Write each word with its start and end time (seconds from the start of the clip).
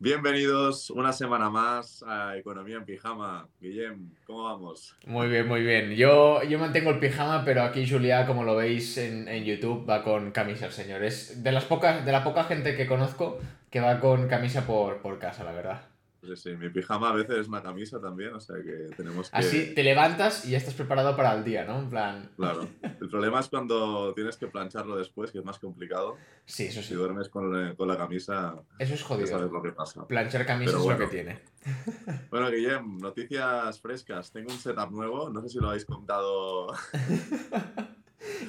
Bienvenidos 0.00 0.90
una 0.90 1.12
semana 1.12 1.50
más 1.50 2.04
a 2.06 2.36
Economía 2.36 2.76
en 2.76 2.84
Pijama. 2.84 3.48
Guillem, 3.60 4.10
¿cómo 4.28 4.44
vamos? 4.44 4.94
Muy 5.04 5.26
bien, 5.26 5.48
muy 5.48 5.62
bien. 5.62 5.90
Yo, 5.96 6.40
yo 6.44 6.56
mantengo 6.60 6.90
el 6.90 7.00
pijama, 7.00 7.44
pero 7.44 7.62
aquí 7.64 7.84
Julia, 7.84 8.24
como 8.24 8.44
lo 8.44 8.54
veis 8.54 8.96
en, 8.96 9.26
en 9.26 9.42
YouTube, 9.42 9.90
va 9.90 10.04
con 10.04 10.30
camisa 10.30 10.66
el 10.66 10.72
señor. 10.72 11.02
Es 11.02 11.42
de, 11.42 11.50
las 11.50 11.64
pocas, 11.64 12.06
de 12.06 12.12
la 12.12 12.22
poca 12.22 12.44
gente 12.44 12.76
que 12.76 12.86
conozco 12.86 13.40
que 13.72 13.80
va 13.80 13.98
con 13.98 14.28
camisa 14.28 14.68
por, 14.68 14.98
por 14.98 15.18
casa, 15.18 15.42
la 15.42 15.50
verdad. 15.50 15.87
Sí, 16.20 16.36
sí, 16.36 16.56
mi 16.56 16.68
pijama 16.68 17.10
a 17.10 17.12
veces 17.12 17.36
es 17.38 17.48
una 17.48 17.62
camisa 17.62 18.00
también, 18.00 18.34
o 18.34 18.40
sea 18.40 18.56
que 18.56 18.92
tenemos 18.96 19.30
que... 19.30 19.36
Así 19.36 19.72
te 19.74 19.82
levantas 19.84 20.44
y 20.44 20.50
ya 20.50 20.58
estás 20.58 20.74
preparado 20.74 21.14
para 21.16 21.32
el 21.34 21.44
día, 21.44 21.64
¿no? 21.64 21.78
En 21.78 21.88
plan... 21.88 22.30
Claro. 22.36 22.68
El 22.82 23.08
problema 23.08 23.38
es 23.38 23.48
cuando 23.48 24.12
tienes 24.14 24.36
que 24.36 24.48
plancharlo 24.48 24.96
después, 24.96 25.30
que 25.30 25.38
es 25.38 25.44
más 25.44 25.58
complicado. 25.60 26.16
Sí, 26.44 26.66
eso 26.66 26.82
sí. 26.82 26.88
Si 26.88 26.94
duermes 26.94 27.28
con, 27.28 27.68
eh, 27.70 27.74
con 27.76 27.86
la 27.86 27.96
camisa, 27.96 28.56
Eso 28.80 28.94
es 28.94 29.02
jodido. 29.02 29.28
sabes 29.28 29.50
lo 29.52 29.62
que 29.62 29.70
pasa. 29.70 30.06
Planchar 30.08 30.44
camisas 30.44 30.80
es 30.80 30.86
lo 30.86 30.98
que 30.98 31.06
tiene. 31.06 31.38
Bueno, 32.30 32.50
Guillem, 32.50 32.98
noticias 32.98 33.80
frescas. 33.80 34.32
Tengo 34.32 34.50
un 34.52 34.58
setup 34.58 34.90
nuevo, 34.90 35.28
no 35.30 35.40
sé 35.42 35.48
si 35.50 35.58
lo 35.58 35.68
habéis 35.68 35.84
contado. 35.84 36.72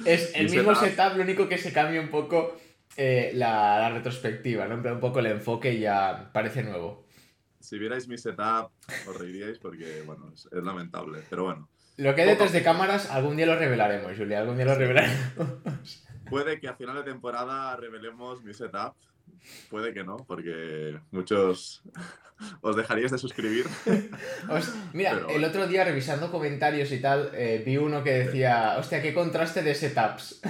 Es 0.04 0.34
el 0.34 0.46
Mi 0.50 0.56
mismo 0.56 0.74
setup. 0.74 0.96
setup, 0.96 1.16
lo 1.16 1.22
único 1.22 1.48
que 1.48 1.56
se 1.58 1.72
cambia 1.72 2.00
un 2.00 2.08
poco 2.08 2.56
eh, 2.96 3.30
la, 3.34 3.78
la 3.78 3.90
retrospectiva, 3.90 4.66
¿no? 4.66 4.74
En 4.74 4.82
plan, 4.82 4.94
un 4.94 5.00
poco 5.00 5.20
el 5.20 5.26
enfoque 5.26 5.78
ya 5.78 6.30
parece 6.32 6.62
nuevo. 6.62 7.04
Si 7.70 7.78
vierais 7.78 8.08
mi 8.08 8.18
setup, 8.18 8.72
os 9.06 9.16
reiríais 9.16 9.60
porque, 9.60 10.02
bueno, 10.04 10.32
es, 10.34 10.48
es 10.50 10.64
lamentable. 10.64 11.20
Pero 11.30 11.44
bueno, 11.44 11.68
Lo 11.98 12.12
que 12.16 12.22
hay 12.22 12.28
detrás 12.30 12.50
de 12.50 12.64
cámaras, 12.64 13.08
algún 13.08 13.36
día 13.36 13.46
lo 13.46 13.54
revelaremos, 13.56 14.10
Julia, 14.16 14.40
algún 14.40 14.56
día 14.56 14.64
lo 14.66 14.74
revelaremos. 14.74 16.02
puede 16.28 16.58
que 16.58 16.66
a 16.66 16.74
final 16.74 16.96
de 16.96 17.04
temporada 17.04 17.76
revelemos 17.76 18.42
mi 18.42 18.52
setup. 18.54 18.94
Puede 19.70 19.94
que 19.94 20.02
no, 20.02 20.16
porque 20.16 20.98
muchos 21.12 21.82
os 22.60 22.74
dejaríais 22.74 23.12
de 23.12 23.18
suscribir. 23.18 23.66
Os- 24.50 24.74
mira, 24.92 25.12
Pero 25.14 25.30
el 25.30 25.44
otro 25.44 25.68
día 25.68 25.84
revisando 25.84 26.32
comentarios 26.32 26.90
y 26.90 27.00
tal, 27.00 27.30
eh, 27.34 27.62
vi 27.64 27.76
uno 27.76 28.02
que 28.02 28.24
decía, 28.24 28.78
hostia, 28.80 29.00
qué 29.00 29.14
contraste 29.14 29.62
de 29.62 29.76
setups. 29.76 30.40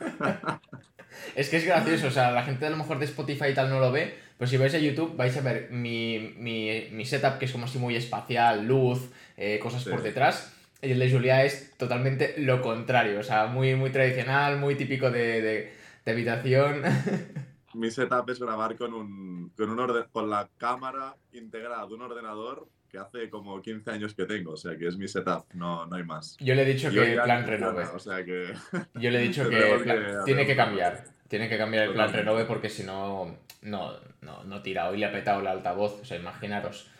es 1.36 1.48
que 1.48 1.56
es 1.58 1.64
gracioso, 1.66 2.08
o 2.08 2.10
sea, 2.10 2.32
la 2.32 2.42
gente 2.42 2.66
a 2.66 2.70
lo 2.70 2.76
mejor 2.78 2.98
de 2.98 3.04
Spotify 3.04 3.50
y 3.50 3.54
tal 3.54 3.70
no 3.70 3.78
lo 3.78 3.92
ve, 3.92 4.18
pero 4.38 4.48
si 4.50 4.56
vais 4.56 4.74
a 4.74 4.78
YouTube 4.78 5.16
vais 5.16 5.36
a 5.36 5.40
ver 5.40 5.68
mi, 5.70 6.34
mi, 6.38 6.88
mi 6.92 7.04
setup 7.04 7.38
que 7.38 7.44
es 7.46 7.52
como 7.52 7.64
así 7.66 7.78
muy 7.78 7.96
espacial, 7.96 8.66
luz, 8.66 9.10
eh, 9.36 9.58
cosas 9.58 9.82
Sí. 9.84 9.90
por 9.90 10.02
detrás. 10.02 10.50
Y 10.82 10.90
el 10.92 10.98
de 10.98 11.10
Julia 11.10 11.44
es 11.44 11.72
totalmente 11.78 12.34
lo 12.38 12.60
contrario, 12.60 13.18
o 13.20 13.22
sea, 13.22 13.46
muy, 13.46 13.74
muy 13.74 13.90
tradicional, 13.90 14.58
muy 14.58 14.74
típico 14.74 15.10
de, 15.10 15.40
de, 15.40 15.72
de 16.04 16.12
habitación. 16.12 16.82
Mi 17.74 17.90
setup 17.90 18.28
es 18.30 18.38
grabar 18.38 18.76
con, 18.76 18.92
un, 18.94 19.50
con, 19.56 19.70
un 19.70 19.78
orde- 19.80 20.06
con 20.12 20.30
la 20.30 20.48
cámara 20.58 21.16
integrada 21.32 21.86
de 21.86 21.94
un 21.94 22.02
ordenador 22.02 22.68
que 22.88 22.98
hace 22.98 23.28
como 23.30 23.60
15 23.60 23.90
años 23.90 24.14
que 24.14 24.26
tengo. 24.26 24.52
O 24.52 24.56
sea, 24.56 24.76
que 24.76 24.86
es 24.86 24.96
mi 24.96 25.08
setup, 25.08 25.46
no, 25.54 25.84
no 25.86 25.96
hay 25.96 26.04
más. 26.04 26.36
Yo 26.38 26.54
le 26.54 26.62
he 26.62 26.66
dicho 26.66 26.88
que 26.92 27.18
plan 27.24 27.44
renove. 27.44 27.82
O 27.94 27.98
sea 27.98 28.24
que 28.24 28.52
Yo 28.94 29.10
le 29.10 29.18
he 29.18 29.22
dicho 29.22 29.42
que, 29.48 29.56
Tendremos 29.56 29.82
plan- 29.82 29.98
que 29.98 30.24
tiene 30.24 30.46
que 30.46 30.54
cambiar. 30.54 31.04
Tiene 31.28 31.48
que 31.48 31.58
cambiar 31.58 31.84
el 31.84 31.92
plan 31.92 32.06
Totalmente. 32.06 32.30
renove 32.30 32.44
porque 32.46 32.68
si 32.70 32.84
no, 32.84 33.36
no, 33.62 33.92
no, 34.20 34.44
no 34.44 34.62
tira. 34.62 34.88
Hoy 34.88 34.98
le 34.98 35.06
ha 35.06 35.12
petado 35.12 35.40
el 35.40 35.46
altavoz, 35.46 36.00
o 36.00 36.04
sea, 36.04 36.16
imaginaros. 36.18 36.90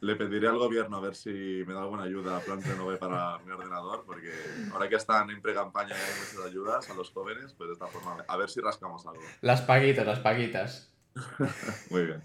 le 0.00 0.16
pediré 0.16 0.48
al 0.48 0.58
gobierno 0.58 0.96
a 0.96 1.00
ver 1.00 1.14
si 1.14 1.30
me 1.66 1.72
da 1.72 1.82
alguna 1.82 2.02
ayuda 2.02 2.36
a 2.36 2.40
Plan 2.40 2.60
Renove 2.60 2.96
para 2.96 3.38
mi 3.38 3.52
ordenador, 3.52 4.04
porque 4.04 4.32
ahora 4.72 4.88
que 4.88 4.96
están 4.96 5.30
en 5.30 5.40
pre-campaña 5.40 5.90
y 5.90 5.92
hay 5.92 6.18
muchas 6.20 6.44
ayudas 6.50 6.90
a 6.90 6.94
los 6.94 7.10
jóvenes, 7.10 7.54
pues 7.56 7.68
de 7.68 7.74
esta 7.74 7.86
forma, 7.86 8.16
a 8.26 8.36
ver 8.36 8.50
si 8.50 8.60
rascamos 8.60 9.06
algo. 9.06 9.22
Las 9.42 9.62
paguitas, 9.62 10.04
las 10.04 10.18
paguitas. 10.18 10.90
Muy 11.90 12.06
bien. 12.06 12.24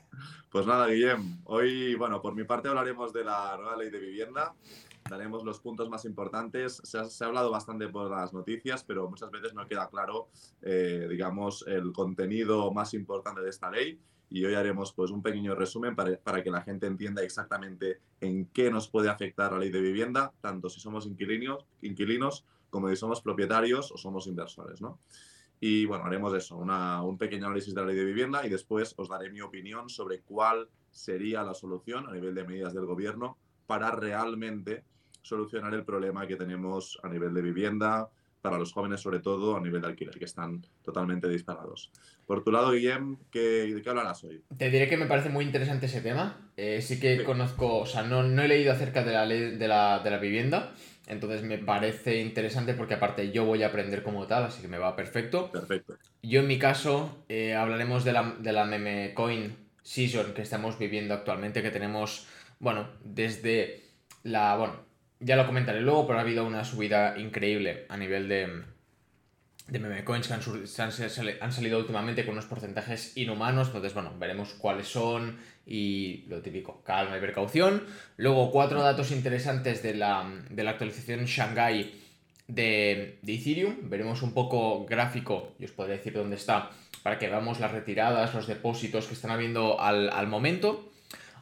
Pues 0.49 0.65
nada, 0.65 0.87
Guillem, 0.87 1.39
hoy, 1.43 1.93
bueno, 1.95 2.21
por 2.21 2.33
mi 2.33 2.45
parte 2.45 2.67
hablaremos 2.69 3.13
de 3.13 3.23
la 3.25 3.55
nueva 3.57 3.75
ley 3.77 3.89
de 3.91 3.99
vivienda, 3.99 4.53
daremos 5.09 5.43
los 5.43 5.59
puntos 5.59 5.89
más 5.89 6.05
importantes. 6.05 6.81
Se 6.83 6.99
ha, 6.99 7.05
se 7.05 7.23
ha 7.23 7.27
hablado 7.27 7.51
bastante 7.51 7.87
por 7.87 8.09
las 8.11 8.33
noticias, 8.33 8.83
pero 8.83 9.09
muchas 9.09 9.31
veces 9.31 9.53
no 9.53 9.67
queda 9.67 9.89
claro, 9.89 10.29
eh, 10.61 11.07
digamos, 11.09 11.65
el 11.67 11.91
contenido 11.91 12.71
más 12.71 12.93
importante 12.93 13.41
de 13.41 13.49
esta 13.49 13.69
ley. 13.71 13.99
Y 14.29 14.43
hoy 14.43 14.55
haremos 14.55 14.91
pues 14.91 15.09
un 15.11 15.21
pequeño 15.21 15.55
resumen 15.55 15.95
para, 15.95 16.17
para 16.19 16.43
que 16.43 16.51
la 16.51 16.61
gente 16.61 16.85
entienda 16.85 17.23
exactamente 17.23 18.01
en 18.19 18.45
qué 18.47 18.69
nos 18.69 18.89
puede 18.89 19.09
afectar 19.09 19.53
la 19.53 19.59
ley 19.59 19.69
de 19.69 19.79
vivienda, 19.79 20.33
tanto 20.41 20.69
si 20.69 20.81
somos 20.81 21.05
inquilinos, 21.05 21.65
inquilinos 21.81 22.43
como 22.69 22.89
si 22.89 22.97
somos 22.97 23.21
propietarios 23.21 23.89
o 23.93 23.97
somos 23.97 24.27
inversores, 24.27 24.81
¿no? 24.81 24.99
Y 25.61 25.85
bueno, 25.85 26.03
haremos 26.03 26.33
eso, 26.33 26.57
una- 26.57 27.01
un 27.01 27.17
pequeño 27.17 27.45
análisis 27.47 27.73
de 27.73 27.81
la 27.81 27.87
ley 27.87 27.95
de 27.95 28.03
vivienda 28.03 28.45
y 28.45 28.49
después 28.49 28.93
os 28.97 29.07
daré 29.09 29.29
mi 29.31 29.39
opinión 29.41 29.89
sobre 29.89 30.19
cuál 30.19 30.67
sería 30.91 31.41
la 31.43 31.53
solución 31.53 32.07
a 32.07 32.11
nivel 32.11 32.35
de 32.35 32.43
medidas 32.43 32.73
del 32.73 32.85
gobierno 32.85 33.37
para 33.65 33.91
realmente 33.91 34.83
solucionar 35.27 35.73
el 35.73 35.83
problema 35.83 36.25
que 36.27 36.35
tenemos 36.35 36.99
a 37.03 37.09
nivel 37.09 37.33
de 37.33 37.41
vivienda, 37.41 38.09
para 38.41 38.57
los 38.57 38.71
jóvenes 38.71 39.01
sobre 39.01 39.19
todo, 39.19 39.57
a 39.57 39.59
nivel 39.61 39.81
de 39.81 39.87
alquiler, 39.87 40.17
que 40.17 40.25
están 40.25 40.61
totalmente 40.83 41.27
disparados. 41.27 41.91
Por 42.25 42.43
tu 42.43 42.51
lado, 42.51 42.71
Guillem, 42.71 43.17
¿qué, 43.31 43.73
¿de 43.73 43.81
qué 43.81 43.89
hablarás 43.89 44.23
hoy? 44.23 44.41
Te 44.57 44.69
diré 44.69 44.87
que 44.87 44.95
me 44.95 45.07
parece 45.07 45.29
muy 45.29 45.43
interesante 45.43 45.87
ese 45.87 46.01
tema. 46.01 46.49
Eh, 46.55 46.81
sí 46.81 46.99
que 46.99 47.17
Sí. 47.17 47.23
conozco, 47.23 47.79
o 47.79 47.85
sea, 47.85 48.03
no, 48.03 48.23
no 48.23 48.41
he 48.43 48.47
leído 48.47 48.71
acerca 48.71 49.03
de 49.03 49.11
la 49.11 49.25
ley 49.25 49.57
de 49.57 49.67
la, 49.67 49.99
de 49.99 50.09
la 50.11 50.17
vivienda. 50.19 50.73
Entonces 51.07 51.41
me 51.43 51.57
parece 51.57 52.21
interesante 52.21 52.73
porque 52.73 52.93
aparte 52.93 53.31
yo 53.31 53.43
voy 53.45 53.63
a 53.63 53.67
aprender 53.67 54.03
como 54.03 54.27
tal, 54.27 54.43
así 54.43 54.61
que 54.61 54.67
me 54.67 54.77
va 54.77 54.95
perfecto. 54.95 55.51
Perfecto. 55.51 55.97
Yo 56.21 56.41
en 56.41 56.47
mi 56.47 56.59
caso 56.59 57.25
eh, 57.29 57.55
hablaremos 57.55 58.03
de 58.03 58.13
la, 58.13 58.35
de 58.39 58.51
la 58.53 58.65
meme 58.65 59.13
coin 59.13 59.55
season 59.83 60.33
que 60.33 60.41
estamos 60.41 60.77
viviendo 60.77 61.13
actualmente, 61.13 61.61
que 61.63 61.71
tenemos, 61.71 62.27
bueno, 62.59 62.89
desde 63.03 63.83
la, 64.23 64.57
bueno, 64.57 64.86
ya 65.19 65.35
lo 65.35 65.45
comentaré 65.45 65.81
luego, 65.81 66.05
pero 66.05 66.19
ha 66.19 66.21
habido 66.21 66.45
una 66.45 66.63
subida 66.63 67.17
increíble 67.17 67.85
a 67.89 67.97
nivel 67.97 68.27
de, 68.29 68.63
de 69.67 69.79
meme 69.79 70.03
coins 70.03 70.27
que 70.27 70.33
han, 70.33 70.91
han 71.41 71.51
salido 71.51 71.79
últimamente 71.79 72.23
con 72.23 72.33
unos 72.33 72.45
porcentajes 72.45 73.17
inhumanos, 73.17 73.67
entonces, 73.67 73.93
bueno, 73.93 74.13
veremos 74.17 74.53
cuáles 74.53 74.87
son 74.87 75.37
y 75.65 76.23
lo 76.27 76.41
típico, 76.41 76.81
calma 76.83 77.17
y 77.17 77.21
precaución. 77.21 77.83
Luego, 78.15 78.51
cuatro 78.51 78.81
datos 78.81 79.11
interesantes 79.11 79.83
de 79.83 79.95
la, 79.95 80.25
de 80.49 80.63
la 80.63 80.71
actualización 80.71 81.25
Shanghai 81.25 81.93
de, 82.47 83.19
de 83.21 83.33
Ethereum. 83.33 83.89
Veremos 83.89 84.21
un 84.21 84.33
poco 84.33 84.85
gráfico, 84.85 85.55
y 85.59 85.65
os 85.65 85.71
podré 85.71 85.97
decir 85.97 86.13
dónde 86.13 86.37
está, 86.37 86.69
para 87.03 87.19
que 87.19 87.27
veamos 87.27 87.59
las 87.59 87.71
retiradas, 87.71 88.33
los 88.33 88.47
depósitos 88.47 89.07
que 89.07 89.13
están 89.13 89.31
habiendo 89.31 89.81
al, 89.81 90.09
al 90.09 90.27
momento. 90.27 90.91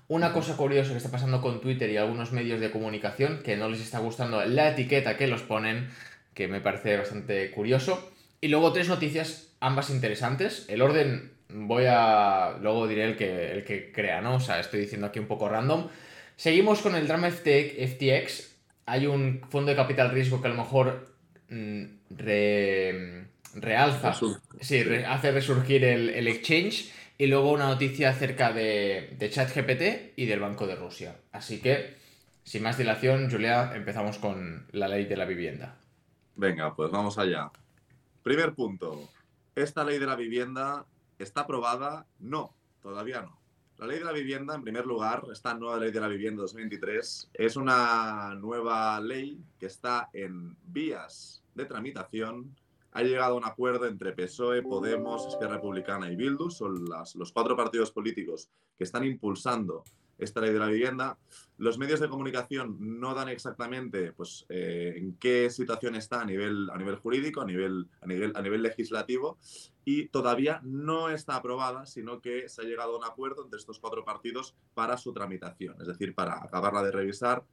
Una 0.07 0.33
cosa 0.33 0.55
curiosa 0.55 0.91
que 0.91 0.97
está 0.97 1.09
pasando 1.09 1.41
con 1.41 1.61
Twitter 1.61 1.89
y 1.89 1.97
algunos 1.97 2.31
medios 2.31 2.59
de 2.59 2.69
comunicación, 2.71 3.41
que 3.43 3.55
no 3.57 3.69
les 3.69 3.81
está 3.81 3.99
gustando 3.99 4.43
la 4.45 4.69
etiqueta 4.69 5.17
que 5.17 5.25
los 5.27 5.41
ponen, 5.41 5.89
que 6.33 6.47
me 6.47 6.61
parece 6.61 6.97
bastante 6.97 7.49
curioso. 7.51 8.11
Y 8.39 8.49
luego 8.49 8.71
tres 8.71 8.87
noticias, 8.87 9.55
ambas 9.59 9.89
interesantes. 9.89 10.65
El 10.69 10.83
orden 10.83 11.31
voy 11.49 11.85
a... 11.87 12.57
Luego 12.61 12.87
diré 12.87 13.05
el 13.05 13.15
que, 13.15 13.51
el 13.53 13.63
que 13.63 13.91
crea, 13.91 14.21
¿no? 14.21 14.35
O 14.35 14.39
sea, 14.39 14.59
estoy 14.59 14.81
diciendo 14.81 15.07
aquí 15.07 15.17
un 15.17 15.27
poco 15.27 15.49
random. 15.49 15.87
Seguimos 16.35 16.81
con 16.81 16.95
el 16.95 17.07
drama 17.07 17.31
FTX. 17.31 18.55
Hay 18.85 19.07
un 19.07 19.41
fondo 19.49 19.71
de 19.71 19.75
capital 19.75 20.11
riesgo 20.11 20.39
que 20.41 20.47
a 20.47 20.51
lo 20.51 20.57
mejor 20.57 21.15
mm, 21.49 21.83
re- 22.11 23.25
realza, 23.55 24.13
Resur- 24.13 24.39
sí, 24.61 24.83
re- 24.83 25.05
hace 25.05 25.31
resurgir 25.31 25.83
el, 25.83 26.09
el 26.09 26.27
exchange. 26.27 26.91
Y 27.17 27.27
luego 27.27 27.51
una 27.51 27.67
noticia 27.67 28.09
acerca 28.09 28.51
de, 28.51 29.15
de 29.17 29.29
ChatGPT 29.29 30.17
y 30.17 30.25
del 30.25 30.39
Banco 30.41 30.67
de 30.67 30.75
Rusia. 30.75 31.21
Así 31.31 31.61
que, 31.61 31.95
sin 32.43 32.63
más 32.63 32.77
dilación, 32.77 33.31
Julia, 33.31 33.73
empezamos 33.73 34.17
con 34.17 34.67
la 34.71 34.87
ley 34.87 35.05
de 35.05 35.15
la 35.15 35.25
vivienda. 35.25 35.77
Venga, 36.35 36.75
pues 36.75 36.91
vamos 36.91 37.17
allá. 37.17 37.49
Primer 38.21 38.53
punto. 38.53 39.09
¿Esta 39.55 39.85
ley 39.85 39.99
de 39.99 40.05
la 40.05 40.15
vivienda 40.15 40.85
está 41.17 41.41
aprobada? 41.41 42.05
No, 42.19 42.53
todavía 42.81 43.21
no. 43.21 43.39
La 43.77 43.87
ley 43.87 43.99
de 43.99 44.05
la 44.05 44.11
vivienda, 44.11 44.55
en 44.55 44.63
primer 44.63 44.85
lugar, 44.85 45.23
esta 45.31 45.53
nueva 45.53 45.77
ley 45.77 45.91
de 45.91 45.99
la 45.99 46.07
vivienda 46.07 46.41
2023, 46.41 47.29
es 47.33 47.55
una 47.55 48.33
nueva 48.35 48.99
ley 49.01 49.37
que 49.59 49.65
está 49.65 50.09
en 50.13 50.55
vías 50.65 51.43
de 51.55 51.65
tramitación. 51.65 52.55
Ha 52.95 53.03
llegado 53.03 53.33
a 53.33 53.37
un 53.37 53.43
acuerdo 53.43 53.87
entre 53.87 54.13
PSOE, 54.13 54.61
Podemos, 54.61 55.27
Esquerra 55.27 55.55
Republicana 55.55 56.09
y 56.09 56.15
Bildu. 56.15 56.49
Son 56.49 56.85
los 57.15 57.31
cuatro 57.33 57.57
partidos 57.57 57.91
políticos 57.91 58.49
que 58.77 58.85
están 58.85 59.03
impulsando 59.03 59.83
esta 60.17 60.39
ley 60.39 60.53
de 60.53 60.59
la 60.59 60.67
vivienda. 60.67 61.17
Los 61.57 61.77
medios 61.77 61.99
de 61.99 62.07
comunicación 62.07 62.77
no 62.79 63.13
dan 63.13 63.27
exactamente 63.27 64.13
pues, 64.13 64.45
eh, 64.47 64.93
en 64.95 65.17
qué 65.17 65.49
situación 65.49 65.95
está 65.95 66.21
a 66.21 66.25
nivel, 66.25 66.69
a 66.69 66.77
nivel 66.77 66.95
jurídico, 66.95 67.41
a 67.41 67.45
nivel, 67.45 67.89
a, 67.99 68.07
nivel, 68.07 68.31
a 68.33 68.41
nivel 68.41 68.61
legislativo, 68.61 69.39
y 69.83 70.07
todavía 70.07 70.61
no 70.63 71.09
está 71.09 71.35
aprobada, 71.35 71.85
sino 71.85 72.21
que 72.21 72.47
se 72.47 72.61
ha 72.61 72.63
llegado 72.63 72.95
a 72.95 72.99
un 72.99 73.03
acuerdo 73.03 73.43
entre 73.43 73.59
estos 73.59 73.77
cuatro 73.77 74.05
partidos 74.05 74.55
para 74.73 74.97
su 74.97 75.11
tramitación, 75.11 75.75
es 75.81 75.87
decir, 75.87 76.15
para 76.15 76.41
acabarla 76.41 76.81
de 76.81 76.91
revisar 76.91 77.43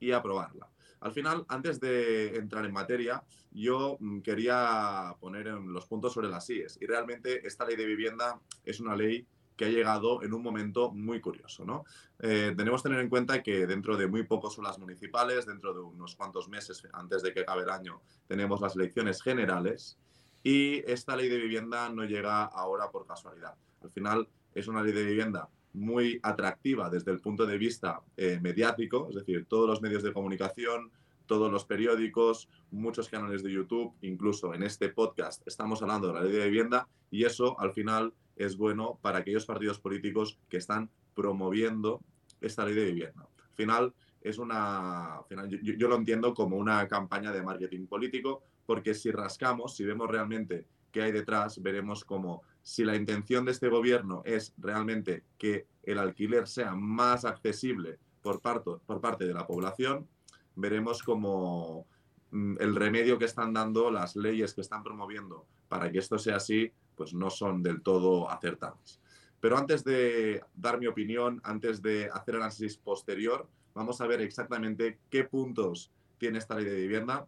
y 0.00 0.10
aprobarla. 0.10 0.68
Al 1.00 1.12
final, 1.12 1.44
antes 1.48 1.80
de 1.80 2.36
entrar 2.36 2.64
en 2.64 2.72
materia, 2.72 3.22
yo 3.52 3.96
mm, 4.00 4.20
quería 4.20 5.14
poner 5.20 5.46
los 5.46 5.86
puntos 5.86 6.12
sobre 6.12 6.28
las 6.28 6.48
IES. 6.50 6.78
Y 6.80 6.86
realmente 6.86 7.46
esta 7.46 7.64
ley 7.64 7.76
de 7.76 7.86
vivienda 7.86 8.40
es 8.64 8.80
una 8.80 8.96
ley 8.96 9.26
que 9.58 9.64
ha 9.64 9.68
llegado 9.68 10.22
en 10.22 10.32
un 10.32 10.42
momento 10.42 10.92
muy 10.92 11.20
curioso. 11.20 11.64
¿no? 11.64 11.84
Eh, 12.20 12.54
tenemos 12.56 12.82
que 12.82 12.88
tener 12.88 13.02
en 13.02 13.10
cuenta 13.10 13.42
que 13.42 13.66
dentro 13.66 13.96
de 13.96 14.06
muy 14.06 14.22
pocos 14.22 14.54
son 14.54 14.64
municipales, 14.78 15.46
dentro 15.46 15.74
de 15.74 15.80
unos 15.80 16.14
cuantos 16.14 16.48
meses 16.48 16.86
antes 16.92 17.22
de 17.22 17.34
que 17.34 17.40
acabe 17.40 17.64
el 17.64 17.70
año, 17.70 18.00
tenemos 18.28 18.60
las 18.60 18.76
elecciones 18.76 19.20
generales 19.20 19.98
y 20.44 20.78
esta 20.90 21.16
ley 21.16 21.28
de 21.28 21.38
vivienda 21.38 21.88
no 21.88 22.04
llega 22.04 22.44
ahora 22.44 22.90
por 22.90 23.04
casualidad. 23.04 23.54
Al 23.82 23.90
final 23.90 24.28
es 24.54 24.68
una 24.68 24.82
ley 24.82 24.92
de 24.92 25.04
vivienda 25.04 25.48
muy 25.72 26.18
atractiva 26.22 26.90
desde 26.90 27.12
el 27.12 27.20
punto 27.20 27.46
de 27.46 27.58
vista 27.58 28.00
eh, 28.16 28.38
mediático, 28.40 29.08
es 29.10 29.16
decir, 29.16 29.46
todos 29.46 29.68
los 29.68 29.82
medios 29.82 30.02
de 30.02 30.12
comunicación, 30.12 30.90
todos 31.26 31.52
los 31.52 31.64
periódicos, 31.64 32.48
muchos 32.70 33.08
canales 33.08 33.42
de 33.42 33.52
YouTube, 33.52 33.92
incluso 34.00 34.54
en 34.54 34.62
este 34.62 34.88
podcast 34.88 35.46
estamos 35.46 35.82
hablando 35.82 36.08
de 36.08 36.14
la 36.14 36.22
ley 36.22 36.32
de 36.32 36.44
vivienda 36.46 36.88
y 37.10 37.24
eso 37.24 37.58
al 37.60 37.72
final 37.72 38.14
es 38.36 38.56
bueno 38.56 38.98
para 39.02 39.18
aquellos 39.18 39.44
partidos 39.44 39.78
políticos 39.78 40.38
que 40.48 40.56
están 40.56 40.90
promoviendo 41.14 42.00
esta 42.40 42.64
ley 42.64 42.74
de 42.74 42.84
vivienda. 42.86 43.28
Al 43.38 43.54
final, 43.54 43.94
es 44.20 44.38
una, 44.38 45.20
yo, 45.60 45.88
lo 45.88 45.96
entiendo 45.96 46.34
como 46.34 46.56
una 46.56 46.86
campaña 46.88 47.32
de 47.32 47.42
marketing 47.42 47.86
político, 47.86 48.42
porque 48.66 48.94
si 48.94 49.10
rascamos, 49.10 49.76
si 49.76 49.84
vemos 49.84 50.08
realmente 50.08 50.66
qué 50.92 51.02
hay 51.02 51.12
detrás, 51.12 51.62
veremos 51.62 52.04
como 52.04 52.42
si 52.68 52.84
la 52.84 52.96
intención 52.96 53.46
de 53.46 53.52
este 53.52 53.70
gobierno 53.70 54.20
es 54.26 54.52
realmente 54.58 55.24
que 55.38 55.66
el 55.84 55.96
alquiler 55.96 56.46
sea 56.46 56.74
más 56.74 57.24
accesible 57.24 57.98
por 58.20 58.42
parte, 58.42 59.24
de 59.24 59.32
la 59.32 59.46
población, 59.46 60.06
veremos 60.54 61.02
como 61.02 61.86
mm, 62.30 62.56
el 62.60 62.76
remedio 62.76 63.18
que 63.18 63.24
están 63.24 63.54
dando, 63.54 63.90
las 63.90 64.16
leyes 64.16 64.52
que 64.52 64.60
están 64.60 64.82
promoviendo 64.82 65.46
para 65.66 65.90
que 65.90 65.98
esto 65.98 66.18
sea 66.18 66.36
así, 66.36 66.70
pues 66.94 67.14
no 67.14 67.30
son 67.30 67.62
del 67.62 67.80
todo 67.80 68.28
acertadas. 68.30 69.00
Pero 69.40 69.56
antes 69.56 69.82
de 69.82 70.42
dar 70.54 70.78
mi 70.78 70.88
opinión, 70.88 71.40
antes 71.44 71.80
de 71.80 72.10
hacer 72.12 72.36
análisis 72.36 72.76
posterior, 72.76 73.48
vamos 73.72 74.02
a 74.02 74.06
ver 74.06 74.20
exactamente 74.20 74.98
qué 75.08 75.24
puntos 75.24 75.90
tiene 76.18 76.36
esta 76.36 76.56
ley 76.56 76.66
de 76.66 76.76
vivienda. 76.76 77.26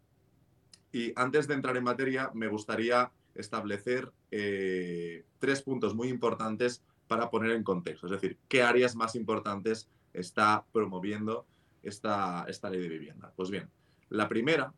Y 0.93 1.15
antes 1.17 1.49
de 1.49 1.55
entrar 1.55 1.79
en 1.79 1.85
materia, 1.85 2.31
me 2.35 2.49
gustaría 2.49 3.11
establecer 3.35 4.13
eh, 4.31 5.25
tres 5.39 5.63
puntos 5.63 5.95
muy 5.95 6.09
importantes 6.09 6.83
para 7.09 7.31
poner 7.31 7.53
en 7.53 7.65
contexto. 7.65 8.07
Es 8.07 8.13
decir, 8.13 8.39
qué 8.49 8.63
áreas 8.63 8.95
más 8.95 9.15
importantes 9.15 9.89
está 10.13 10.65
promoviendo 10.73 11.47
esta, 11.83 12.45
esta 12.49 12.71
ley 12.71 12.81
de 12.81 12.89
vivienda. 12.89 13.33
Pues 13.35 13.51
bien, 13.51 13.69
la 14.09 14.29
primera, 14.29 14.73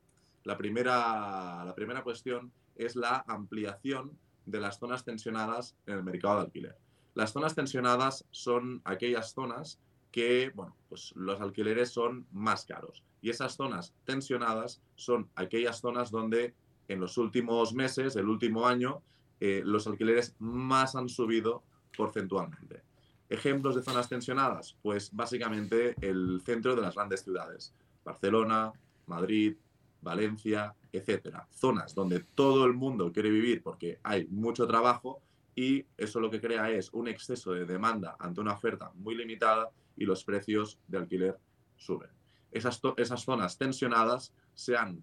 la 0.45 0.57
primera, 0.57 1.65
la 1.65 1.75
primera 1.75 2.03
cuestión 2.03 2.53
es 2.77 2.97
la 2.97 3.25
ampliación 3.27 4.17
de 4.47 4.61
las 4.61 4.79
zonas 4.79 5.05
tensionadas 5.05 5.77
en 5.87 5.95
el 5.95 6.03
mercado 6.03 6.37
de 6.37 6.43
alquiler. 6.43 6.77
Las 7.15 7.33
zonas 7.33 7.55
tensionadas 7.55 8.25
son 8.31 8.81
aquellas 8.85 9.33
zonas 9.33 9.79
que, 10.11 10.51
bueno, 10.55 10.77
pues 10.89 11.13
los 11.17 11.41
alquileres 11.41 11.91
son 11.91 12.27
más 12.33 12.65
caros. 12.65 13.03
Y 13.21 13.31
esas 13.31 13.55
zonas 13.55 13.95
tensionadas 14.05 14.83
son 14.97 15.29
aquellas 15.35 15.81
zonas 15.81 16.11
donde 16.11 16.55
en 16.89 17.01
los 17.01 17.19
últimos 17.19 17.75
meses, 17.75 18.17
el 18.17 18.29
último 18.29 18.67
año, 18.67 19.03
eh, 19.45 19.61
los 19.65 19.89
alquileres 19.89 20.37
más 20.39 20.95
han 20.95 21.09
subido 21.09 21.65
porcentualmente. 21.97 22.85
Ejemplos 23.29 23.75
de 23.75 23.83
zonas 23.83 24.09
tensionadas, 24.09 24.77
pues 24.83 25.11
básicamente 25.13 25.97
el 26.01 26.41
centro 26.47 26.77
de 26.77 26.83
las 26.83 26.95
grandes 26.95 27.25
ciudades, 27.25 27.75
Barcelona, 28.05 28.73
Madrid, 29.07 29.57
Valencia, 30.01 30.77
etcétera. 30.93 31.49
Zonas 31.51 31.93
donde 31.93 32.21
todo 32.21 32.67
el 32.67 32.75
mundo 32.75 33.11
quiere 33.11 33.31
vivir 33.31 33.65
porque 33.65 33.99
hay 34.05 34.29
mucho 34.29 34.65
trabajo 34.69 35.21
y 35.57 35.87
eso 35.97 36.21
lo 36.21 36.31
que 36.31 36.41
crea 36.41 36.71
es 36.71 36.93
un 36.93 37.09
exceso 37.09 37.53
de 37.53 37.67
demanda 37.67 38.15
ante 38.21 38.41
una 38.41 38.53
oferta 38.53 38.93
muy 38.95 39.17
limitada 39.17 39.71
y 39.97 40.05
los 40.05 40.23
precios 40.23 40.79
de 40.87 40.99
alquiler 40.99 41.37
suben. 41.75 42.11
Esas, 42.53 42.81
esas 42.97 43.25
zonas 43.25 43.59
tensionadas 43.59 44.33
se 44.55 44.77
han 44.77 45.03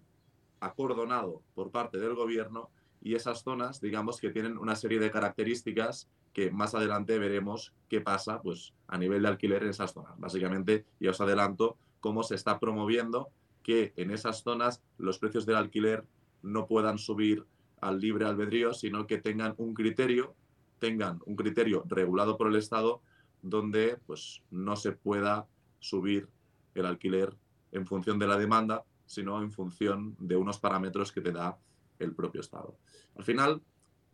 acordonado 0.60 1.42
por 1.54 1.70
parte 1.70 1.98
del 1.98 2.14
gobierno 2.14 2.70
y 3.02 3.14
esas 3.14 3.42
zonas, 3.42 3.80
digamos 3.80 4.20
que 4.20 4.30
tienen 4.30 4.58
una 4.58 4.76
serie 4.76 4.98
de 4.98 5.10
características 5.10 6.08
que 6.32 6.50
más 6.50 6.74
adelante 6.74 7.18
veremos 7.18 7.72
qué 7.88 8.00
pasa 8.00 8.42
pues, 8.42 8.74
a 8.88 8.98
nivel 8.98 9.22
de 9.22 9.28
alquiler 9.28 9.62
en 9.62 9.70
esas 9.70 9.92
zonas. 9.92 10.18
Básicamente, 10.18 10.84
ya 11.00 11.10
os 11.10 11.20
adelanto 11.20 11.76
cómo 12.00 12.22
se 12.22 12.34
está 12.34 12.58
promoviendo 12.58 13.28
que 13.62 13.92
en 13.96 14.10
esas 14.10 14.42
zonas 14.42 14.82
los 14.98 15.18
precios 15.18 15.46
del 15.46 15.56
alquiler 15.56 16.04
no 16.42 16.66
puedan 16.66 16.98
subir 16.98 17.46
al 17.80 18.00
libre 18.00 18.26
albedrío, 18.26 18.74
sino 18.74 19.06
que 19.06 19.18
tengan 19.18 19.54
un 19.56 19.74
criterio, 19.74 20.34
tengan 20.78 21.20
un 21.24 21.36
criterio 21.36 21.84
regulado 21.86 22.36
por 22.36 22.48
el 22.48 22.56
Estado 22.56 23.00
donde 23.42 23.98
pues 24.06 24.42
no 24.50 24.76
se 24.76 24.92
pueda 24.92 25.46
subir 25.78 26.28
el 26.74 26.86
alquiler 26.86 27.36
en 27.72 27.86
función 27.86 28.18
de 28.18 28.26
la 28.26 28.36
demanda, 28.36 28.84
sino 29.06 29.42
en 29.42 29.50
función 29.50 30.14
de 30.18 30.36
unos 30.36 30.58
parámetros 30.58 31.10
que 31.12 31.20
te 31.20 31.32
da 31.32 31.58
el 32.00 32.14
propio 32.14 32.40
Estado. 32.40 32.76
Al 33.16 33.24
final, 33.24 33.62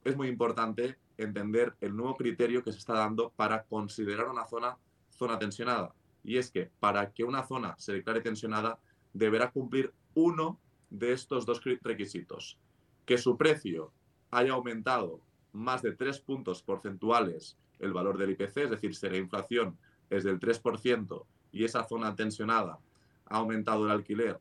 es 0.04 0.16
muy 0.16 0.28
importante 0.28 0.98
entender 1.16 1.74
el 1.80 1.96
nuevo 1.96 2.14
criterio 2.14 2.62
que 2.62 2.72
se 2.72 2.78
está 2.78 2.92
dando 2.92 3.30
para 3.30 3.64
considerar 3.64 4.28
una 4.28 4.46
zona 4.46 4.76
zona 5.16 5.38
tensionada. 5.38 5.94
Y 6.22 6.38
es 6.38 6.50
que 6.50 6.70
para 6.80 7.12
que 7.12 7.24
una 7.24 7.44
zona 7.46 7.74
se 7.78 7.92
declare 7.92 8.20
tensionada, 8.20 8.78
deberá 9.12 9.50
cumplir 9.50 9.92
uno 10.14 10.60
de 10.90 11.12
estos 11.12 11.46
dos 11.46 11.62
requisitos. 11.82 12.58
Que 13.04 13.18
su 13.18 13.36
precio 13.36 13.92
haya 14.30 14.52
aumentado 14.52 15.20
más 15.52 15.82
de 15.82 15.92
tres 15.92 16.20
puntos 16.20 16.62
porcentuales 16.62 17.56
el 17.78 17.92
valor 17.92 18.18
del 18.18 18.30
IPC, 18.30 18.56
es 18.58 18.70
decir, 18.70 18.94
si 18.94 19.08
la 19.08 19.16
inflación 19.16 19.76
es 20.10 20.24
del 20.24 20.40
3% 20.40 21.24
y 21.52 21.64
esa 21.64 21.84
zona 21.84 22.14
tensionada 22.14 22.78
ha 23.26 23.36
aumentado 23.36 23.84
el 23.84 23.90
alquiler 23.90 24.38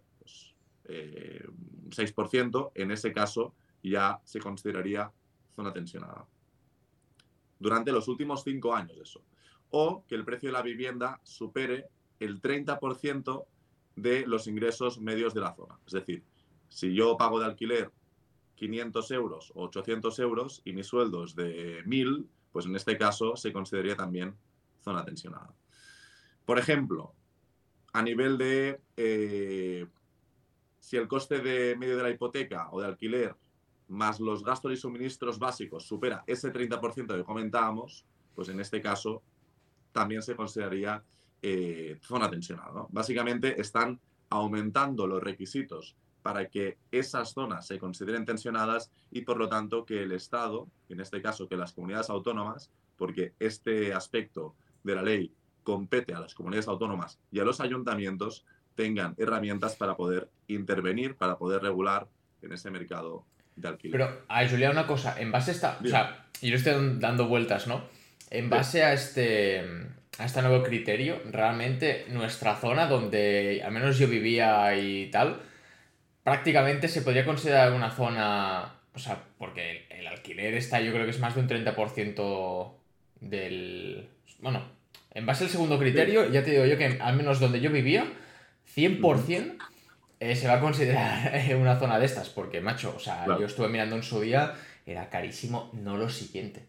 pues, 0.86 2.16
6%, 2.16 2.72
eh, 2.74 2.82
en 2.82 2.92
ese 2.92 3.12
caso 3.14 3.54
ya 3.84 4.20
se 4.24 4.40
consideraría 4.40 5.12
zona 5.56 5.72
tensionada. 5.72 6.26
Durante 7.60 7.92
los 7.92 8.08
últimos 8.08 8.44
cinco 8.44 8.76
años 8.76 8.98
eso. 9.02 9.24
O 9.72 10.04
que 10.08 10.16
el 10.16 10.26
precio 10.26 10.50
de 10.50 10.54
la 10.54 10.62
vivienda 10.62 11.20
supere 11.24 11.88
el 12.20 12.42
30% 12.42 13.46
de 13.96 14.28
los 14.28 14.48
ingresos 14.48 15.00
medios 15.00 15.34
de 15.34 15.42
la 15.42 15.54
zona. 15.54 15.80
Es 15.86 15.94
decir, 15.94 16.24
si 16.70 16.94
yo 16.94 17.18
pago 17.18 17.40
de 17.40 17.46
alquiler 17.46 17.92
500 18.56 19.12
euros 19.12 19.52
o 19.56 19.64
800 19.66 20.20
euros 20.20 20.62
y 20.66 20.74
mi 20.74 20.84
sueldo 20.84 21.24
es 21.24 21.36
de 21.36 21.82
1000, 21.86 22.28
pues 22.52 22.66
en 22.66 22.76
este 22.76 22.98
caso 22.98 23.36
se 23.36 23.52
consideraría 23.52 23.96
también 23.96 24.36
zona 24.82 25.04
tensionada. 25.04 25.54
Por 26.46 26.60
ejemplo, 26.60 27.13
a 27.94 28.01
nivel 28.01 28.38
de 28.38 28.80
eh, 28.98 29.88
si 30.86 30.98
el 30.98 31.08
coste 31.08 31.39
de 31.39 31.75
medio 31.75 31.98
de 31.98 32.04
la 32.04 32.12
hipoteca 32.12 32.70
o 32.70 32.80
de 32.80 32.86
alquiler 32.86 33.36
más 33.88 34.20
los 34.20 34.44
gastos 34.44 34.72
y 34.72 34.77
suministros 34.77 35.39
básicos 35.39 35.84
supera 35.84 36.24
ese 36.27 36.54
30% 36.54 37.18
que 37.18 37.24
comentábamos, 37.24 38.06
pues 38.36 38.50
en 38.50 38.60
este 38.60 38.84
caso 38.84 39.24
también 39.92 40.22
se 40.22 40.36
consideraría 40.36 41.04
eh, 41.42 41.98
zona 42.04 42.30
tensionada. 42.30 42.86
Básicamente 42.89 43.60
están 43.60 44.00
aumentando 44.30 45.08
los 45.08 45.24
requisitos 45.24 45.96
para 46.22 46.50
que 46.50 46.77
esas 46.92 47.34
zonas 47.34 47.65
se 47.65 47.80
consideren 47.80 48.24
tensionadas 48.24 48.92
y 49.10 49.22
por 49.22 49.38
lo 49.38 49.50
tanto 49.50 49.86
que 49.86 50.04
el 50.04 50.12
Estado, 50.12 50.68
en 50.89 51.00
este 51.00 51.20
caso 51.20 51.48
que 51.48 51.58
las 51.58 51.74
comunidades 51.74 52.12
autónomas, 52.12 52.70
porque 52.96 53.34
este 53.39 53.92
aspecto 53.92 54.54
de 54.84 54.94
la 54.94 55.01
ley 55.01 55.34
compete 55.63 56.13
a 56.13 56.20
las 56.20 56.36
comunidades 56.36 56.68
autónomas 56.68 57.20
y 57.32 57.39
a 57.39 57.44
los 57.44 57.60
ayuntamientos, 57.60 58.46
tengan 58.75 59.15
herramientas 59.17 59.75
para 59.75 59.96
poder 59.96 60.29
intervenir, 60.48 61.15
para 61.15 61.38
poder 61.38 61.62
regular 61.62 62.08
en 62.41 62.51
ese 62.51 62.70
mercado 62.72 63.25
de 63.55 63.67
alquiler. 63.67 64.00
Pero, 64.00 64.22
a 64.27 64.48
Julia, 64.48 64.72
una 64.72 64.86
cosa, 64.86 65.20
en 65.20 65.32
base 65.32 65.51
a 65.51 65.53
esta, 65.53 65.79
o 65.84 65.88
sea, 65.88 66.25
yo 66.41 66.55
estoy 66.55 66.98
dando 67.00 67.27
vueltas, 67.27 67.67
¿no? 67.67 67.84
En 68.29 68.50
base 68.50 68.84
a 68.84 68.94
este 68.94 69.63
a 70.17 70.25
este 70.25 70.41
nuevo 70.41 70.63
criterio, 70.63 71.22
realmente 71.29 72.05
nuestra 72.10 72.55
zona 72.55 72.88
donde 72.88 73.62
al 73.65 73.72
menos 73.72 73.98
yo 73.98 74.08
vivía 74.08 74.75
y 74.77 75.08
tal, 75.08 75.41
prácticamente 76.24 76.88
se 76.88 77.01
podría 77.01 77.25
considerar 77.25 77.74
una 77.74 77.91
zona, 77.91 78.75
o 78.94 79.00
sea, 79.00 79.22
porque 79.38 79.88
el, 79.89 80.08
alquiler 80.08 80.53
está 80.53 80.79
yo 80.79 80.94
creo 80.94 81.03
que 81.03 81.12
es 81.12 81.20
más 81.20 81.36
de 81.36 81.41
un 81.41 81.50
30% 81.50 82.74
del... 83.20 84.08
Bueno, 84.39 84.62
en 85.12 85.25
base 85.25 85.44
al 85.44 85.50
segundo 85.50 85.77
criterio, 85.77 86.29
ya 86.32 86.44
te 86.44 86.51
digo 86.51 86.65
yo 86.65 86.77
que 86.77 86.98
al 87.00 87.15
menos 87.15 87.39
donde 87.39 87.60
yo 87.60 87.70
vivía, 87.72 88.05
100% 88.75 89.58
eh, 90.20 90.36
se 90.36 90.48
va 90.48 90.55
a 90.55 90.60
considerar 90.62 91.55
una 91.60 91.79
zona 91.79 92.00
de 92.00 92.05
estas, 92.05 92.29
porque 92.29 92.62
macho, 92.62 92.94
o 92.96 93.00
sea, 93.00 93.25
yo 93.25 93.46
estuve 93.46 93.70
mirando 93.70 93.96
en 93.96 94.03
su 94.03 94.20
día, 94.22 94.55
era 94.86 95.10
carísimo, 95.10 95.70
no 95.74 95.98
lo 95.98 96.10
siguiente. 96.10 96.67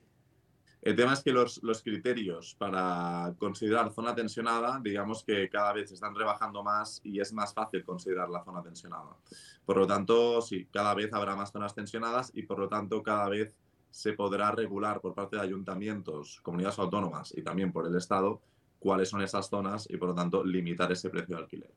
El 0.83 0.95
tema 0.95 1.15
es 1.15 1.23
que 1.25 1.33
los, 1.33 1.61
criterios 1.83 2.55
para 2.55 3.35
considerar 3.39 3.93
zona 3.93 4.15
tensionada, 4.15 4.79
digamos 4.81 5.25
que 5.25 5.49
cada 5.49 5.73
vez 5.73 5.89
se 5.89 5.95
están 5.95 6.15
rebajando 6.15 6.63
más 6.63 7.01
y 7.03 7.19
es 7.19 7.33
más 7.33 7.53
fácil 7.53 7.85
considerar 7.85 8.29
la 8.29 8.45
zona 8.45 8.63
tensionada. 8.63 9.17
Por 9.65 9.79
lo 9.79 9.87
tanto, 9.89 10.41
sí, 10.43 10.69
cada 10.73 10.95
vez 10.95 11.13
habrá 11.13 11.35
más 11.35 11.51
zonas 11.51 11.75
tensionadas 11.75 12.31
y 12.35 12.45
por 12.45 12.61
lo 12.61 12.69
tanto 12.69 13.03
cada 13.03 13.29
vez 13.29 13.53
se 13.91 14.13
podrá 14.13 14.53
regular 14.53 15.01
por 15.01 15.13
parte 15.13 15.35
de 15.35 15.43
ayuntamientos, 15.43 16.41
comunidades 16.43 16.79
autónomas 16.79 17.35
y 17.37 17.43
también 17.43 17.73
por 17.73 17.85
el 17.89 17.97
Estado 17.97 18.41
cuáles 18.79 19.09
son 19.09 19.23
esas 19.23 19.49
zonas 19.49 19.89
y 19.91 19.97
por 19.97 20.11
lo 20.11 20.15
tanto 20.15 20.45
limitar 20.45 20.93
ese 20.93 21.11
precio 21.11 21.35
de 21.35 21.43
alquiler. 21.43 21.73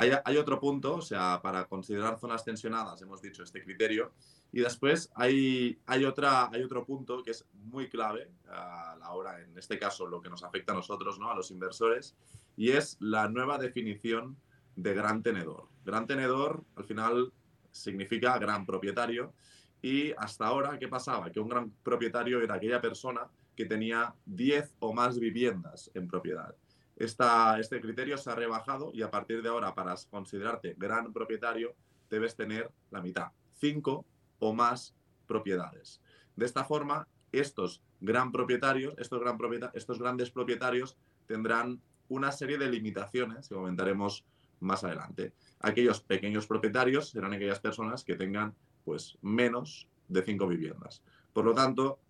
Hay, 0.00 0.36
otro 0.36 0.60
punto, 0.60 0.94
o 0.94 1.02
sea, 1.02 1.40
para 1.42 1.64
considerar 1.64 2.20
zonas 2.20 2.44
tensionadas 2.44 3.02
hemos 3.02 3.20
dicho 3.20 3.42
este 3.42 3.64
criterio 3.64 4.12
y 4.52 4.60
después 4.60 5.10
hay, 5.16 5.76
otro 6.06 6.86
punto 6.86 7.20
que 7.24 7.32
es 7.32 7.44
muy 7.52 7.88
clave 7.88 8.30
a 8.48 8.96
la 9.00 9.10
hora, 9.10 9.42
en 9.42 9.58
este 9.58 9.76
caso 9.76 10.06
lo 10.06 10.20
que 10.20 10.30
nos 10.30 10.44
afecta 10.44 10.70
a 10.70 10.76
nosotros, 10.76 11.18
¿no? 11.18 11.32
a 11.32 11.34
los 11.34 11.50
inversores, 11.50 12.14
y 12.56 12.70
es 12.70 12.96
la 13.00 13.28
nueva 13.28 13.58
definición 13.58 14.36
de 14.76 14.94
gran 14.94 15.24
tenedor. 15.24 15.66
Gran 15.84 16.06
tenedor 16.06 16.62
al 16.76 16.84
final 16.84 17.32
significa 17.72 18.38
gran 18.38 18.64
propietario 18.64 19.34
y 19.82 20.12
hasta 20.12 20.46
ahora, 20.46 20.78
¿qué 20.78 20.86
pasaba? 20.86 21.32
Que 21.32 21.40
un 21.40 21.48
gran 21.48 21.72
propietario 21.82 22.40
era 22.40 22.54
aquella 22.54 22.80
persona 22.80 23.28
que 23.56 23.64
tenía 23.64 24.14
10 24.26 24.76
o 24.78 24.92
más 24.92 25.18
viviendas 25.18 25.90
en 25.94 26.06
propiedad. 26.06 26.54
Esta, 26.98 27.60
este 27.60 27.80
criterio 27.80 28.18
se 28.18 28.28
ha 28.28 28.34
rebajado 28.34 28.90
y 28.92 29.02
a 29.02 29.10
partir 29.10 29.40
de 29.40 29.48
ahora, 29.48 29.72
para 29.72 29.94
considerarte 30.10 30.74
gran 30.76 31.12
propietario, 31.12 31.76
debes 32.10 32.34
tener 32.34 32.72
la 32.90 33.00
mitad, 33.00 33.28
5 33.60 34.04
o 34.40 34.52
más 34.52 34.96
propiedades. 35.28 36.00
De 36.34 36.44
esta 36.44 36.64
forma, 36.64 37.06
estos 37.30 37.82
gran 38.00 38.32
propietarios, 38.32 38.94
estos, 38.98 39.20
gran 39.20 39.38
estos 39.74 40.00
grandes 40.00 40.30
propietarios 40.30 40.96
tendrán 41.26 41.80
una 42.08 42.32
serie 42.32 42.58
de 42.58 42.68
limitaciones 42.68 43.48
que 43.48 43.54
comentaremos 43.54 44.24
más 44.58 44.82
adelante. 44.82 45.32
Aquellos 45.60 46.00
pequeños 46.00 46.48
propietarios 46.48 47.10
serán 47.10 47.32
aquellas 47.32 47.60
personas 47.60 48.02
que 48.02 48.16
tengan 48.16 48.56
pues 48.84 49.18
menos 49.22 49.88
de 50.08 50.22
cinco 50.22 50.48
viviendas. 50.48 51.02
Por 51.32 51.44
lo 51.44 51.54
tanto, 51.54 52.00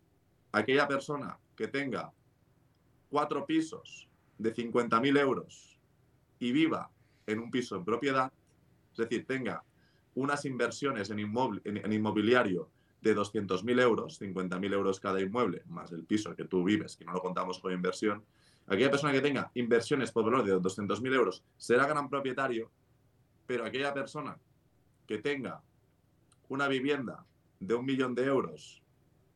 aquella 0.52 0.88
persona 0.88 1.38
que 1.54 1.68
tenga 1.68 2.10
cuatro 3.10 3.44
pisos 3.44 4.07
de 4.38 4.54
50.000 4.54 5.18
euros 5.18 5.78
y 6.38 6.52
viva 6.52 6.90
en 7.26 7.40
un 7.40 7.50
piso 7.50 7.76
en 7.76 7.84
propiedad, 7.84 8.32
es 8.92 8.96
decir, 8.96 9.26
tenga 9.26 9.62
unas 10.14 10.44
inversiones 10.44 11.10
en, 11.10 11.18
en, 11.18 11.92
inmobiliario 11.92 12.70
de 13.00 13.16
200.000 13.16 13.80
euros, 13.80 14.20
50.000 14.20 14.72
euros 14.72 15.00
cada 15.00 15.20
inmueble, 15.20 15.62
más 15.66 15.92
el 15.92 16.04
piso 16.04 16.34
que 16.34 16.44
tú 16.44 16.64
vives, 16.64 16.96
que 16.96 17.04
no 17.04 17.12
lo 17.12 17.20
contamos 17.20 17.58
con 17.58 17.72
inversión, 17.72 18.24
aquella 18.66 18.90
persona 18.90 19.12
que 19.12 19.20
tenga 19.20 19.50
inversiones 19.54 20.10
por 20.10 20.24
valor 20.24 20.44
de 20.44 20.56
200.000 20.56 21.14
euros 21.14 21.44
será 21.56 21.86
gran 21.86 22.08
propietario, 22.08 22.70
pero 23.46 23.64
aquella 23.64 23.94
persona 23.94 24.36
que 25.06 25.18
tenga 25.18 25.62
una 26.48 26.66
vivienda 26.66 27.24
de 27.60 27.74
un 27.74 27.84
millón 27.84 28.14
de 28.14 28.24
euros, 28.24 28.82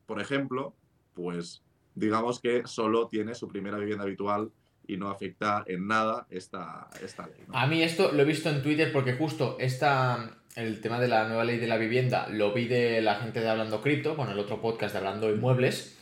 por 0.06 0.20
ejemplo, 0.20 0.74
pues 1.14 1.62
digamos 1.94 2.40
que 2.40 2.66
solo 2.66 3.08
tiene 3.08 3.34
su 3.34 3.48
primera 3.48 3.78
vivienda 3.78 4.04
habitual 4.04 4.50
y 4.86 4.96
no 4.96 5.10
afecta 5.10 5.64
en 5.66 5.86
nada 5.86 6.26
esta, 6.30 6.88
esta 7.02 7.26
ley. 7.26 7.44
A 7.52 7.66
mí 7.66 7.82
esto 7.82 8.12
lo 8.12 8.22
he 8.22 8.24
visto 8.24 8.50
en 8.50 8.62
Twitter 8.62 8.92
porque 8.92 9.14
justo 9.14 9.56
esta, 9.60 10.36
el 10.56 10.80
tema 10.80 11.00
de 11.00 11.08
la 11.08 11.28
nueva 11.28 11.44
ley 11.44 11.58
de 11.58 11.66
la 11.66 11.76
vivienda 11.76 12.28
lo 12.28 12.52
vi 12.52 12.66
de 12.66 13.00
la 13.00 13.16
gente 13.16 13.40
de 13.40 13.48
Hablando 13.48 13.80
Cripto, 13.80 14.16
con 14.16 14.30
el 14.30 14.38
otro 14.38 14.60
podcast 14.60 14.92
de 14.92 14.98
Hablando 14.98 15.30
Inmuebles, 15.30 15.98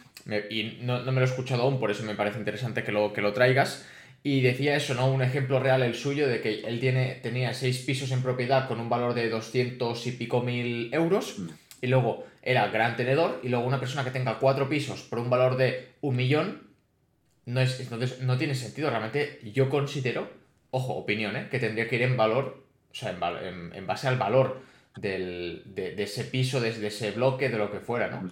y 0.50 0.78
no, 0.82 1.02
no, 1.02 1.12
me 1.12 1.20
lo 1.20 1.26
he 1.26 1.28
escuchado 1.28 1.62
aún, 1.62 1.80
por 1.80 1.90
eso 1.90 2.04
me 2.04 2.14
parece 2.14 2.38
interesante 2.38 2.84
que 2.84 2.92
lo, 2.92 3.12
que 3.12 3.22
lo 3.22 3.32
traigas. 3.32 3.86
Y 4.22 4.42
decía 4.42 4.76
eso, 4.76 4.94
¿no? 4.94 5.10
Un 5.10 5.22
ejemplo 5.22 5.60
real 5.60 5.82
el 5.82 5.94
suyo 5.94 6.28
de 6.28 6.42
que 6.42 6.60
él 6.60 6.78
tiene, 6.78 7.18
tenía 7.22 7.54
seis 7.54 7.78
pisos 7.78 8.10
en 8.12 8.22
propiedad 8.22 8.68
con 8.68 8.78
un 8.78 8.90
valor 8.90 9.14
de 9.14 9.30
200 9.30 10.06
y 10.06 10.12
pico 10.12 10.42
mil 10.42 10.92
euros. 10.92 11.38
Mm. 11.38 11.48
Y 11.82 11.86
luego 11.86 12.26
era 12.42 12.68
gran 12.68 12.96
tenedor. 12.96 13.40
Y 13.42 13.48
luego 13.48 13.64
una 13.64 13.80
persona 13.80 14.04
que 14.04 14.10
tenga 14.10 14.38
cuatro 14.38 14.68
pisos 14.68 15.00
por 15.02 15.18
un 15.18 15.30
valor 15.30 15.56
de 15.56 15.92
un 16.02 16.16
millón. 16.16 16.69
No, 17.50 17.60
es, 17.60 17.80
entonces 17.80 18.20
no 18.20 18.38
tiene 18.38 18.54
sentido. 18.54 18.90
Realmente 18.90 19.40
yo 19.52 19.68
considero, 19.68 20.30
ojo, 20.70 20.94
opinión, 20.94 21.36
¿eh? 21.36 21.48
que 21.50 21.58
tendría 21.58 21.88
que 21.88 21.96
ir 21.96 22.02
en 22.02 22.16
valor, 22.16 22.64
o 22.90 22.94
sea, 22.94 23.10
en, 23.42 23.74
en, 23.74 23.86
base 23.86 24.08
al 24.08 24.18
valor 24.18 24.60
del, 24.96 25.62
de, 25.66 26.00
ese 26.02 26.24
piso, 26.24 26.60
de, 26.60 26.72
de, 26.72 26.86
ese 26.86 27.10
bloque, 27.12 27.48
de 27.48 27.58
lo 27.58 27.70
que 27.70 27.80
fuera, 27.80 28.08
¿no? 28.08 28.30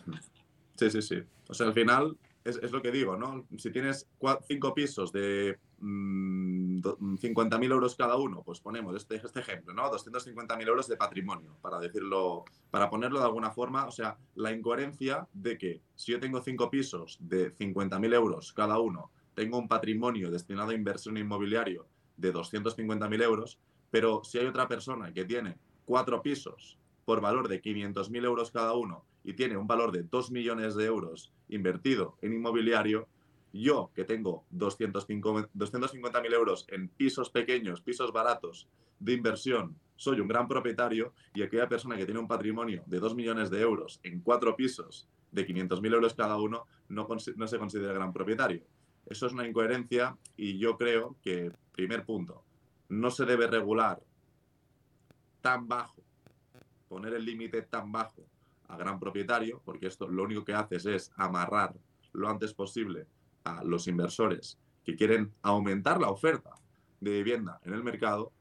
Sí, 0.77 0.91
sí, 0.91 1.03
sí. 1.03 1.23
O 1.49 1.55
sea, 1.55 1.67
al 1.67 1.75
final 1.75 2.17
es, 2.49 2.73
lo 2.73 2.83
que 2.83 2.91
digo, 2.91 3.17
¿no? 3.17 3.47
Si 3.57 3.71
tienes 3.71 4.09
cinco 4.47 4.75
pisos 4.75 5.13
de 5.13 5.59
50.000 5.81 7.59
mm, 7.59 7.63
euros 7.65 7.95
cada 7.95 8.17
uno, 8.17 8.43
pues 8.43 8.61
ponemos 8.61 8.97
este, 8.97 9.17
este 9.17 9.41
ejemplo, 9.41 9.75
¿no? 9.75 9.91
250.000 9.91 10.67
euros 10.67 10.89
de 10.89 10.97
patrimonio, 10.97 11.57
para 11.61 11.79
decirlo, 11.79 12.45
para 12.71 12.91
ponerlo 12.91 13.19
de 13.19 13.27
alguna 13.27 13.51
forma, 13.51 13.87
o 13.87 13.91
sea, 13.91 14.17
la 14.35 14.53
incoherencia 14.53 15.29
de 15.33 15.59
que 15.59 15.83
si 15.95 16.13
yo 16.13 16.21
tengo 16.21 16.41
cinco 16.43 16.71
pisos 16.71 17.19
de 17.21 17.55
50.000 17.57 18.15
euros 18.15 18.53
cada 18.53 18.79
uno, 18.79 19.11
tengo 19.35 19.59
un 19.59 19.69
patrimonio 19.69 20.31
destinado 20.31 20.71
a 20.71 20.75
inversión 20.75 21.17
inmobiliario 21.17 21.87
de 22.17 22.33
250.000 22.33 23.23
euros, 23.23 23.59
pero 23.91 24.23
si 24.25 24.39
hay 24.39 24.47
otra 24.47 24.67
persona 24.67 25.13
que 25.13 25.25
tiene 25.25 25.57
cuatro 25.85 26.23
pisos 26.23 26.79
por 27.05 27.21
valor 27.21 27.49
de 27.49 27.63
500.000 27.63 28.25
euros 28.25 28.51
cada 28.51 28.75
uno 28.75 29.05
y 29.29 29.35
tiene 29.35 29.59
un 29.59 29.67
valor 29.67 29.93
de 29.93 30.05
2 30.05 30.31
millones 30.31 30.75
de 30.75 30.87
euros 30.87 31.35
invertido 31.51 32.17
en 32.23 32.33
inmobiliario, 32.33 33.09
yo, 33.53 33.91
que 33.95 34.05
tengo 34.05 34.47
250.000 34.55 36.33
euros 36.33 36.65
en 36.71 36.89
pisos 36.89 37.29
pequeños, 37.29 37.83
pisos 37.83 38.11
baratos 38.11 38.69
de 38.99 39.13
inversión, 39.13 39.77
soy 39.97 40.21
un 40.21 40.29
gran 40.29 40.49
propietario 40.49 41.13
y 41.35 41.43
aquella 41.43 41.69
persona 41.69 41.99
que 41.99 42.07
tiene 42.07 42.21
un 42.21 42.27
patrimonio 42.27 42.83
de 42.87 43.01
2 43.01 43.15
millones 43.15 43.51
de 43.51 43.61
euros 43.61 44.01
en 44.03 44.23
cuatro 44.23 44.57
pisos 44.57 45.07
de 45.31 45.47
500.000 45.47 45.93
euros 45.93 46.15
cada 46.15 46.39
uno, 46.39 46.65
no, 46.89 47.07
no 47.37 47.47
se 47.47 47.59
considera 47.59 47.93
gran 47.93 48.15
propietario. 48.15 48.63
Eso 49.05 49.27
es 49.27 49.35
una 49.35 49.47
incoherencia 49.47 50.17
y 50.39 50.57
yo 50.57 50.79
creo 50.79 51.17
que, 51.23 51.53
primer 51.73 52.07
punto, 52.07 52.45
no 52.89 53.11
se 53.11 53.27
debe 53.27 53.47
regular 53.47 54.01
tan 55.43 55.69
bajo, 55.69 56.03
poner 56.89 57.13
el 57.13 57.27
límite 57.27 57.61
tan 57.61 57.93
bajo 57.93 58.27
a 58.69 58.77
gran 58.77 59.01
propietario, 59.01 59.61
porque 59.65 59.87
esto 59.87 60.09
lo 60.09 60.23
único 60.23 60.45
que 60.45 60.55
haces 60.55 60.87
es 60.87 61.13
amarrar 61.17 61.75
lo 62.13 62.29
antes 62.29 62.55
posible 62.55 63.07
los 63.65 63.89
inversores 63.89 64.59
que 64.85 64.95
quieren 64.95 65.33
aumentar 65.43 66.01
la 66.01 66.11
oferta 66.11 66.51
de 67.01 67.11
vivienda 67.11 67.61
en 67.65 67.73
el 67.73 67.83
mercado 67.83 68.33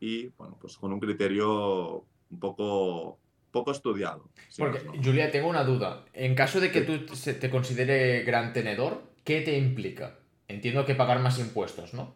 y, 0.00 0.28
bueno, 0.38 0.56
pues 0.60 0.76
con 0.76 0.92
un 0.92 1.00
criterio 1.00 2.04
un 2.30 2.40
poco, 2.40 3.18
poco 3.50 3.70
estudiado. 3.70 4.28
Porque, 4.56 4.80
Julia, 5.02 5.30
tengo 5.30 5.48
una 5.48 5.64
duda. 5.64 6.04
En 6.12 6.34
caso 6.34 6.60
de 6.60 6.70
que 6.70 6.82
tú 6.82 7.04
te 7.06 7.50
considere 7.50 8.22
gran 8.22 8.52
tenedor, 8.52 9.02
¿qué 9.24 9.40
te 9.40 9.56
implica? 9.56 10.18
Entiendo 10.48 10.84
que 10.84 10.94
pagar 10.94 11.20
más 11.20 11.38
impuestos, 11.38 11.94
¿no? 11.94 12.14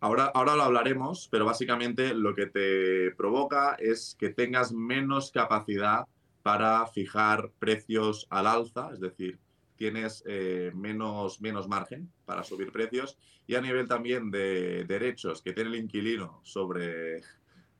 Ahora, 0.00 0.32
ahora 0.34 0.56
lo 0.56 0.62
hablaremos, 0.64 1.28
pero 1.30 1.44
básicamente 1.44 2.14
lo 2.14 2.34
que 2.34 2.46
te 2.46 3.12
provoca 3.12 3.76
es 3.78 4.16
que 4.18 4.30
tengas 4.30 4.72
menos 4.72 5.30
capacidad 5.30 6.06
para 6.42 6.86
fijar 6.88 7.50
precios 7.58 8.26
al 8.30 8.46
alza, 8.46 8.90
es 8.92 9.00
decir, 9.00 9.38
tienes 9.76 10.22
eh, 10.26 10.70
menos, 10.74 11.40
menos 11.40 11.68
margen 11.68 12.12
para 12.24 12.44
subir 12.44 12.72
precios. 12.72 13.18
Y 13.46 13.54
a 13.54 13.60
nivel 13.60 13.88
también 13.88 14.30
de 14.30 14.84
derechos 14.84 15.42
que 15.42 15.52
tiene 15.52 15.70
el 15.70 15.76
inquilino 15.76 16.40
sobre 16.44 17.20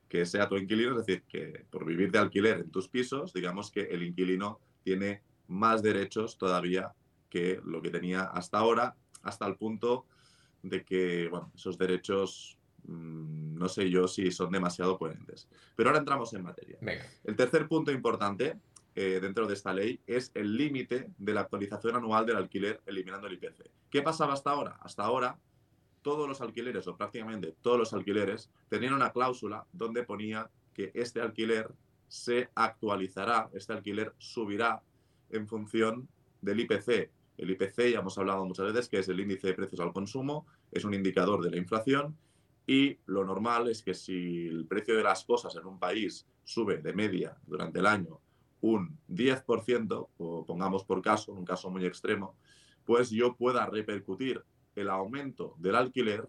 que 0.09 0.25
sea 0.25 0.47
tu 0.47 0.57
inquilino, 0.57 0.91
es 0.91 1.05
decir, 1.05 1.23
que 1.27 1.65
por 1.69 1.85
vivir 1.85 2.11
de 2.11 2.19
alquiler 2.19 2.59
en 2.59 2.69
tus 2.69 2.87
pisos, 2.87 3.33
digamos 3.33 3.71
que 3.71 3.81
el 3.81 4.03
inquilino 4.03 4.59
tiene 4.83 5.21
más 5.47 5.81
derechos 5.81 6.37
todavía 6.37 6.93
que 7.29 7.59
lo 7.65 7.81
que 7.81 7.89
tenía 7.89 8.23
hasta 8.23 8.59
ahora, 8.59 8.95
hasta 9.23 9.47
el 9.47 9.55
punto 9.55 10.05
de 10.61 10.83
que, 10.83 11.31
esos 11.55 11.77
derechos 11.77 12.59
mm, 12.85 13.55
no 13.55 13.69
sé 13.69 13.89
yo 13.89 14.07
si 14.07 14.31
son 14.31 14.51
demasiado 14.51 14.97
coherentes. 14.97 15.47
Pero 15.75 15.89
ahora 15.89 15.99
entramos 15.99 16.33
en 16.33 16.43
materia. 16.43 16.77
El 17.23 17.35
tercer 17.35 17.67
punto 17.67 17.91
importante 17.91 18.57
eh, 18.95 19.19
dentro 19.21 19.47
de 19.47 19.53
esta 19.53 19.73
ley 19.73 19.99
es 20.05 20.31
el 20.35 20.55
límite 20.55 21.09
de 21.17 21.33
la 21.33 21.41
actualización 21.41 21.95
anual 21.95 22.25
del 22.25 22.37
alquiler 22.37 22.81
eliminando 22.85 23.27
el 23.27 23.33
IPC. 23.33 23.69
¿Qué 23.89 24.01
pasaba 24.01 24.33
hasta 24.33 24.51
ahora? 24.51 24.77
Hasta 24.81 25.03
ahora 25.03 25.37
todos 26.03 26.27
los 26.27 26.41
alquileres 26.41 26.85
o 26.87 26.95
prácticamente 26.95 27.55
todos 27.61 27.79
los 27.79 27.93
alquileres 27.93 28.49
tenían 28.69 28.93
una 28.93 29.11
cláusula 29.11 29.65
donde 29.71 30.03
ponía 30.03 30.49
que 30.73 30.91
este 30.93 31.21
alquiler 31.21 31.71
se 32.07 32.49
actualizará, 32.53 33.49
este 33.53 33.73
alquiler 33.73 34.13
subirá 34.19 34.81
en 35.31 35.47
función 35.47 36.07
del 36.41 36.59
IPC. 36.59 37.09
El 37.37 37.49
IPC, 37.49 37.91
ya 37.91 37.99
hemos 37.99 38.17
hablado 38.19 38.45
muchas 38.45 38.67
veces, 38.67 38.89
que 38.89 38.99
es 38.99 39.09
el 39.09 39.19
índice 39.19 39.47
de 39.47 39.53
precios 39.55 39.81
al 39.81 39.93
consumo, 39.93 40.45
es 40.71 40.83
un 40.83 40.93
indicador 40.93 41.43
de 41.43 41.49
la 41.49 41.57
inflación 41.57 42.15
y 42.65 42.97
lo 43.05 43.25
normal 43.25 43.67
es 43.67 43.81
que 43.81 43.93
si 43.93 44.47
el 44.47 44.65
precio 44.65 44.95
de 44.95 45.03
las 45.03 45.25
cosas 45.25 45.55
en 45.55 45.65
un 45.65 45.79
país 45.79 46.25
sube 46.43 46.77
de 46.77 46.93
media 46.93 47.37
durante 47.45 47.79
el 47.79 47.85
año 47.85 48.19
un 48.61 48.97
10%, 49.09 50.07
o 50.17 50.45
pongamos 50.45 50.85
por 50.85 51.01
caso, 51.01 51.33
un 51.33 51.43
caso 51.43 51.69
muy 51.69 51.85
extremo, 51.85 52.37
pues 52.85 53.09
yo 53.09 53.35
pueda 53.35 53.65
repercutir 53.65 54.41
el 54.75 54.89
aumento 54.89 55.55
del 55.57 55.75
alquiler 55.75 56.25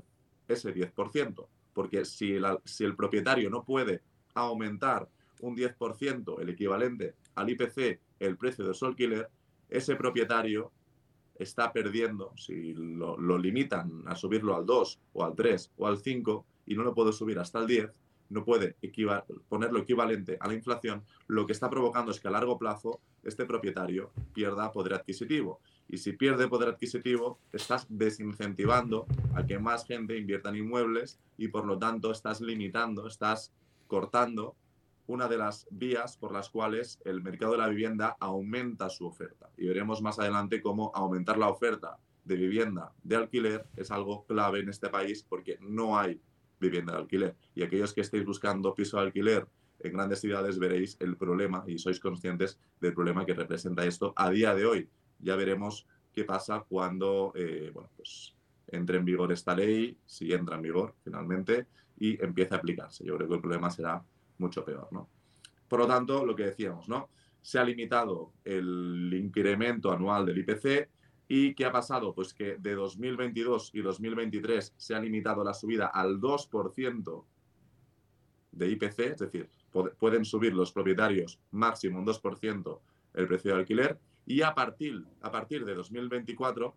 ese 0.49 0.75
10%. 0.75 1.47
Porque 1.73 2.05
si 2.05 2.33
el, 2.33 2.45
si 2.65 2.85
el 2.85 2.97
propietario 2.97 3.51
no 3.51 3.65
puede 3.65 4.03
aumentar 4.35 5.09
un 5.41 5.57
10%, 5.57 6.41
el 6.41 6.49
equivalente 6.49 7.15
al 7.37 7.51
IPC 7.51 8.01
el 8.19 8.37
precio 8.37 8.67
de 8.67 8.75
su 8.75 8.87
alquiler, 8.87 9.29
ese 9.69 9.97
propietario 9.97 10.73
está 11.37 11.73
perdiendo, 11.73 12.33
si 12.37 12.75
lo, 12.75 13.17
limitan 13.39 14.03
a 14.07 14.15
subirlo 14.15 14.57
al 14.57 14.67
2 14.67 15.01
o 15.15 15.25
al 15.25 15.35
3 15.35 15.73
o 15.77 15.87
al 15.87 15.99
5 15.99 16.47
y 16.67 16.75
no 16.75 16.85
lo 16.85 16.95
puede 16.95 17.13
subir 17.13 17.39
hasta 17.39 17.59
el 17.59 17.67
10, 17.67 17.91
no 18.31 18.45
puede 18.45 18.77
ponerlo 19.49 19.81
equivalente 19.81 20.39
a 20.41 20.49
la 20.49 20.55
inflación, 20.55 21.05
lo 21.27 21.47
que 21.47 21.53
está 21.53 21.69
provocando 21.69 22.11
es 22.11 22.21
que 22.21 22.29
a 22.29 22.31
largo 22.31 22.59
plazo 22.59 23.01
este 23.23 23.45
propietario 23.45 24.11
pierda 24.33 24.73
poder 24.73 24.95
adquisitivo. 24.95 25.61
Y 25.89 25.99
si 25.99 26.13
pierde 26.13 26.49
poder 26.49 26.71
adquisitivo, 26.71 27.39
estás 27.53 27.87
desincentivando 27.89 29.07
a 29.35 29.45
que 29.47 29.59
más 29.59 29.87
gente 29.87 30.17
invierta 30.17 30.49
en 30.49 30.57
inmuebles 30.57 31.21
y 31.37 31.49
por 31.49 31.67
lo 31.67 31.79
tanto 31.79 32.11
estás 32.11 32.41
limitando, 32.41 33.07
estás 33.07 33.53
cortando 33.87 34.57
una 35.07 35.29
de 35.29 35.39
las 35.39 35.67
vías 35.71 36.17
por 36.17 36.33
las 36.33 36.49
cuales 36.51 36.99
el 37.05 37.23
mercado 37.23 37.53
de 37.53 37.59
la 37.59 37.69
vivienda 37.69 38.17
aumenta 38.21 38.89
su 38.89 39.07
oferta. 39.07 39.51
Y 39.57 39.67
veremos 39.67 40.03
más 40.03 40.19
adelante 40.19 40.63
cómo 40.63 40.91
aumentar 40.95 41.39
la 41.39 41.49
oferta 41.49 41.99
de 42.25 42.37
vivienda 42.37 42.93
de 43.03 43.17
alquiler 43.17 43.67
es 43.77 43.91
algo 43.91 44.25
clave 44.25 44.61
en 44.61 44.71
este 44.71 44.89
país 44.89 45.25
porque 45.29 45.59
no 45.61 45.99
hay 45.99 46.21
vivienda 46.59 46.95
de 46.95 46.99
alquiler. 47.01 47.37
Y 47.55 47.63
aquellos 47.63 47.93
que 47.93 48.01
estéis 48.01 48.25
buscando 48.25 48.75
piso 48.75 48.97
de 48.97 49.05
alquiler 49.05 49.47
en 49.81 49.93
grandes 49.93 50.21
ciudades 50.21 50.59
veréis 50.59 50.97
el 51.01 51.17
problema 51.17 51.65
y 51.67 51.79
sois 51.79 52.01
conscientes 52.01 52.59
del 52.81 52.95
problema 52.95 53.27
que 53.27 53.35
representa 53.35 53.85
esto 53.85 54.15
a 54.17 54.31
día 54.31 54.55
de 54.55 54.65
hoy. 54.65 54.89
Ya 55.19 55.37
veremos 55.37 55.87
qué 56.13 56.25
pasa 56.25 56.65
cuando 56.67 57.33
eh, 57.35 57.71
bueno, 57.75 57.91
pues, 57.97 58.35
entre 58.69 58.99
en 58.99 59.05
vigor 59.05 59.33
esta 59.33 59.55
ley, 59.55 59.99
si 60.07 60.33
entra 60.33 60.57
en 60.57 60.63
vigor 60.63 60.95
finalmente, 61.05 61.67
y 61.99 62.23
empiece 62.25 62.55
a 62.55 62.59
aplicarse. 62.59 63.05
Yo 63.05 63.17
creo 63.17 63.29
que 63.29 63.35
el 63.35 63.41
problema 63.41 63.71
será 63.71 64.03
mucho 64.39 64.65
peor, 64.65 64.89
¿no? 64.91 65.09
Por 65.69 65.81
lo 65.81 65.87
tanto, 65.87 66.25
lo 66.25 66.35
que 66.37 66.45
decíamos, 66.45 66.89
¿no? 66.89 67.09
Se 67.43 67.59
ha 67.59 67.65
limitado 67.65 68.33
el 68.45 69.13
incremento 69.15 69.93
anual 69.93 70.27
del 70.27 70.39
IPC 70.39 70.89
y 71.29 71.55
¿qué 71.55 71.65
ha 71.65 71.73
pasado? 71.73 72.15
Pues 72.15 72.35
que 72.35 72.57
de 72.59 72.75
2022 72.75 73.71
y 73.75 73.81
2023 73.81 74.75
se 74.77 74.95
ha 74.95 75.01
limitado 75.01 75.43
la 75.43 75.55
subida 75.55 75.87
al 75.87 76.21
2% 76.21 77.25
de 78.53 78.71
IPC, 78.71 78.99
es 79.01 79.19
decir, 79.19 79.51
pueden 79.99 80.25
subir 80.25 80.55
los 80.55 80.73
propietarios 80.73 81.41
máximo 81.51 81.99
un 81.99 82.07
2% 82.07 82.81
el 83.15 83.27
precio 83.27 83.53
de 83.53 83.59
alquiler 83.59 83.99
y 84.27 84.43
a 84.43 84.55
partir, 84.55 85.05
a 85.21 85.31
partir 85.31 85.65
de 85.65 85.75
2024 85.75 86.77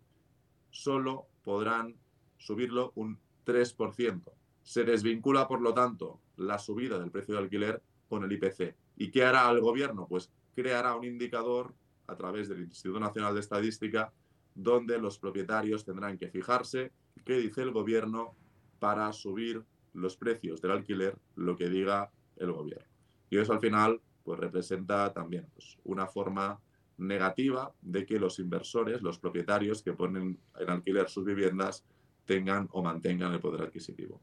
solo 0.70 1.26
podrán 1.44 1.96
subirlo 2.36 2.92
un 2.94 3.18
3%. 3.46 4.22
Se 4.62 4.84
desvincula, 4.84 5.48
por 5.48 5.60
lo 5.60 5.72
tanto, 5.72 6.20
la 6.38 6.58
subida 6.58 6.98
del 6.98 7.10
precio 7.10 7.34
de 7.34 7.40
alquiler 7.40 7.82
con 8.08 8.24
el 8.24 8.32
IPC. 8.32 8.74
¿Y 8.96 9.10
qué 9.10 9.24
hará 9.24 9.50
el 9.50 9.60
gobierno? 9.60 10.06
Pues 10.08 10.30
creará 10.54 10.96
un 10.96 11.04
indicador 11.04 11.74
a 12.06 12.16
través 12.16 12.48
del 12.48 12.60
Instituto 12.60 12.98
Nacional 12.98 13.34
de 13.34 13.40
Estadística 13.40 14.12
donde 14.54 14.98
los 14.98 15.18
propietarios 15.18 15.84
tendrán 15.84 16.18
que 16.18 16.28
fijarse 16.28 16.92
qué 17.24 17.34
dice 17.34 17.62
el 17.62 17.70
gobierno 17.70 18.34
para 18.78 19.12
subir 19.12 19.62
los 19.92 20.16
precios 20.16 20.60
del 20.60 20.72
alquiler, 20.72 21.16
lo 21.36 21.56
que 21.56 21.68
diga 21.68 22.10
el 22.36 22.52
gobierno. 22.52 22.86
Y 23.30 23.38
eso 23.38 23.52
al 23.52 23.60
final 23.60 24.00
pues 24.24 24.40
representa 24.40 25.12
también 25.12 25.46
pues, 25.54 25.78
una 25.84 26.06
forma 26.06 26.60
negativa 26.98 27.72
de 27.80 28.04
que 28.04 28.18
los 28.18 28.38
inversores, 28.38 29.02
los 29.02 29.18
propietarios 29.18 29.82
que 29.82 29.92
ponen 29.92 30.38
en 30.58 30.70
alquiler 30.70 31.08
sus 31.08 31.24
viviendas 31.24 31.84
tengan 32.24 32.68
o 32.72 32.82
mantengan 32.82 33.32
el 33.32 33.40
poder 33.40 33.62
adquisitivo. 33.62 34.20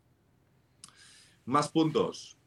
Más 1.45 1.69
puntos. 1.69 2.37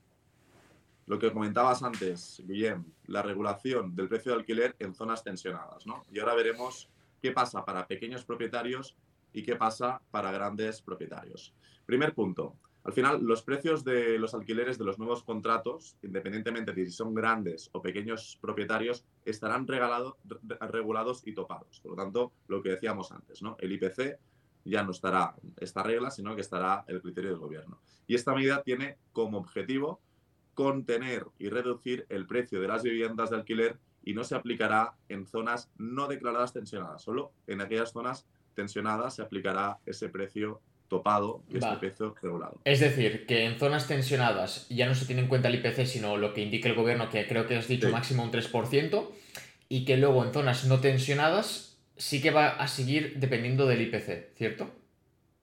Lo 1.06 1.20
que 1.20 1.32
comentabas 1.32 1.84
antes, 1.84 2.42
Guillem, 2.44 2.84
la 3.06 3.22
regulación 3.22 3.94
del 3.94 4.08
precio 4.08 4.32
de 4.32 4.38
alquiler 4.38 4.74
en 4.80 4.92
zonas 4.92 5.22
tensionadas. 5.22 5.86
¿no? 5.86 6.02
Y 6.12 6.18
ahora 6.18 6.34
veremos 6.34 6.90
qué 7.22 7.30
pasa 7.30 7.64
para 7.64 7.86
pequeños 7.86 8.24
propietarios 8.24 8.96
y 9.32 9.44
qué 9.44 9.54
pasa 9.54 10.02
para 10.10 10.32
grandes 10.32 10.82
propietarios. 10.82 11.54
Primer 11.86 12.12
punto. 12.12 12.56
Al 12.82 12.92
final, 12.92 13.22
los 13.22 13.42
precios 13.42 13.84
de 13.84 14.18
los 14.18 14.34
alquileres 14.34 14.78
de 14.78 14.84
los 14.84 14.98
nuevos 14.98 15.22
contratos, 15.22 15.96
independientemente 16.02 16.72
de 16.72 16.86
si 16.86 16.92
son 16.92 17.14
grandes 17.14 17.70
o 17.72 17.80
pequeños 17.80 18.36
propietarios, 18.40 19.04
estarán 19.24 19.66
regulados 19.66 21.22
y 21.24 21.34
topados. 21.34 21.80
Por 21.80 21.92
lo 21.92 21.96
tanto, 21.96 22.32
lo 22.48 22.62
que 22.62 22.70
decíamos 22.70 23.12
antes, 23.12 23.42
¿no? 23.42 23.56
El 23.60 23.72
IPC 23.72 24.18
ya 24.68 24.82
no 24.82 24.92
estará 24.92 25.34
esta 25.58 25.82
regla, 25.82 26.10
sino 26.10 26.34
que 26.34 26.40
estará 26.40 26.84
el 26.88 27.00
criterio 27.00 27.30
del 27.30 27.38
gobierno. 27.38 27.80
Y 28.06 28.14
esta 28.14 28.34
medida 28.34 28.62
tiene 28.62 28.96
como 29.12 29.38
objetivo 29.38 30.00
contener 30.54 31.26
y 31.38 31.48
reducir 31.48 32.06
el 32.08 32.26
precio 32.26 32.60
de 32.60 32.68
las 32.68 32.82
viviendas 32.82 33.30
de 33.30 33.36
alquiler 33.36 33.78
y 34.04 34.14
no 34.14 34.24
se 34.24 34.34
aplicará 34.34 34.94
en 35.08 35.26
zonas 35.26 35.70
no 35.76 36.08
declaradas 36.08 36.52
tensionadas. 36.52 37.02
Solo 37.02 37.32
en 37.46 37.60
aquellas 37.60 37.92
zonas 37.92 38.26
tensionadas 38.54 39.14
se 39.16 39.22
aplicará 39.22 39.78
ese 39.86 40.08
precio 40.08 40.60
topado 40.88 41.42
y 41.48 41.58
ese 41.58 41.76
precio 41.78 42.14
regulado. 42.20 42.60
Es 42.64 42.80
decir, 42.80 43.26
que 43.26 43.44
en 43.44 43.58
zonas 43.58 43.86
tensionadas 43.86 44.66
ya 44.68 44.88
no 44.88 44.94
se 44.94 45.04
tiene 45.04 45.22
en 45.22 45.28
cuenta 45.28 45.48
el 45.48 45.56
IPC, 45.56 45.86
sino 45.86 46.16
lo 46.16 46.32
que 46.32 46.40
indica 46.40 46.68
el 46.68 46.74
gobierno, 46.74 47.10
que 47.10 47.26
creo 47.26 47.46
que 47.46 47.56
has 47.56 47.68
dicho 47.68 47.90
máximo 47.90 48.22
un 48.22 48.32
3%, 48.32 49.08
y 49.68 49.84
que 49.84 49.96
luego 49.98 50.24
en 50.24 50.32
zonas 50.32 50.64
no 50.64 50.80
tensionadas 50.80 51.67
sí 51.98 52.22
que 52.22 52.30
va 52.30 52.50
a 52.50 52.66
seguir 52.68 53.18
dependiendo 53.18 53.66
del 53.66 53.82
IPC, 53.82 54.36
¿cierto? 54.36 54.70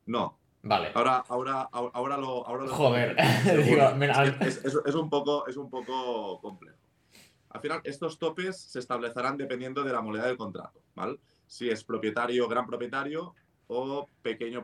No. 0.05 0.39
Vale. 0.63 0.91
Ahora, 0.95 1.23
ahora, 1.27 1.69
ahora 1.71 2.17
lo. 2.17 2.43
Joder. 2.69 3.15
es, 4.41 4.95
un 4.95 5.09
poco, 5.09 5.45
es 5.47 5.57
un 5.57 5.69
poco 5.69 6.41
complejo. 6.41 6.77
Al 7.49 7.61
final, 7.61 7.81
estos 7.83 8.17
topes 8.17 8.59
se 8.59 8.79
establecerán 8.79 9.37
dependiendo 9.37 9.83
de 9.83 9.93
la 9.93 10.01
moneda 10.01 10.25
del 10.25 10.37
contrato, 10.37 10.81
¿vale? 10.95 11.19
Si 11.45 11.69
es 11.69 11.83
propietario, 11.83 12.47
gran 12.47 12.65
propietario 12.65 13.35
o 13.67 14.09
pequeño, 14.21 14.63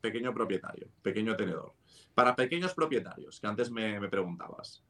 pequeño 0.00 0.32
propietario, 0.32 0.88
pequeño 1.02 1.36
tenedor. 1.36 1.74
Para 2.14 2.36
pequeños 2.36 2.72
propietarios, 2.72 3.40
que 3.40 3.46
antes 3.46 3.70
me, 3.70 3.98
me 3.98 4.08
preguntabas, 4.08 4.82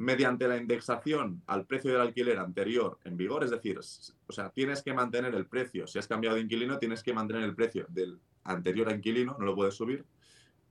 mediante 0.00 0.48
la 0.48 0.56
indexación 0.56 1.42
al 1.46 1.66
precio 1.66 1.92
del 1.92 2.00
alquiler 2.00 2.38
anterior 2.38 2.98
en 3.04 3.18
vigor, 3.18 3.44
es 3.44 3.50
decir, 3.50 3.78
o 3.78 4.32
sea, 4.32 4.48
tienes 4.48 4.82
que 4.82 4.94
mantener 4.94 5.34
el 5.34 5.44
precio, 5.44 5.86
si 5.86 5.98
has 5.98 6.08
cambiado 6.08 6.36
de 6.36 6.42
inquilino, 6.42 6.78
tienes 6.78 7.02
que 7.02 7.12
mantener 7.12 7.42
el 7.42 7.54
precio 7.54 7.84
del 7.90 8.18
anterior 8.44 8.90
inquilino, 8.90 9.36
no 9.38 9.44
lo 9.44 9.54
puedes 9.54 9.74
subir. 9.74 10.06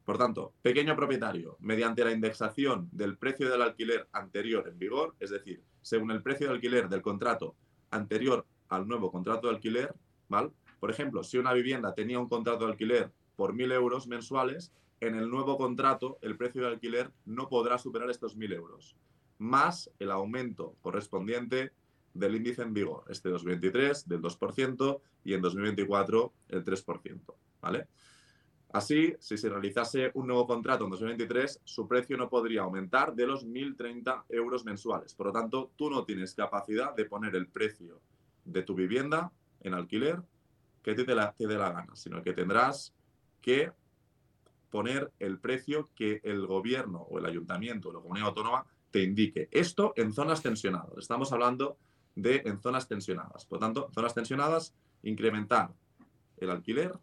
Por 0.03 0.17
tanto, 0.17 0.53
pequeño 0.63 0.95
propietario, 0.95 1.57
mediante 1.59 2.03
la 2.03 2.11
indexación 2.11 2.89
del 2.91 3.17
precio 3.17 3.51
del 3.51 3.61
alquiler 3.61 4.07
anterior 4.13 4.67
en 4.67 4.79
vigor, 4.79 5.15
es 5.19 5.29
decir, 5.29 5.61
según 5.83 6.09
el 6.09 6.23
precio 6.23 6.47
de 6.47 6.55
alquiler 6.55 6.89
del 6.89 7.03
contrato 7.03 7.55
anterior 7.91 8.47
al 8.69 8.87
nuevo 8.87 9.11
contrato 9.11 9.47
de 9.47 9.53
alquiler, 9.53 9.93
¿vale? 10.27 10.49
Por 10.79 10.89
ejemplo, 10.89 11.23
si 11.23 11.37
una 11.37 11.53
vivienda 11.53 11.93
tenía 11.93 12.17
un 12.17 12.29
contrato 12.29 12.65
de 12.65 12.71
alquiler 12.71 13.11
por 13.35 13.53
1.000 13.53 13.73
euros 13.73 14.07
mensuales, 14.07 14.73
en 14.99 15.13
el 15.13 15.29
nuevo 15.29 15.55
contrato 15.55 16.17
el 16.23 16.35
precio 16.35 16.63
de 16.63 16.69
alquiler 16.69 17.11
no 17.25 17.47
podrá 17.47 17.77
superar 17.77 18.09
estos 18.09 18.35
1.000 18.35 18.55
euros 18.55 18.97
más 19.39 19.89
el 19.99 20.11
aumento 20.11 20.75
correspondiente 20.81 21.71
del 22.13 22.35
índice 22.35 22.61
en 22.61 22.73
vigor, 22.73 23.03
este 23.09 23.29
2023 23.29 24.07
del 24.07 24.21
2% 24.21 25.01
y 25.23 25.33
en 25.33 25.41
2024 25.41 26.33
el 26.49 26.63
3%, 26.63 27.33
¿vale? 27.61 27.87
Así, 28.71 29.15
si 29.19 29.35
se 29.37 29.49
realizase 29.49 30.11
un 30.13 30.27
nuevo 30.27 30.45
contrato 30.45 30.83
en 30.83 30.91
2023, 30.91 31.61
su 31.63 31.87
precio 31.87 32.17
no 32.17 32.29
podría 32.29 32.61
aumentar 32.61 33.15
de 33.15 33.25
los 33.25 33.47
1.030 33.47 34.25
euros 34.29 34.63
mensuales. 34.63 35.15
Por 35.15 35.27
lo 35.27 35.33
tanto, 35.33 35.71
tú 35.75 35.89
no 35.89 36.05
tienes 36.05 36.35
capacidad 36.35 36.93
de 36.93 37.05
poner 37.05 37.35
el 37.35 37.47
precio 37.47 37.99
de 38.45 38.61
tu 38.61 38.75
vivienda 38.75 39.31
en 39.61 39.73
alquiler 39.73 40.21
que 40.83 40.93
te, 40.93 41.03
dé 41.03 41.15
la, 41.15 41.33
te 41.33 41.47
dé 41.47 41.57
la 41.57 41.71
gana, 41.71 41.95
sino 41.95 42.21
que 42.21 42.33
tendrás 42.33 42.93
que 43.41 43.71
poner 44.69 45.11
el 45.17 45.39
precio 45.39 45.89
que 45.95 46.21
el 46.23 46.45
gobierno 46.45 46.99
o 46.99 47.17
el 47.17 47.25
ayuntamiento 47.25 47.89
o 47.89 47.93
la 47.93 48.01
comunidad 48.01 48.27
autónoma 48.27 48.65
te 48.91 49.03
indique. 49.03 49.47
Esto 49.51 49.93
en 49.95 50.13
zonas 50.13 50.41
tensionadas. 50.41 50.97
Estamos 50.97 51.31
hablando 51.31 51.77
de 52.15 52.41
en 52.45 52.59
zonas 52.59 52.87
tensionadas. 52.87 53.45
Por 53.45 53.59
tanto, 53.59 53.89
zonas 53.93 54.13
tensionadas, 54.13 54.73
incrementar 55.03 55.73
el 56.37 56.49
alquiler 56.49 56.93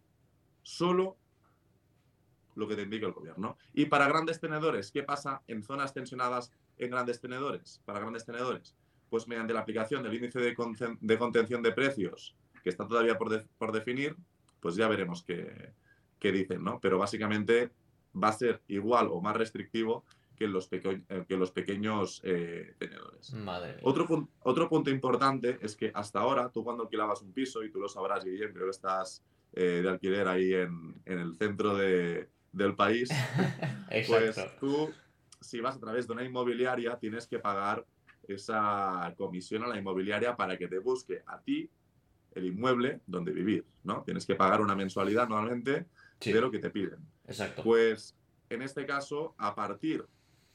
solo 0.63 1.17
lo 2.55 2.67
que 2.67 2.75
te 2.75 2.83
indica 2.83 3.07
el 3.07 3.13
gobierno. 3.13 3.57
Y 3.73 3.87
para 3.87 4.09
grandes 4.09 4.41
tenedores, 4.41 4.91
¿qué 4.91 5.03
pasa 5.03 5.43
en 5.47 5.63
zonas 5.63 5.93
tensionadas 5.93 6.53
en 6.79 6.91
grandes 6.91 7.21
tenedores? 7.21 7.81
Para 7.85 8.01
grandes 8.01 8.25
tenedores, 8.25 8.75
pues 9.11 9.29
mediante 9.29 9.55
la 9.55 9.61
aplicación 9.61 10.03
del 10.03 10.15
índice 10.15 10.41
de, 10.41 10.55
contención 11.19 11.63
de 11.63 11.73
precios, 11.73 12.35
que 12.63 12.71
está 12.71 12.89
todavía 12.89 13.17
por, 13.19 13.73
definir, 13.73 14.17
pues 14.61 14.75
ya 14.75 14.89
veremos 14.89 15.23
qué, 15.23 15.73
qué 16.19 16.33
dicen, 16.33 16.65
¿no? 16.65 16.81
Pero 16.81 16.99
básicamente 16.99 17.71
va 18.21 18.29
a 18.29 18.33
ser 18.33 18.63
igual 18.69 19.09
o 19.11 19.21
más 19.21 19.37
restrictivo 19.37 20.05
que 20.37 20.47
los, 20.47 20.69
eh, 20.71 21.25
que 21.27 21.37
los 21.37 21.51
pequeños 21.51 22.21
eh, 22.25 22.75
tenedores. 22.79 23.35
Otro, 23.83 24.29
otro 24.41 24.69
punto 24.69 24.91
importante 24.91 25.59
es 25.61 25.75
que 25.77 25.91
hasta 25.95 26.21
ahora, 26.21 26.51
tú 26.51 26.63
cuando 26.63 26.85
alquilabas 26.85 27.23
un 27.23 27.33
piso, 27.33 27.65
y 27.65 27.71
tú 27.71 27.81
lo 27.81 27.89
sabrás, 27.89 28.25
Guillem, 28.25 28.53
creo 28.53 28.67
que 28.67 28.71
estás 28.71 29.25
eh, 29.53 29.81
de 29.83 29.89
alquiler 29.89 30.29
ahí 30.29 30.53
en, 30.53 30.95
en 31.05 31.19
el 31.19 31.35
centro 31.37 31.75
de, 31.75 32.29
del 32.53 32.75
país, 32.75 33.09
pues 34.07 34.37
tú, 34.61 34.93
si 35.41 35.61
vas 35.61 35.77
a 35.77 35.81
través 35.81 36.07
de 36.07 36.13
una 36.13 36.25
inmobiliaria, 36.25 36.97
tienes 36.99 37.27
que 37.27 37.39
pagar 37.39 37.85
esa 38.29 39.15
comisión 39.17 39.63
a 39.65 39.69
la 39.69 39.79
inmobiliaria 39.79 40.37
para 40.37 40.57
que 40.57 40.69
te 40.69 40.79
busque 40.79 41.23
a 41.27 41.41
ti 41.41 41.71
el 42.35 42.47
inmueble 42.47 43.01
donde 43.07 43.33
vivir, 43.33 43.65
¿no? 43.85 44.03
Tienes 44.03 44.27
que 44.27 44.35
pagar 44.35 44.61
una 44.61 44.75
mensualidad 44.75 45.29
normalmente 45.29 45.87
de 46.21 46.41
lo 46.41 46.51
que 46.51 46.59
te 46.59 46.71
piden. 46.71 46.99
Exacto. 47.27 47.63
Pues 47.63 48.15
en 48.51 48.63
este 48.63 48.85
caso, 48.85 49.35
a 49.39 49.55
partir 49.55 50.05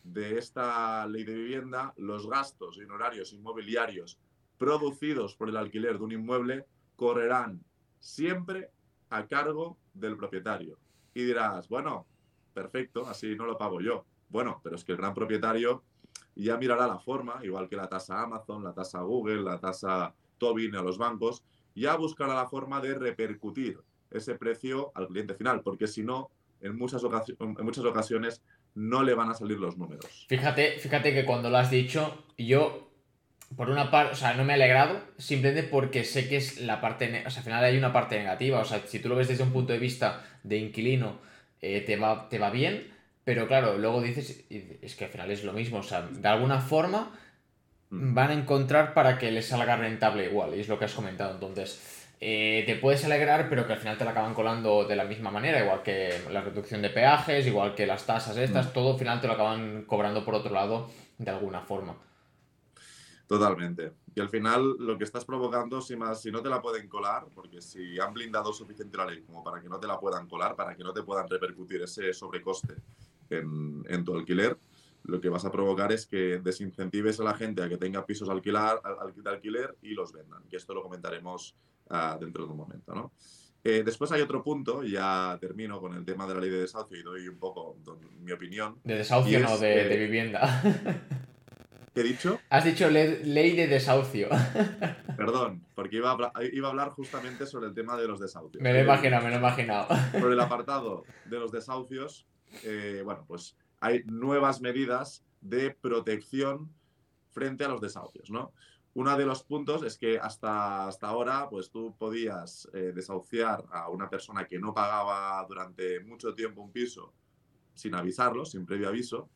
de 0.03 0.37
esta 0.37 1.05
ley 1.07 1.23
de 1.23 1.33
vivienda, 1.33 1.93
los 1.97 2.27
gastos 2.27 2.77
y 2.77 2.81
honorarios 2.81 3.33
inmobiliarios 3.33 4.19
producidos 4.57 5.35
por 5.35 5.49
el 5.49 5.57
alquiler 5.57 5.97
de 5.97 6.03
un 6.03 6.11
inmueble 6.11 6.65
correrán 6.95 7.63
siempre 7.99 8.69
a 9.09 9.25
cargo 9.27 9.77
del 9.93 10.17
propietario. 10.17 10.77
Y 11.13 11.23
dirás, 11.23 11.67
bueno, 11.67 12.05
perfecto, 12.53 13.07
así 13.07 13.35
no 13.35 13.45
lo 13.45 13.57
pago 13.57 13.81
yo. 13.81 14.05
Bueno, 14.29 14.61
pero 14.63 14.75
es 14.75 14.83
que 14.83 14.93
el 14.93 14.97
gran 14.97 15.13
propietario 15.13 15.83
ya 16.35 16.57
mirará 16.57 16.87
la 16.87 16.99
forma, 16.99 17.39
igual 17.43 17.67
que 17.67 17.75
la 17.75 17.89
tasa 17.89 18.21
Amazon, 18.21 18.63
la 18.63 18.73
tasa 18.73 19.01
Google, 19.01 19.41
la 19.41 19.59
tasa 19.59 20.13
Tobin 20.37 20.75
a 20.75 20.81
los 20.81 20.97
bancos, 20.97 21.43
ya 21.75 21.95
buscará 21.95 22.35
la 22.35 22.47
forma 22.47 22.79
de 22.79 22.95
repercutir 22.95 23.79
ese 24.09 24.35
precio 24.35 24.91
al 24.95 25.07
cliente 25.07 25.35
final, 25.35 25.61
porque 25.61 25.87
si 25.87 26.03
no, 26.03 26.31
en 26.61 26.77
muchas, 26.77 27.01
en 27.03 27.65
muchas 27.65 27.85
ocasiones 27.85 28.41
no 28.75 29.03
le 29.03 29.13
van 29.13 29.29
a 29.29 29.33
salir 29.33 29.57
los 29.57 29.77
números. 29.77 30.25
Fíjate, 30.27 30.79
fíjate 30.79 31.13
que 31.13 31.25
cuando 31.25 31.49
lo 31.49 31.57
has 31.57 31.69
dicho, 31.69 32.25
yo, 32.37 32.89
por 33.55 33.69
una 33.69 33.91
parte, 33.91 34.13
o 34.13 34.15
sea, 34.15 34.33
no 34.33 34.43
me 34.43 34.53
he 34.53 34.55
alegrado, 34.55 35.01
simplemente 35.17 35.63
porque 35.63 36.03
sé 36.03 36.29
que 36.29 36.37
es 36.37 36.61
la 36.61 36.79
parte, 36.79 37.23
o 37.25 37.29
sea, 37.29 37.39
al 37.39 37.45
final 37.45 37.63
hay 37.63 37.77
una 37.77 37.93
parte 37.93 38.17
negativa, 38.17 38.59
o 38.59 38.65
sea, 38.65 38.81
si 38.85 38.99
tú 38.99 39.09
lo 39.09 39.15
ves 39.15 39.27
desde 39.27 39.43
un 39.43 39.51
punto 39.51 39.73
de 39.73 39.79
vista 39.79 40.25
de 40.43 40.57
inquilino, 40.57 41.19
eh, 41.61 41.81
te, 41.81 41.97
va, 41.97 42.29
te 42.29 42.39
va 42.39 42.49
bien, 42.49 42.91
pero 43.23 43.47
claro, 43.47 43.77
luego 43.77 44.01
dices, 44.01 44.45
es 44.49 44.95
que 44.95 45.05
al 45.05 45.11
final 45.11 45.31
es 45.31 45.43
lo 45.43 45.53
mismo, 45.53 45.79
o 45.79 45.83
sea, 45.83 46.03
de 46.03 46.27
alguna 46.27 46.59
forma 46.59 47.11
mm. 47.89 48.13
van 48.13 48.31
a 48.31 48.33
encontrar 48.33 48.93
para 48.93 49.17
que 49.17 49.31
les 49.31 49.47
salga 49.47 49.75
rentable 49.75 50.25
igual, 50.25 50.55
y 50.55 50.61
es 50.61 50.69
lo 50.69 50.79
que 50.79 50.85
has 50.85 50.93
comentado, 50.93 51.33
entonces... 51.33 51.97
Eh, 52.23 52.61
te 52.67 52.75
puedes 52.75 53.03
alegrar, 53.03 53.49
pero 53.49 53.65
que 53.65 53.73
al 53.73 53.79
final 53.79 53.97
te 53.97 54.05
la 54.05 54.11
acaban 54.11 54.35
colando 54.35 54.85
de 54.85 54.95
la 54.95 55.05
misma 55.05 55.31
manera, 55.31 55.59
igual 55.63 55.81
que 55.81 56.21
la 56.29 56.41
reducción 56.41 56.79
de 56.83 56.91
peajes, 56.91 57.47
igual 57.47 57.73
que 57.73 57.87
las 57.87 58.05
tasas 58.05 58.37
estas, 58.37 58.67
mm. 58.67 58.73
todo 58.73 58.93
al 58.93 58.99
final 58.99 59.19
te 59.19 59.25
lo 59.25 59.33
acaban 59.33 59.85
cobrando 59.87 60.23
por 60.23 60.35
otro 60.35 60.53
lado 60.53 60.87
de 61.17 61.31
alguna 61.31 61.61
forma. 61.61 61.97
Totalmente. 63.25 63.93
Y 64.13 64.19
al 64.19 64.29
final 64.29 64.75
lo 64.77 64.99
que 64.99 65.03
estás 65.03 65.25
provocando, 65.25 65.81
si, 65.81 65.95
más, 65.95 66.21
si 66.21 66.31
no 66.31 66.43
te 66.43 66.49
la 66.49 66.61
pueden 66.61 66.87
colar, 66.87 67.25
porque 67.33 67.59
si 67.59 67.99
han 67.99 68.13
blindado 68.13 68.53
suficiente 68.53 68.97
la 68.97 69.07
ley 69.07 69.21
como 69.21 69.43
para 69.43 69.59
que 69.59 69.69
no 69.69 69.79
te 69.79 69.87
la 69.87 69.99
puedan 69.99 70.27
colar, 70.27 70.55
para 70.55 70.75
que 70.75 70.83
no 70.83 70.93
te 70.93 71.01
puedan 71.01 71.27
repercutir 71.27 71.81
ese 71.81 72.13
sobrecoste 72.13 72.75
en, 73.31 73.83
en 73.89 74.05
tu 74.05 74.13
alquiler, 74.13 74.57
lo 75.03 75.19
que 75.19 75.29
vas 75.29 75.45
a 75.45 75.51
provocar 75.51 75.91
es 75.91 76.05
que 76.05 76.39
desincentives 76.39 77.19
a 77.19 77.23
la 77.23 77.33
gente 77.33 77.63
a 77.63 77.69
que 77.69 77.77
tenga 77.77 78.05
pisos 78.05 78.29
alquilar, 78.29 78.79
al, 78.83 79.13
de 79.15 79.29
alquiler 79.29 79.75
y 79.81 79.93
los 79.93 80.11
vendan. 80.11 80.43
Que 80.49 80.57
esto 80.57 80.73
lo 80.73 80.83
comentaremos 80.83 81.55
dentro 82.19 82.45
de 82.45 82.51
un 82.51 82.57
momento. 82.57 82.93
¿no? 82.93 83.11
Eh, 83.63 83.83
después 83.85 84.11
hay 84.11 84.21
otro 84.21 84.43
punto, 84.43 84.83
ya 84.83 85.37
termino 85.39 85.79
con 85.79 85.93
el 85.93 86.03
tema 86.03 86.25
de 86.25 86.33
la 86.33 86.39
ley 86.39 86.49
de 86.49 86.61
desahucio 86.61 86.97
y 86.97 87.03
doy 87.03 87.27
un 87.27 87.37
poco 87.37 87.77
mi 88.19 88.31
opinión. 88.31 88.79
De 88.83 88.95
desahucio, 88.95 89.39
no, 89.39 89.57
de, 89.57 89.97
vivienda. 89.97 90.61
¿Qué 91.93 92.01
he 92.01 92.03
dicho? 92.03 92.39
Has 92.49 92.65
dicho 92.65 92.89
ley 92.89 93.55
de 93.55 93.67
desahucio. 93.67 94.29
Perdón, 95.17 95.63
porque 95.75 95.97
iba 95.97 96.09
a, 96.09 96.13
hablar, 96.13 96.31
iba 96.51 96.67
a, 96.67 96.71
hablar, 96.71 96.89
justamente 96.89 97.45
sobre 97.45 97.67
el 97.67 97.75
tema 97.75 97.97
de 97.97 98.07
los 98.07 98.19
desahucios. 98.19 98.63
Me 98.63 98.73
lo 98.73 98.79
he 98.79 98.83
imaginado, 98.83 99.23
me 99.23 99.29
lo 99.29 99.35
he 99.35 99.39
imaginado. 99.39 99.87
Por 100.19 100.31
el 100.31 100.39
apartado 100.39 101.03
de 101.25 101.39
los 101.39 101.51
desahucios, 101.51 102.25
eh, 102.63 103.01
bueno, 103.03 103.25
pues 103.27 103.55
hay 103.79 104.03
nuevas 104.05 104.61
medidas 104.61 105.23
de 105.41 105.71
protección 105.71 106.71
frente 107.31 107.63
a 107.65 107.67
los 107.67 107.81
desahucios, 107.81 108.31
¿no? 108.31 108.53
Uno 108.93 109.17
de 109.17 109.25
los 109.25 109.43
puntos 109.43 109.83
es 109.83 109.97
que 109.97 110.19
hasta, 110.19 110.87
hasta 110.87 111.07
ahora, 111.07 111.47
pues 111.49 111.69
tú 111.69 111.95
podías 111.97 112.67
eh, 112.73 112.91
desahuciar 112.93 113.63
a 113.71 113.89
una 113.89 114.09
persona 114.09 114.45
que 114.45 114.59
no 114.59 114.73
pagaba 114.73 115.45
durante 115.47 116.01
mucho 116.01 116.33
tiempo 116.33 116.61
un 116.61 116.71
piso 116.71 117.13
sin 117.73 117.95
avisarlo, 117.95 118.43
sin 118.45 118.65
previo 118.65 118.89
aviso. 118.89 119.29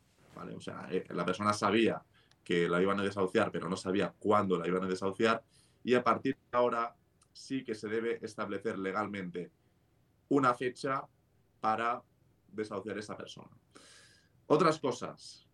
O 0.56 0.60
sea, 0.60 0.88
eh, 0.92 1.06
la 1.12 1.26
persona 1.26 1.54
sabía 1.54 2.04
que 2.44 2.68
la 2.68 2.82
iban 2.82 3.00
a 3.00 3.04
desahuciar, 3.04 3.52
pero 3.52 3.70
no 3.70 3.78
sabía 3.78 4.14
cuándo 4.20 4.58
la 4.58 4.68
iban 4.68 4.84
a 4.84 4.88
desahuciar, 4.88 5.42
y 5.84 5.94
a 5.94 6.04
partir 6.04 6.36
de 6.36 6.58
ahora 6.58 6.96
sí 7.32 7.64
que 7.64 7.76
se 7.76 7.88
debe 7.88 8.20
establecer 8.22 8.78
legalmente 8.78 9.52
una 10.30 10.54
fecha 10.54 11.04
para 11.60 12.04
desahuciar 12.52 12.98
a 12.98 13.00
esa 13.00 13.18
persona. 13.18 13.50
Otras 14.48 14.80
cosas, 14.80 15.45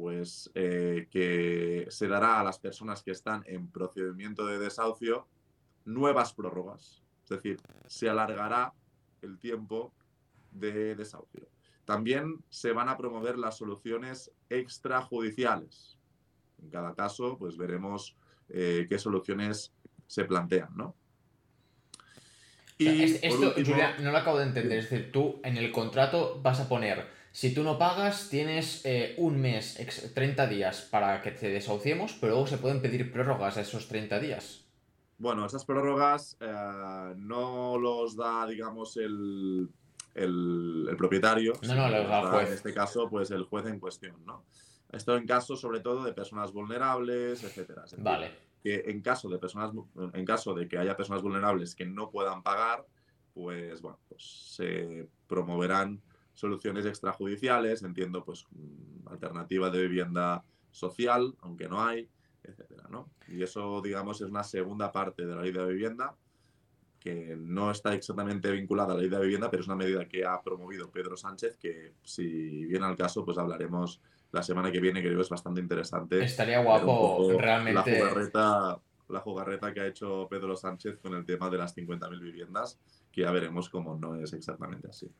pues 0.00 0.50
eh, 0.54 1.08
que 1.10 1.86
se 1.90 2.08
dará 2.08 2.40
a 2.40 2.44
las 2.44 2.58
personas 2.58 3.02
que 3.02 3.10
están 3.10 3.42
en 3.46 3.70
procedimiento 3.70 4.46
de 4.46 4.58
desahucio 4.58 5.28
nuevas 5.84 6.32
prórrogas. 6.32 7.02
Es 7.24 7.28
decir, 7.28 7.58
se 7.86 8.08
alargará 8.08 8.72
el 9.20 9.38
tiempo 9.38 9.92
de 10.52 10.94
desahucio. 10.94 11.50
También 11.84 12.42
se 12.48 12.72
van 12.72 12.88
a 12.88 12.96
promover 12.96 13.36
las 13.36 13.58
soluciones 13.58 14.32
extrajudiciales. 14.48 15.98
En 16.62 16.70
cada 16.70 16.94
caso, 16.94 17.36
pues 17.36 17.58
veremos 17.58 18.16
eh, 18.48 18.86
qué 18.88 18.98
soluciones 18.98 19.74
se 20.06 20.24
plantean, 20.24 20.74
¿no? 20.76 20.96
Y 22.78 23.02
esto, 23.02 23.52
Julia, 23.54 23.98
no 23.98 24.12
lo 24.12 24.16
acabo 24.16 24.38
de 24.38 24.46
entender. 24.46 24.78
Es 24.78 24.88
decir, 24.88 25.12
tú 25.12 25.42
en 25.44 25.58
el 25.58 25.70
contrato 25.70 26.40
vas 26.40 26.58
a 26.60 26.70
poner 26.70 27.19
si 27.32 27.54
tú 27.54 27.62
no 27.62 27.78
pagas, 27.78 28.28
tienes 28.28 28.84
eh, 28.84 29.14
un 29.18 29.40
mes, 29.40 29.78
30 30.14 30.46
días 30.48 30.82
para 30.90 31.22
que 31.22 31.30
te 31.30 31.48
desahuciemos, 31.48 32.14
pero 32.20 32.32
luego 32.32 32.46
se 32.46 32.58
pueden 32.58 32.82
pedir 32.82 33.12
prórrogas 33.12 33.56
a 33.56 33.60
esos 33.60 33.86
30 33.88 34.18
días. 34.18 34.64
Bueno, 35.18 35.46
esas 35.46 35.64
prórrogas 35.64 36.36
eh, 36.40 37.14
no 37.16 37.78
los 37.78 38.16
da, 38.16 38.46
digamos, 38.46 38.96
el, 38.96 39.68
el, 40.14 40.94
propietario. 40.96 41.52
No, 41.62 41.74
no, 41.74 41.88
los 41.88 42.08
da 42.08 42.20
el 42.20 42.28
juez. 42.28 42.48
En 42.48 42.54
este 42.54 42.74
caso, 42.74 43.08
pues 43.08 43.30
el 43.30 43.44
juez 43.44 43.66
en 43.66 43.78
cuestión, 43.78 44.24
¿no? 44.24 44.44
Esto 44.90 45.16
en 45.16 45.26
caso, 45.26 45.56
sobre 45.56 45.80
todo, 45.80 46.02
de 46.02 46.12
personas 46.12 46.52
vulnerables, 46.52 47.44
etcétera. 47.44 47.84
vale. 47.98 48.50
Que 48.62 48.82
en 48.86 49.00
caso 49.00 49.28
de 49.28 49.38
personas, 49.38 49.70
en 50.12 50.24
caso 50.24 50.52
de 50.52 50.68
que 50.68 50.78
haya 50.78 50.96
personas 50.96 51.22
vulnerables 51.22 51.74
que 51.74 51.86
no 51.86 52.10
puedan 52.10 52.42
pagar, 52.42 52.84
pues 53.32 53.80
bueno, 53.80 53.98
pues 54.08 54.22
se 54.56 55.08
promoverán 55.28 56.02
soluciones 56.40 56.86
extrajudiciales, 56.86 57.82
entiendo 57.82 58.24
pues 58.24 58.46
mm, 58.50 59.08
alternativa 59.08 59.70
de 59.70 59.82
vivienda 59.82 60.42
social, 60.70 61.34
aunque 61.40 61.68
no 61.68 61.84
hay, 61.84 62.08
etcétera, 62.42 62.84
¿no? 62.88 63.10
Y 63.28 63.42
eso, 63.42 63.82
digamos, 63.82 64.20
es 64.20 64.28
una 64.28 64.42
segunda 64.42 64.90
parte 64.90 65.26
de 65.26 65.34
la 65.34 65.42
ley 65.42 65.52
de 65.52 65.66
vivienda 65.66 66.16
que 66.98 67.34
no 67.36 67.70
está 67.70 67.94
exactamente 67.94 68.50
vinculada 68.50 68.92
a 68.92 68.96
la 68.96 69.00
ley 69.00 69.10
de 69.10 69.20
vivienda, 69.20 69.50
pero 69.50 69.62
es 69.62 69.66
una 69.66 69.76
medida 69.76 70.06
que 70.06 70.24
ha 70.24 70.40
promovido 70.42 70.90
Pedro 70.90 71.16
Sánchez, 71.16 71.56
que 71.56 71.94
si 72.02 72.66
viene 72.66 72.86
al 72.86 72.96
caso, 72.96 73.24
pues 73.24 73.38
hablaremos 73.38 74.00
la 74.32 74.42
semana 74.42 74.70
que 74.70 74.80
viene, 74.80 75.00
que 75.00 75.08
creo 75.08 75.18
que 75.18 75.24
es 75.24 75.30
bastante 75.30 75.60
interesante. 75.60 76.22
Estaría 76.22 76.62
guapo 76.62 77.32
realmente. 77.38 77.90
La 77.90 77.98
jugarreta, 77.98 78.80
la 79.10 79.20
jugarreta 79.20 79.72
que 79.72 79.80
ha 79.80 79.86
hecho 79.86 80.26
Pedro 80.28 80.56
Sánchez 80.56 80.98
con 80.98 81.14
el 81.14 81.24
tema 81.24 81.50
de 81.50 81.58
las 81.58 81.76
50.000 81.76 82.20
viviendas 82.20 82.78
que 83.12 83.22
ya 83.22 83.30
veremos 83.32 83.68
cómo 83.68 83.96
no 83.96 84.14
es 84.16 84.32
exactamente 84.32 84.88
así. 84.88 85.10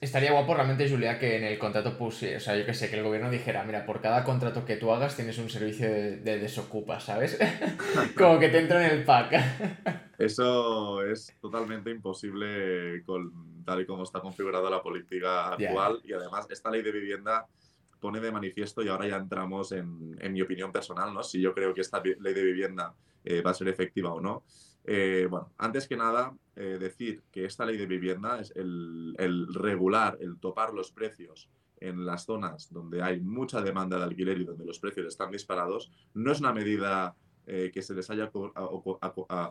Estaría 0.00 0.32
guapo 0.32 0.54
realmente, 0.54 0.88
Julia, 0.88 1.18
que 1.18 1.36
en 1.36 1.44
el 1.44 1.58
contrato 1.58 1.96
pusiera, 1.98 2.38
o 2.38 2.40
sea, 2.40 2.56
yo 2.56 2.64
que 2.64 2.72
sé, 2.72 2.88
que 2.88 2.96
el 2.96 3.04
gobierno 3.04 3.30
dijera, 3.30 3.64
mira, 3.64 3.84
por 3.84 4.00
cada 4.00 4.24
contrato 4.24 4.64
que 4.64 4.76
tú 4.76 4.90
hagas 4.90 5.14
tienes 5.14 5.36
un 5.38 5.50
servicio 5.50 5.86
de, 5.90 6.20
desocupa, 6.20 7.00
¿sabes? 7.00 7.38
Como 8.16 8.38
que 8.38 8.48
te 8.48 8.60
entra 8.60 8.86
en 8.86 8.98
el 8.98 9.04
pack. 9.04 10.14
Eso 10.18 11.02
es 11.02 11.36
totalmente 11.40 11.90
imposible 11.90 13.02
con, 13.04 13.62
tal 13.64 13.82
y 13.82 13.86
como 13.86 14.04
está 14.04 14.20
configurada 14.20 14.70
la 14.70 14.82
política 14.82 15.48
actual 15.48 16.00
y 16.04 16.12
además 16.12 16.46
esta 16.48 16.70
ley 16.70 16.82
de 16.82 16.92
vivienda 16.92 17.46
pone 18.04 18.20
de 18.20 18.30
manifiesto 18.30 18.82
y 18.82 18.88
ahora 18.88 19.08
ya 19.08 19.16
entramos 19.16 19.72
en, 19.72 20.14
mi 20.30 20.42
opinión 20.42 20.70
personal, 20.70 21.14
¿no? 21.14 21.22
Si 21.22 21.40
yo 21.40 21.54
creo 21.54 21.72
que 21.72 21.80
esta 21.80 22.02
ley 22.02 22.34
de 22.34 22.44
vivienda 22.44 22.94
eh, 23.24 23.40
va 23.40 23.52
a 23.52 23.54
ser 23.54 23.68
efectiva 23.68 24.12
o 24.12 24.20
no. 24.20 24.44
Eh, 24.84 25.26
bueno, 25.30 25.54
antes 25.56 25.88
que 25.88 25.96
nada, 25.96 26.36
eh, 26.54 26.76
decir 26.78 27.22
que 27.32 27.46
esta 27.46 27.64
ley 27.64 27.78
de 27.78 27.86
vivienda 27.86 28.40
es 28.40 28.52
el, 28.56 29.46
regular, 29.54 30.18
el 30.20 30.38
topar 30.38 30.74
los 30.74 30.92
precios 30.92 31.48
en 31.80 32.04
las 32.04 32.26
zonas 32.26 32.70
donde 32.70 33.02
hay 33.02 33.20
mucha 33.20 33.62
demanda 33.62 33.96
de 33.96 34.04
alquiler 34.04 34.38
y 34.38 34.44
donde 34.44 34.66
los 34.66 34.78
precios 34.80 35.06
están 35.06 35.30
disparados, 35.30 35.90
no 36.12 36.30
es 36.30 36.40
una 36.40 36.52
medida 36.52 37.16
que 37.46 37.80
se 37.80 37.94
les 37.94 38.10
haya 38.10 38.30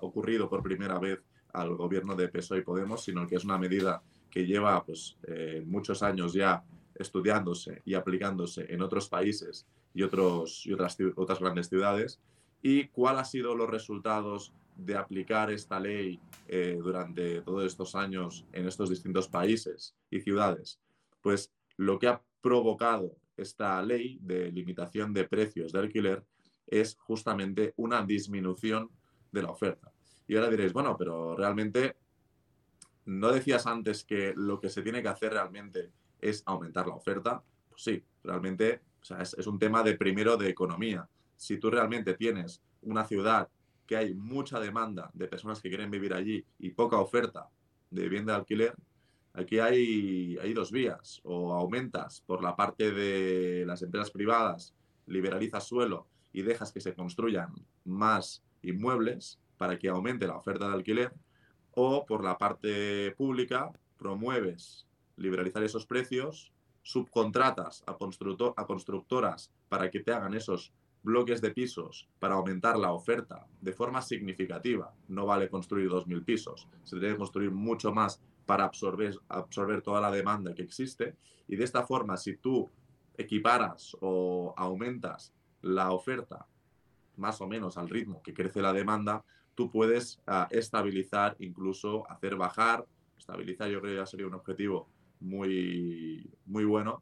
ocurrido 0.01 0.47
por 0.47 0.61
primera 0.61 0.99
vez 0.99 1.23
al 1.53 1.75
gobierno 1.75 2.15
de 2.15 2.27
PSOE 2.27 2.59
y 2.59 2.61
Podemos, 2.61 3.03
sino 3.03 3.27
que 3.27 3.35
es 3.35 3.45
una 3.45 3.57
medida 3.57 4.03
que 4.31 4.45
lleva 4.45 4.83
pues, 4.83 5.17
muchos 5.65 6.01
años 6.01 6.33
ya 6.33 6.63
estudiándose 6.95 7.81
y 7.85 7.93
aplicándose 7.93 8.65
en 8.73 8.81
otros 8.81 9.09
países 9.09 9.65
y, 9.93 10.03
otros, 10.03 10.65
y 10.65 10.73
otras, 10.73 10.97
otras 11.15 11.39
grandes 11.39 11.69
ciudades. 11.69 12.19
¿Y 12.61 12.87
cuáles 12.87 13.19
han 13.19 13.25
sido 13.25 13.55
los 13.55 13.69
resultados 13.69 14.53
de 14.75 14.95
aplicar 14.95 15.51
esta 15.51 15.79
ley 15.79 16.19
eh, 16.47 16.79
durante 16.81 17.41
todos 17.41 17.65
estos 17.65 17.95
años 17.95 18.45
en 18.53 18.67
estos 18.67 18.89
distintos 18.89 19.27
países 19.27 19.95
y 20.09 20.21
ciudades? 20.21 20.79
Pues 21.21 21.51
lo 21.77 21.99
que 21.99 22.07
ha 22.07 22.21
provocado 22.41 23.15
esta 23.37 23.81
ley 23.81 24.19
de 24.21 24.51
limitación 24.51 25.13
de 25.13 25.25
precios 25.25 25.71
de 25.71 25.79
alquiler 25.79 26.23
es 26.67 26.95
justamente 26.99 27.73
una 27.77 28.03
disminución 28.03 28.89
de 29.31 29.41
la 29.41 29.49
oferta. 29.49 29.91
Y 30.27 30.35
ahora 30.35 30.49
diréis, 30.49 30.73
bueno, 30.73 30.95
pero 30.97 31.35
realmente, 31.35 31.97
¿no 33.05 33.31
decías 33.31 33.67
antes 33.67 34.03
que 34.03 34.33
lo 34.35 34.59
que 34.59 34.69
se 34.69 34.81
tiene 34.81 35.01
que 35.01 35.09
hacer 35.09 35.33
realmente 35.33 35.91
es 36.23 36.43
aumentar 36.45 36.87
la 36.87 36.95
oferta? 36.95 37.43
Pues 37.69 37.83
sí, 37.83 38.03
realmente 38.23 38.81
es, 39.19 39.47
un 39.47 39.59
tema 39.59 39.83
de 39.83 39.95
primero 39.95 40.37
de 40.37 40.49
economía. 40.49 41.07
Si 41.35 41.57
tú 41.57 41.69
realmente 41.69 42.13
tienes 42.13 42.61
una 42.81 43.05
ciudad 43.05 43.49
que 43.85 43.97
hay 43.97 44.13
mucha 44.13 44.59
demanda 44.59 45.11
de 45.13 45.27
personas 45.27 45.61
que 45.61 45.69
quieren 45.69 45.91
vivir 45.91 46.13
allí 46.13 46.45
y 46.59 46.69
poca 46.71 46.97
oferta 46.97 47.49
de 47.89 48.03
vivienda 48.03 48.33
de 48.33 48.39
alquiler, 48.39 48.75
aquí 49.33 49.59
hay, 49.59 50.37
hay 50.41 50.53
dos 50.53 50.71
vías. 50.71 51.19
O 51.23 51.53
aumentas 51.53 52.21
por 52.25 52.41
la 52.41 52.55
parte 52.55 52.91
de 52.91 53.65
las 53.65 53.81
empresas 53.81 54.11
privadas, 54.11 54.73
liberalizas 55.05 55.67
suelo 55.67 56.07
y 56.31 56.41
dejas 56.41 56.71
que 56.71 56.79
se 56.79 56.93
construyan 56.93 57.53
más 57.83 58.43
inmuebles 58.61 59.39
para 59.57 59.77
que 59.77 59.89
aumente 59.89 60.27
la 60.27 60.37
oferta 60.37 60.67
de 60.67 60.73
alquiler, 60.73 61.13
o 61.71 62.05
por 62.05 62.23
la 62.23 62.37
parte 62.37 63.11
pública 63.17 63.71
promueves 63.97 64.87
liberalizar 65.17 65.63
esos 65.63 65.85
precios, 65.85 66.51
subcontratas 66.81 67.83
a, 67.87 67.91
a 67.91 68.65
constructoras 68.65 69.51
para 69.69 69.89
que 69.89 70.01
te 70.01 70.11
hagan 70.11 70.33
esos 70.33 70.73
bloques 71.03 71.41
de 71.41 71.51
pisos 71.51 72.09
para 72.19 72.35
aumentar 72.35 72.77
la 72.77 72.93
oferta 72.93 73.45
de 73.61 73.73
forma 73.73 74.01
significativa. 74.01 74.93
No 75.07 75.25
vale 75.25 75.49
construir 75.49 75.89
2.000 75.89 76.23
pisos, 76.23 76.67
se 76.83 76.97
debe 76.97 77.17
construir 77.17 77.51
mucho 77.51 77.93
más 77.93 78.21
para 78.45 78.65
absorber, 78.65 79.17
absorber 79.29 79.81
toda 79.81 80.01
la 80.01 80.11
demanda 80.11 80.53
que 80.53 80.63
existe. 80.63 81.15
Y 81.47 81.55
de 81.55 81.63
esta 81.63 81.83
forma, 81.83 82.17
si 82.17 82.37
tú 82.37 82.69
equiparas 83.17 83.95
o 84.01 84.53
aumentas 84.57 85.33
la 85.61 85.91
oferta 85.91 86.47
más 87.17 87.41
o 87.41 87.47
menos 87.47 87.77
al 87.77 87.89
ritmo 87.89 88.21
que 88.23 88.33
crece 88.33 88.61
la 88.61 88.73
demanda, 88.73 89.23
tú 89.55 89.69
puedes 89.69 90.19
ah, 90.25 90.47
estabilizar, 90.49 91.35
incluso 91.39 92.09
hacer 92.09 92.35
bajar, 92.35 92.85
estabilizar 93.17 93.69
yo 93.69 93.81
creo 93.81 93.97
ya 93.97 94.05
sería 94.05 94.27
un 94.27 94.33
objetivo 94.33 94.87
muy, 95.23 96.29
muy 96.45 96.65
bueno, 96.65 97.01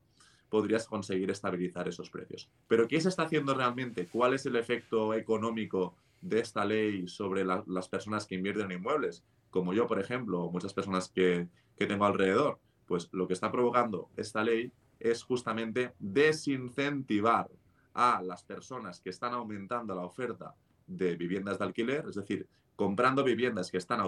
podrías 0.49 0.85
conseguir 0.85 1.31
estabilizar 1.31 1.87
esos 1.87 2.09
precios. 2.09 2.49
Pero 2.67 2.87
¿qué 2.87 2.99
se 2.99 3.09
está 3.09 3.23
haciendo 3.23 3.53
realmente? 3.53 4.07
¿Cuál 4.07 4.33
es 4.33 4.45
el 4.45 4.55
efecto 4.55 5.13
económico 5.13 5.95
de 6.21 6.39
esta 6.39 6.65
ley 6.65 7.07
sobre 7.07 7.45
las 7.45 7.89
personas 7.89 8.25
que 8.25 8.35
invierten 8.35 8.71
en 8.71 8.77
inmuebles? 8.77 9.23
Como 9.49 9.73
yo, 9.73 9.87
por 9.87 9.99
ejemplo, 9.99 10.41
o 10.43 10.51
muchas 10.51 10.73
personas 10.73 11.09
que, 11.09 11.47
que 11.77 11.87
tengo 11.87 12.05
alrededor. 12.05 12.59
Pues 12.85 13.09
lo 13.13 13.27
que 13.27 13.33
está 13.33 13.51
provocando 13.51 14.09
esta 14.17 14.43
ley 14.43 14.71
es 14.99 15.23
justamente 15.23 15.93
desincentivar 15.99 17.49
a 17.93 18.21
las 18.21 18.43
personas 18.43 18.99
que 18.99 19.09
están 19.09 19.33
aumentando 19.33 19.95
la 19.95 20.03
oferta 20.03 20.53
de 20.87 21.15
viviendas 21.15 21.59
de 21.59 21.65
alquiler, 21.65 22.05
es 22.07 22.15
decir, 22.15 22.47
comprando 22.75 23.23
viviendas 23.23 23.71
que 23.71 23.77
están 23.77 24.01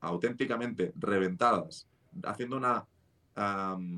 auténticamente 0.00 0.92
reventadas, 0.96 1.88
haciendo 2.24 2.56
una 2.56 2.86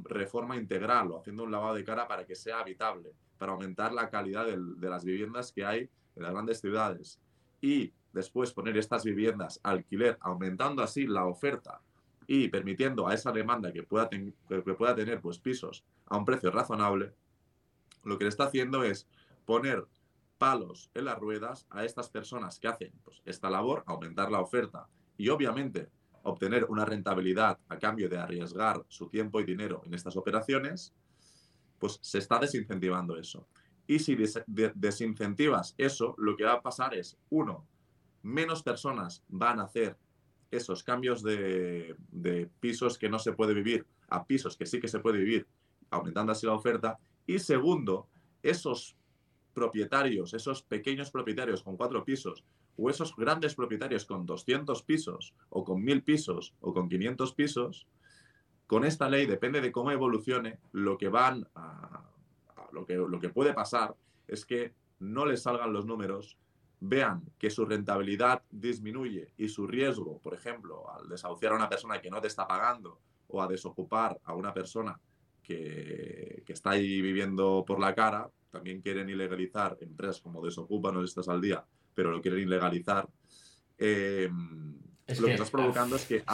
reforma 0.04 0.56
integral 0.56 1.10
o 1.10 1.18
haciendo 1.18 1.44
un 1.44 1.50
lavado 1.50 1.74
de 1.74 1.84
cara 1.84 2.06
para 2.06 2.24
que 2.24 2.34
sea 2.34 2.60
habitable, 2.60 3.12
para 3.38 3.52
aumentar 3.52 3.92
la 3.92 4.08
calidad 4.08 4.46
de 4.46 4.88
las 4.88 5.04
viviendas 5.04 5.52
que 5.52 5.64
hay 5.64 5.90
en 6.16 6.22
las 6.22 6.32
grandes 6.32 6.60
ciudades. 6.60 7.20
Y 7.60 7.92
después 8.12 8.52
poner 8.52 8.76
estas 8.76 9.04
viviendas 9.04 9.60
alquiler, 9.62 10.18
aumentando 10.20 10.82
así 10.82 11.06
la 11.06 11.26
oferta 11.26 11.80
y 12.26 12.48
permitiendo 12.48 13.08
a 13.08 13.14
esa 13.14 13.32
demanda 13.32 13.72
que 13.72 13.82
pueda, 13.82 14.08
que 14.08 14.74
pueda 14.74 14.94
tener 14.94 15.20
pues, 15.20 15.38
pisos 15.38 15.84
a 16.06 16.16
un 16.16 16.24
precio 16.24 16.50
razonable, 16.50 17.12
lo 18.04 18.18
que 18.18 18.24
le 18.24 18.30
está 18.30 18.44
haciendo 18.44 18.84
es 18.84 19.08
poner 19.44 19.84
palos 20.38 20.90
en 20.94 21.06
las 21.06 21.18
ruedas 21.18 21.66
a 21.70 21.84
estas 21.84 22.08
personas 22.08 22.58
que 22.58 22.68
hacen 22.68 22.92
pues, 23.04 23.22
esta 23.24 23.50
labor, 23.50 23.82
aumentar 23.86 24.30
la 24.30 24.40
oferta 24.40 24.88
y 25.16 25.28
obviamente 25.28 25.88
obtener 26.24 26.64
una 26.64 26.84
rentabilidad 26.84 27.58
a 27.68 27.78
cambio 27.78 28.08
de 28.08 28.18
arriesgar 28.18 28.84
su 28.88 29.08
tiempo 29.08 29.40
y 29.40 29.44
dinero 29.44 29.82
en 29.86 29.94
estas 29.94 30.16
operaciones, 30.16 30.94
pues 31.78 31.98
se 32.02 32.18
está 32.18 32.38
desincentivando 32.38 33.16
eso. 33.16 33.46
Y 33.86 33.98
si 33.98 34.16
desincentivas 34.74 35.74
eso, 35.76 36.14
lo 36.18 36.36
que 36.36 36.44
va 36.44 36.54
a 36.54 36.62
pasar 36.62 36.94
es, 36.94 37.18
uno, 37.30 37.66
menos 38.22 38.62
personas 38.62 39.22
van 39.28 39.60
a 39.60 39.64
hacer 39.64 39.96
esos 40.50 40.82
cambios 40.82 41.22
de, 41.22 41.94
de, 42.10 42.48
pisos 42.60 42.96
que 42.96 43.10
no 43.10 43.18
se 43.18 43.32
puede 43.32 43.52
vivir 43.52 43.86
a 44.08 44.24
pisos 44.24 44.56
que 44.56 44.66
sí 44.66 44.80
que 44.80 44.88
se 44.88 45.00
puede 45.00 45.18
vivir, 45.18 45.46
aumentando 45.90 46.32
así 46.32 46.46
la 46.46 46.54
oferta. 46.54 46.98
Y 47.26 47.38
segundo, 47.38 48.08
esos 48.42 48.96
propietarios, 49.52 50.32
esos 50.32 50.62
pequeños 50.62 51.10
propietarios 51.10 51.62
con 51.62 51.76
cuatro 51.76 52.04
pisos 52.04 52.44
o 52.76 52.90
esos 52.90 53.14
grandes 53.16 53.54
propietarios 53.54 54.04
con 54.04 54.26
200 54.26 54.82
pisos 54.82 55.34
o 55.48 55.64
con 55.64 55.82
1000 55.82 56.02
pisos 56.02 56.54
o 56.60 56.72
con 56.72 56.88
500 56.88 57.34
pisos, 57.34 57.86
con 58.66 58.84
esta 58.84 59.08
ley, 59.08 59.26
depende 59.26 59.60
de 59.60 59.72
cómo 59.72 59.90
evolucione, 59.90 60.58
lo 60.72 60.96
que 60.96 61.08
van 61.08 61.46
a, 61.54 62.02
lo, 62.72 62.84
que, 62.86 62.94
lo 62.94 63.20
que 63.20 63.28
puede 63.28 63.52
pasar 63.52 63.94
es 64.26 64.44
que 64.44 64.72
no 64.98 65.26
les 65.26 65.42
salgan 65.42 65.72
los 65.72 65.86
números, 65.86 66.38
vean 66.80 67.22
que 67.38 67.50
su 67.50 67.64
rentabilidad 67.66 68.42
disminuye 68.50 69.32
y 69.36 69.48
su 69.48 69.66
riesgo, 69.66 70.18
por 70.18 70.34
ejemplo, 70.34 70.90
al 70.90 71.08
desahuciar 71.08 71.52
a 71.52 71.56
una 71.56 71.68
persona 71.68 72.00
que 72.00 72.10
no 72.10 72.20
te 72.20 72.28
está 72.28 72.46
pagando 72.46 73.00
o 73.28 73.42
a 73.42 73.48
desocupar 73.48 74.18
a 74.24 74.34
una 74.34 74.52
persona 74.52 74.98
que, 75.42 76.42
que 76.46 76.52
está 76.52 76.70
ahí 76.70 77.00
viviendo 77.02 77.64
por 77.66 77.78
la 77.78 77.94
cara, 77.94 78.30
también 78.54 78.80
quieren 78.80 79.08
ilegalizar 79.08 79.76
empresas 79.80 80.20
como 80.20 80.40
Desocupa, 80.40 80.92
no 80.92 81.02
estás 81.02 81.28
al 81.28 81.40
día, 81.40 81.64
pero 81.94 82.10
lo 82.10 82.20
quieren 82.20 82.40
ilegalizar, 82.40 83.08
eh, 83.78 84.30
lo 85.18 85.26
que, 85.26 85.32
estás 85.32 85.50
provocando 85.50 85.96
es 85.96 86.04
que 86.06 86.24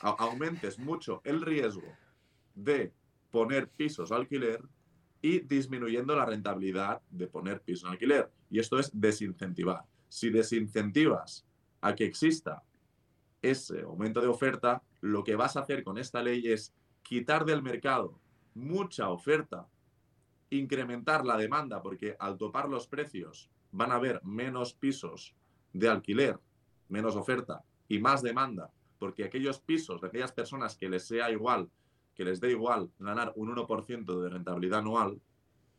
aumentes 0.00 0.78
mucho 0.78 1.20
el 1.24 1.42
riesgo 1.42 1.96
de 2.54 2.92
poner 3.30 3.68
pisos 3.68 4.10
al 4.10 4.22
alquiler 4.22 4.62
y 5.20 5.40
disminuyendo 5.40 6.14
la 6.16 6.24
rentabilidad 6.24 7.00
de 7.10 7.26
poner 7.26 7.60
pisos 7.60 7.84
en 7.84 7.92
alquiler. 7.92 8.30
Y 8.50 8.58
esto 8.58 8.78
es 8.78 8.90
desincentivar. 8.92 9.84
Si 10.08 10.30
desincentivas 10.30 11.44
a 11.80 11.94
que 11.94 12.04
exista 12.04 12.62
ese 13.42 13.82
aumento 13.82 14.20
de 14.20 14.28
oferta, 14.28 14.82
lo 15.00 15.22
que 15.22 15.36
vas 15.36 15.56
a 15.56 15.60
hacer 15.60 15.82
con 15.84 15.98
esta 15.98 16.22
ley 16.22 16.46
es 16.46 16.72
quitar 17.02 17.44
del 17.44 17.62
mercado 17.62 18.18
mucha 18.58 19.08
oferta, 19.10 19.68
incrementar 20.50 21.24
la 21.24 21.36
demanda, 21.36 21.82
porque 21.82 22.16
al 22.18 22.36
topar 22.36 22.68
los 22.68 22.86
precios 22.86 23.50
van 23.72 23.92
a 23.92 23.96
haber 23.96 24.20
menos 24.24 24.74
pisos 24.74 25.34
de 25.72 25.88
alquiler, 25.88 26.38
menos 26.88 27.16
oferta 27.16 27.64
y 27.88 27.98
más 27.98 28.22
demanda, 28.22 28.70
porque 28.98 29.24
aquellos 29.24 29.60
pisos 29.60 30.00
de 30.00 30.08
aquellas 30.08 30.32
personas 30.32 30.76
que 30.76 30.88
les 30.88 31.06
sea 31.06 31.30
igual, 31.30 31.70
que 32.14 32.24
les 32.24 32.40
dé 32.40 32.50
igual 32.50 32.90
ganar 32.98 33.32
un 33.36 33.54
1% 33.54 34.20
de 34.20 34.28
rentabilidad 34.28 34.80
anual, 34.80 35.20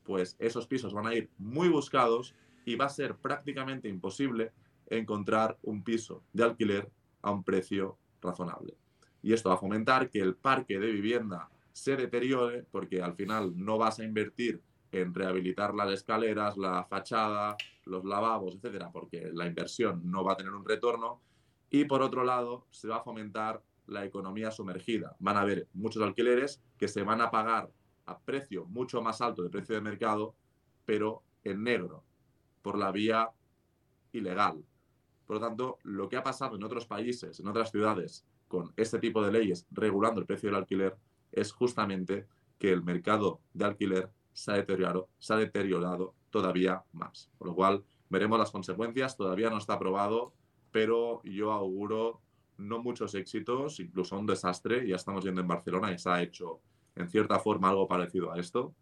pues 0.04 0.36
esos 0.40 0.68
pisos 0.68 0.94
van 0.94 1.08
a 1.08 1.14
ir 1.14 1.30
muy 1.38 1.70
buscados 1.70 2.34
y 2.66 2.76
va 2.76 2.86
a 2.86 2.90
ser 2.90 3.16
prácticamente 3.16 3.88
imposible 3.88 4.52
encontrar 4.88 5.58
un 5.62 5.84
piso 5.84 6.24
de 6.34 6.44
alquiler 6.44 6.90
a 7.22 7.32
un 7.32 7.44
precio 7.44 7.98
razonable. 8.22 8.76
Y 9.22 9.34
esto 9.34 9.50
va 9.50 9.56
a 9.56 9.60
fomentar 9.60 10.10
que 10.10 10.20
el 10.20 10.36
parque 10.36 10.80
de 10.80 10.92
vivienda 10.92 11.50
se 11.74 11.96
deteriore 11.96 12.66
porque 12.72 13.02
al 13.02 13.14
final 13.14 13.54
no 13.56 13.78
vas 13.78 14.00
a 14.00 14.04
invertir 14.04 14.62
en 14.92 15.14
rehabilitar 15.14 15.76
las 15.76 15.92
escaleras, 15.92 16.58
la 16.58 16.84
fachada, 16.86 17.56
los 17.90 18.06
lavabos, 18.06 18.56
etcétera, 18.56 18.92
porque 18.92 19.30
la 19.34 19.48
inversión 19.48 20.02
no 20.10 20.24
va 20.24 20.34
a 20.34 20.38
tener 20.38 20.54
un 20.54 20.66
retorno. 20.66 21.22
Y 21.70 21.86
por 21.86 22.02
otro 22.02 22.24
lado, 22.24 22.68
se 22.72 22.88
va 22.88 22.98
a 22.98 23.04
fomentar 23.04 23.62
la 23.88 24.06
economía 24.06 24.52
sumergida. 24.52 25.16
Van 25.20 25.38
a 25.38 25.42
haber 25.42 25.68
muchos 25.74 26.02
alquileres 26.04 26.62
que 26.78 26.88
se 26.88 27.04
van 27.04 27.22
a 27.22 27.32
pagar 27.32 27.72
a 28.06 28.20
precio 28.20 28.66
mucho 28.66 29.02
más 29.02 29.22
alto 29.22 29.44
de 29.44 29.50
precio 29.50 29.76
de 29.76 29.82
mercado, 29.82 30.36
pero 30.86 31.24
en 31.44 31.64
negro, 31.64 32.04
por 32.62 32.78
la 32.78 32.92
vía 32.92 33.30
ilegal. 34.12 34.64
Por 35.26 35.36
lo 35.36 35.42
tanto, 35.42 35.78
lo 35.84 36.10
que 36.10 36.18
ha 36.18 36.24
pasado 36.24 36.56
en 36.56 36.64
otros 36.64 36.88
países, 36.88 37.40
en 37.40 37.48
otras 37.48 37.72
ciudades, 37.72 38.26
con 38.48 38.74
este 38.78 38.98
tipo 38.98 39.24
de 39.24 39.32
leyes 39.32 39.68
regulando 39.70 40.20
el 40.20 40.26
precio 40.26 40.50
del 40.50 40.58
alquiler, 40.58 40.98
es 41.32 41.52
justamente 41.52 42.28
que 42.58 42.72
el 42.72 42.84
mercado 42.84 43.42
de 43.54 43.66
alquiler 43.66 44.12
se 44.34 44.52
ha 44.52 44.56
deteriorado, 44.56 45.10
se 45.20 45.34
ha 45.34 45.38
deteriorado 45.38 46.16
todavía 46.30 46.84
más. 46.94 47.30
Por 47.38 47.48
lo 47.48 47.56
cual, 47.56 47.84
veremos 48.10 48.40
las 48.40 48.52
consecuencias. 48.52 49.18
Todavía 49.18 49.50
no 49.50 49.58
está 49.58 49.74
aprobado, 49.74 50.34
pero 50.72 51.22
yo 51.24 51.52
auguro 51.52 52.22
no 52.58 52.80
muchos 52.80 53.16
éxitos, 53.16 53.80
incluso 53.80 54.18
un 54.18 54.26
desastre. 54.26 54.88
Ya 54.88 54.96
estamos 54.96 55.24
viendo 55.24 55.42
en 55.42 55.48
Barcelona 55.48 55.92
y 55.92 55.98
se 55.98 56.10
ha 56.10 56.22
hecho 56.22 56.60
en 56.96 57.10
cierta 57.10 57.40
forma 57.40 57.70
algo 57.70 57.88
parecido 57.88 58.32
a 58.32 58.40
esto. 58.40 58.74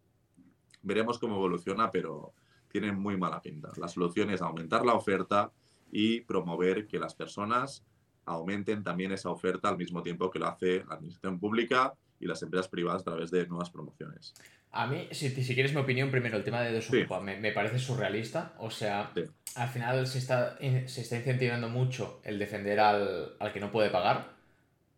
Veremos 0.82 1.18
cómo 1.18 1.36
evoluciona, 1.36 1.90
pero 1.90 2.32
tiene 2.70 2.92
muy 2.92 3.16
mala 3.16 3.40
pinta. 3.40 3.70
La 3.76 3.88
solución 3.88 4.30
es 4.30 4.42
aumentar 4.42 4.84
la 4.84 4.94
oferta 4.94 5.52
y 5.90 6.20
promover 6.20 6.86
que 6.86 6.98
las 6.98 7.14
personas 7.14 7.84
aumenten 8.24 8.82
también 8.82 9.12
esa 9.12 9.30
oferta 9.30 9.68
al 9.68 9.78
mismo 9.78 10.02
tiempo 10.02 10.30
que 10.30 10.38
lo 10.38 10.48
hace 10.48 10.84
la 10.84 10.96
administración 10.96 11.38
pública 11.38 11.94
y 12.20 12.26
las 12.26 12.42
empresas 12.42 12.68
privadas 12.68 13.02
a 13.02 13.04
través 13.06 13.30
de 13.30 13.46
nuevas 13.46 13.70
promociones. 13.70 14.34
A 14.70 14.86
mí, 14.86 15.08
si, 15.12 15.30
si 15.30 15.54
quieres 15.54 15.72
mi 15.72 15.80
opinión, 15.80 16.10
primero 16.10 16.36
el 16.36 16.44
tema 16.44 16.62
de 16.62 16.72
Desocupa 16.72 17.20
me, 17.20 17.38
me, 17.38 17.52
parece 17.52 17.78
surrealista. 17.78 18.54
O 18.58 18.70
sea, 18.70 19.12
al 19.54 19.68
final 19.68 20.06
se 20.06 20.18
está, 20.18 20.58
se 20.58 21.00
está 21.00 21.16
incentivando 21.16 21.68
mucho 21.68 22.20
el 22.24 22.38
defender 22.38 22.78
al, 22.80 23.34
al 23.38 23.52
que 23.52 23.60
no 23.60 23.72
puede 23.72 23.90
pagar. 23.90 24.36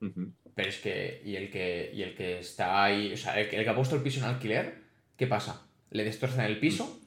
Pero 0.00 0.68
es 0.68 0.78
que, 0.78 1.22
y 1.24 1.36
el 1.36 1.50
que, 1.50 1.90
y 1.94 2.02
el 2.02 2.14
que 2.14 2.38
está 2.40 2.82
ahí, 2.82 3.12
o 3.12 3.16
sea, 3.16 3.38
el, 3.38 3.48
que 3.48 3.68
ha 3.68 3.74
puesto 3.74 3.96
el 3.96 4.02
piso 4.02 4.20
en 4.20 4.26
alquiler, 4.26 4.74
¿qué 5.16 5.26
pasa? 5.26 5.66
Le 5.90 6.04
destrozan 6.04 6.46
el 6.46 6.58
piso, 6.58 7.00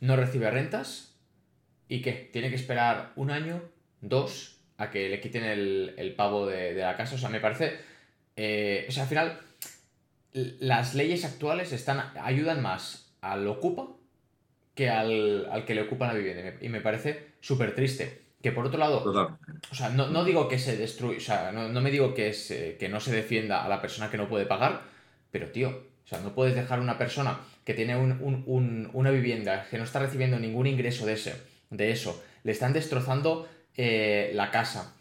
no 0.00 0.16
recibe 0.16 0.50
rentas, 0.50 1.16
¿y 1.88 2.02
qué? 2.02 2.28
Tiene 2.32 2.50
que 2.50 2.56
esperar 2.56 3.12
un 3.16 3.30
año, 3.30 3.62
dos, 4.00 4.58
a 4.76 4.90
que 4.90 5.08
le 5.08 5.20
quiten 5.20 5.44
el, 5.44 5.94
el 5.96 6.14
pavo 6.14 6.46
de, 6.46 6.74
de, 6.74 6.82
la 6.82 6.96
casa. 6.96 7.14
O 7.14 7.18
sea, 7.18 7.28
me 7.28 7.40
parece. 7.40 7.78
Eh, 8.36 8.86
o 8.88 8.92
sea, 8.92 9.04
al 9.04 9.08
final 9.08 9.40
las 10.34 10.94
leyes 10.94 11.24
actuales 11.24 11.72
están, 11.72 12.12
ayudan 12.20 12.60
más 12.60 13.12
al 13.20 13.46
ocupa 13.46 13.86
que 14.74 14.90
al, 14.90 15.64
que 15.66 15.74
le 15.74 15.82
ocupa 15.82 16.08
la 16.08 16.14
vivienda. 16.14 16.54
Y 16.60 16.68
me 16.68 16.80
parece 16.80 17.28
súper 17.40 17.74
triste. 17.74 18.22
Que 18.42 18.52
por 18.52 18.66
otro 18.66 18.78
lado, 18.78 19.38
o 19.70 19.74
sea, 19.74 19.88
no, 19.88 20.22
digo 20.22 20.48
que 20.48 20.58
se 20.58 20.76
destruya, 20.76 21.16
o 21.16 21.20
sea, 21.20 21.50
no, 21.50 21.80
me 21.80 21.90
digo 21.90 22.12
que, 22.12 22.76
que 22.78 22.88
no 22.90 23.00
se 23.00 23.10
defienda 23.10 23.64
a 23.64 23.68
la 23.70 23.80
persona 23.80 24.10
que 24.10 24.18
no 24.18 24.28
puede 24.28 24.44
pagar, 24.44 24.82
pero 25.30 25.48
tío, 25.48 25.70
o 26.04 26.06
sea, 26.06 26.20
no 26.20 26.34
puedes 26.34 26.54
dejar 26.54 26.80
una 26.80 26.98
persona 26.98 27.38
que 27.64 27.72
tiene 27.72 27.96
una 27.96 29.10
vivienda, 29.10 29.66
que 29.70 29.78
no 29.78 29.84
está 29.84 30.00
recibiendo 30.00 30.38
ningún 30.38 30.66
ingreso 30.66 31.06
de, 31.06 31.14
ese, 31.14 31.40
de 31.70 31.90
eso, 31.90 32.22
le 32.42 32.52
están 32.52 32.74
destrozando 32.74 33.48
eh, 33.76 34.32
la 34.34 34.50
casa, 34.50 34.94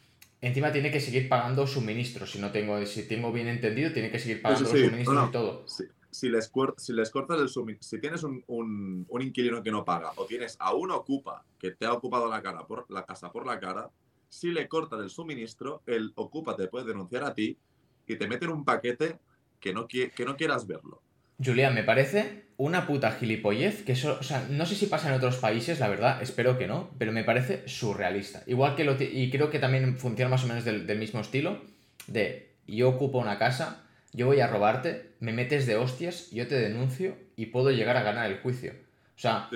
Encima 0.44 0.74
tiene 0.74 0.92
que 0.92 1.00
seguir 1.00 1.30
pagando 1.30 1.66
suministros. 1.66 2.34
Si 2.34 2.38
no 2.38 2.52
tengo, 2.52 2.86
si 2.86 3.08
tengo 3.08 3.32
bien 3.32 3.48
entendido, 3.48 3.94
tiene 3.94 4.12
que 4.12 4.20
seguir 4.20 4.42
pagando 4.42 4.70
los 4.70 4.78
suministros 4.78 5.30
y 5.30 5.32
todo. 5.32 5.66
Si, 6.12 6.28
les, 6.28 6.52
si 6.78 6.92
les 6.92 7.10
cortas 7.10 7.40
el 7.40 7.48
suministro, 7.48 7.88
si 7.88 8.02
tienes 8.02 8.24
un, 8.24 8.44
un, 8.46 9.22
inquilino 9.22 9.64
que 9.64 9.72
no 9.72 9.86
paga 9.86 10.12
o 10.18 10.26
tienes 10.26 10.58
a 10.60 10.76
un 10.76 10.92
ocupa 10.92 11.46
que 11.58 11.72
te 11.72 11.86
ha 11.86 11.94
ocupado 11.94 12.28
la, 12.28 12.42
cara 12.42 12.68
por, 12.68 12.86
la 12.92 13.06
casa 13.06 13.32
por 13.32 13.48
la 13.48 13.58
cara, 13.58 13.90
si 14.28 14.52
le 14.52 14.68
cortas 14.68 15.00
el 15.00 15.10
suministro, 15.10 15.82
el 15.86 16.12
ocupa 16.16 16.58
te 16.58 16.68
puede 16.68 16.88
denunciar 16.88 17.24
a 17.24 17.34
ti 17.34 17.58
y 18.06 18.16
te 18.18 18.28
mete 18.28 18.44
en 18.44 18.52
un 18.52 18.66
paquete 18.66 19.20
que 19.62 19.74
no, 19.74 19.88
que 19.88 20.26
no 20.26 20.36
quieras 20.36 20.68
verlo. 20.68 21.02
Julián, 21.44 21.74
me 21.74 21.84
parece 21.84 22.44
una 22.58 22.86
puta 22.86 23.12
gilipollez 23.12 23.84
que 23.84 23.94
eso, 23.94 24.18
o 24.20 24.24
sea, 24.24 24.48
no 24.50 24.66
sé 24.66 24.76
si 24.76 24.86
pasa 24.86 25.10
en 25.10 25.16
otros 25.16 25.38
países, 25.38 25.80
la 25.80 25.88
verdad, 25.88 26.22
espero 26.22 26.58
que 26.58 26.68
no, 26.68 26.92
pero 26.98 27.12
me 27.12 27.24
parece 27.24 27.68
surrealista. 27.68 28.44
Igual 28.46 28.76
que 28.76 28.84
lo 28.84 28.96
y 29.00 29.30
creo 29.30 29.50
que 29.50 29.60
también 29.60 29.98
funciona 29.98 30.30
más 30.30 30.44
o 30.44 30.48
menos 30.48 30.64
del, 30.64 30.98
mismo 30.98 31.20
estilo 31.20 31.62
de 32.08 32.54
yo 32.68 32.90
ocupo 32.90 33.18
una 33.18 33.38
casa, 33.38 33.84
yo 34.14 34.28
voy 34.28 34.40
a 34.40 34.48
robarte, 34.48 35.14
me 35.20 35.34
metes 35.34 35.66
de 35.66 35.76
hostias, 35.76 36.30
yo 36.32 36.48
te 36.48 36.56
denuncio 36.56 37.18
y 37.36 37.48
puedo 37.48 37.72
llegar 37.72 37.98
a 37.98 38.04
ganar 38.04 38.32
el 38.32 38.40
juicio. 38.40 38.74
O 39.16 39.20
sea, 39.20 39.50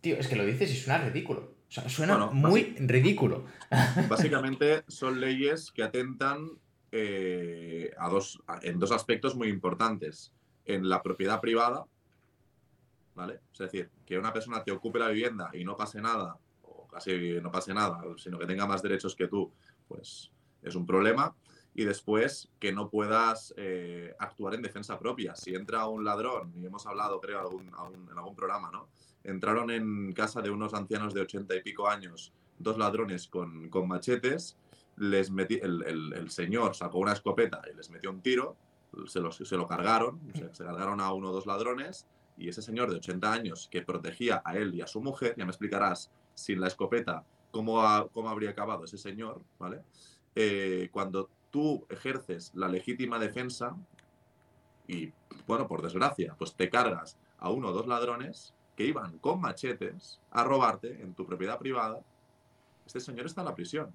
tío, 0.00 0.16
es 0.16 0.26
que 0.26 0.36
lo 0.36 0.44
dices 0.44 0.70
y 0.70 0.76
suena 0.76 1.04
ridículo. 1.04 1.54
O 1.68 1.72
sea, 1.72 1.88
suena 1.88 2.18
muy 2.26 2.74
ridículo. 2.78 3.46
Básicamente 4.08 4.82
son 4.88 5.20
leyes 5.20 5.70
que 5.70 5.82
atentan 5.82 6.50
eh, 6.92 7.92
a 7.98 8.08
dos, 8.08 8.40
en 8.62 8.78
dos 8.78 8.92
aspectos 8.92 9.34
muy 9.34 9.48
importantes. 9.48 10.32
En 10.64 10.88
la 10.88 11.02
propiedad 11.02 11.40
privada, 11.40 11.84
¿vale? 13.16 13.40
Es 13.52 13.58
decir, 13.58 13.90
que 14.06 14.16
una 14.16 14.32
persona 14.32 14.62
te 14.62 14.70
ocupe 14.70 15.00
la 15.00 15.08
vivienda 15.08 15.50
y 15.52 15.64
no 15.64 15.76
pase 15.76 16.00
nada, 16.00 16.38
o 16.62 16.86
casi 16.86 17.40
no 17.40 17.50
pase 17.50 17.74
nada, 17.74 18.00
sino 18.16 18.38
que 18.38 18.46
tenga 18.46 18.64
más 18.64 18.80
derechos 18.80 19.16
que 19.16 19.26
tú, 19.26 19.50
pues 19.88 20.30
es 20.62 20.76
un 20.76 20.86
problema. 20.86 21.34
Y 21.74 21.84
después, 21.84 22.48
que 22.60 22.70
no 22.72 22.90
puedas 22.90 23.52
eh, 23.56 24.14
actuar 24.20 24.54
en 24.54 24.62
defensa 24.62 24.98
propia. 24.98 25.34
Si 25.34 25.52
entra 25.52 25.88
un 25.88 26.04
ladrón, 26.04 26.52
y 26.56 26.66
hemos 26.66 26.86
hablado, 26.86 27.18
creo, 27.18 27.50
en 27.60 27.74
algún 28.18 28.36
programa, 28.36 28.70
¿no? 28.70 28.88
Entraron 29.24 29.70
en 29.70 30.12
casa 30.12 30.42
de 30.42 30.50
unos 30.50 30.74
ancianos 30.74 31.12
de 31.12 31.22
ochenta 31.22 31.56
y 31.56 31.62
pico 31.62 31.88
años, 31.88 32.32
dos 32.58 32.78
ladrones 32.78 33.26
con, 33.26 33.68
con 33.68 33.88
machetes, 33.88 34.56
les 34.96 35.30
el, 35.30 36.30
señor 36.30 36.74
sacó 36.74 36.98
una 36.98 37.12
escopeta 37.12 37.62
y 37.72 37.76
les 37.76 37.90
metió 37.90 38.10
un 38.10 38.20
tiro, 38.20 38.56
se 39.06 39.20
lo, 39.20 39.32
se 39.32 39.56
lo 39.56 39.66
cargaron, 39.66 40.20
se, 40.52 40.64
cargaron 40.64 41.00
a 41.00 41.12
uno 41.12 41.30
o 41.30 41.32
dos 41.32 41.46
ladrones 41.46 42.06
y 42.36 42.48
ese 42.48 42.62
señor 42.62 42.90
de 42.90 42.96
80 42.96 43.32
años 43.32 43.68
que 43.70 43.82
protegía 43.82 44.42
a 44.44 44.56
él 44.56 44.74
y 44.74 44.80
a 44.80 44.86
su 44.86 45.00
mujer, 45.00 45.34
ya 45.36 45.44
me 45.44 45.50
explicarás 45.50 46.10
sin 46.34 46.60
la 46.60 46.66
escopeta 46.66 47.24
cómo, 47.50 48.08
cómo 48.12 48.28
habría 48.28 48.50
acabado 48.50 48.84
ese 48.84 48.98
señor, 48.98 49.42
¿vale? 49.58 49.82
Eh, 50.34 50.88
cuando 50.92 51.28
tú 51.50 51.86
ejerces 51.88 52.52
la 52.54 52.68
legítima 52.68 53.18
defensa 53.18 53.76
y, 54.88 55.12
bueno, 55.46 55.68
por 55.68 55.82
desgracia, 55.82 56.34
pues 56.38 56.54
te 56.54 56.70
cargas 56.70 57.18
a 57.38 57.50
uno 57.50 57.68
o 57.68 57.72
dos 57.72 57.86
ladrones 57.86 58.54
que 58.76 58.86
iban 58.86 59.18
con 59.18 59.40
machetes 59.40 60.20
a 60.30 60.44
robarte 60.44 61.02
en 61.02 61.14
tu 61.14 61.26
propiedad 61.26 61.58
privada, 61.58 62.00
este 62.86 63.00
señor 63.00 63.26
está 63.26 63.42
en 63.42 63.46
la 63.46 63.54
prisión. 63.54 63.94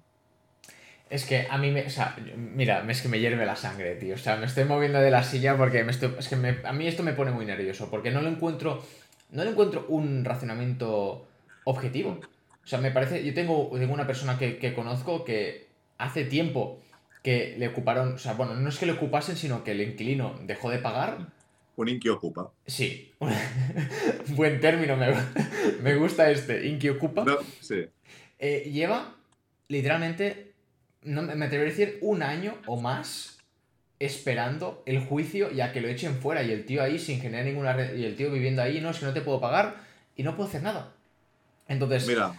Es 1.10 1.24
que 1.24 1.46
a 1.48 1.56
mí 1.58 1.70
me. 1.70 1.86
O 1.86 1.90
sea, 1.90 2.16
mira, 2.36 2.84
es 2.88 3.00
que 3.00 3.08
me 3.08 3.18
hierve 3.18 3.46
la 3.46 3.56
sangre, 3.56 3.94
tío. 3.96 4.14
O 4.14 4.18
sea, 4.18 4.36
me 4.36 4.46
estoy 4.46 4.64
moviendo 4.64 5.00
de 5.00 5.10
la 5.10 5.22
silla 5.22 5.56
porque 5.56 5.82
me 5.84 5.92
estoy. 5.92 6.14
Es 6.18 6.28
que 6.28 6.36
a 6.36 6.72
mí 6.72 6.86
esto 6.86 7.02
me 7.02 7.14
pone 7.14 7.30
muy 7.30 7.46
nervioso. 7.46 7.90
Porque 7.90 8.10
no 8.10 8.20
lo 8.20 8.28
encuentro. 8.28 8.82
No 9.30 9.44
le 9.44 9.50
encuentro 9.50 9.86
un 9.88 10.24
razonamiento 10.24 11.26
objetivo. 11.64 12.20
O 12.62 12.66
sea, 12.66 12.80
me 12.80 12.90
parece. 12.90 13.24
Yo 13.24 13.32
tengo, 13.32 13.70
tengo 13.72 13.94
una 13.94 14.06
persona 14.06 14.38
que, 14.38 14.74
conozco 14.74 15.24
que 15.24 15.68
hace 15.96 16.24
tiempo 16.24 16.80
que 17.22 17.54
le 17.58 17.68
ocuparon. 17.68 18.14
O 18.14 18.18
sea, 18.18 18.34
bueno, 18.34 18.54
no 18.54 18.68
es 18.68 18.78
que 18.78 18.86
le 18.86 18.92
ocupasen, 18.92 19.36
sino 19.36 19.64
que 19.64 19.70
el 19.70 19.80
inquilino 19.80 20.38
dejó 20.44 20.70
de 20.70 20.78
pagar. 20.78 21.32
Un 21.76 21.88
inqui 21.88 22.10
ocupa. 22.10 22.50
Sí. 22.66 23.14
Buen 24.28 24.60
término, 24.60 24.96
me, 24.96 25.14
me 25.82 25.94
gusta 25.94 26.30
este. 26.30 26.66
Inqui 26.66 26.90
ocupa. 26.90 27.24
No, 27.24 27.38
sí. 27.60 27.86
Eh, 28.38 28.70
lleva 28.70 29.14
literalmente 29.68 30.47
no, 31.02 31.22
me 31.22 31.44
atrevería 31.44 31.74
a 31.74 31.76
decir 31.76 31.98
un 32.00 32.22
año 32.22 32.56
o 32.66 32.80
más 32.80 33.38
esperando 34.00 34.82
el 34.86 35.00
juicio 35.00 35.50
ya 35.50 35.72
que 35.72 35.80
lo 35.80 35.88
echen 35.88 36.16
fuera 36.16 36.42
y 36.42 36.52
el 36.52 36.64
tío 36.64 36.82
ahí 36.82 36.98
sin 36.98 37.20
generar 37.20 37.46
ninguna 37.46 37.72
red, 37.72 37.96
y 37.96 38.04
el 38.04 38.14
tío 38.14 38.30
viviendo 38.30 38.62
ahí, 38.62 38.80
no, 38.80 38.90
es 38.90 38.98
que 38.98 39.06
no 39.06 39.12
te 39.12 39.20
puedo 39.20 39.40
pagar 39.40 39.76
y 40.16 40.22
no 40.22 40.36
puedo 40.36 40.48
hacer 40.48 40.62
nada. 40.62 40.92
Entonces, 41.66 42.06
Mira. 42.06 42.32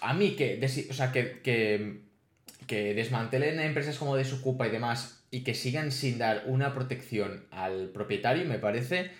a 0.00 0.14
mí 0.14 0.36
que, 0.36 0.60
o 0.90 0.94
sea, 0.94 1.12
que, 1.12 1.40
que, 1.40 2.00
que 2.66 2.94
desmantelen 2.94 3.60
empresas 3.60 3.98
como 3.98 4.16
Desocupa 4.16 4.66
y 4.66 4.70
demás 4.70 5.24
y 5.30 5.42
que 5.42 5.54
sigan 5.54 5.92
sin 5.92 6.18
dar 6.18 6.44
una 6.46 6.74
protección 6.74 7.46
al 7.50 7.88
propietario 7.88 8.44
me 8.44 8.58
parece 8.58 9.10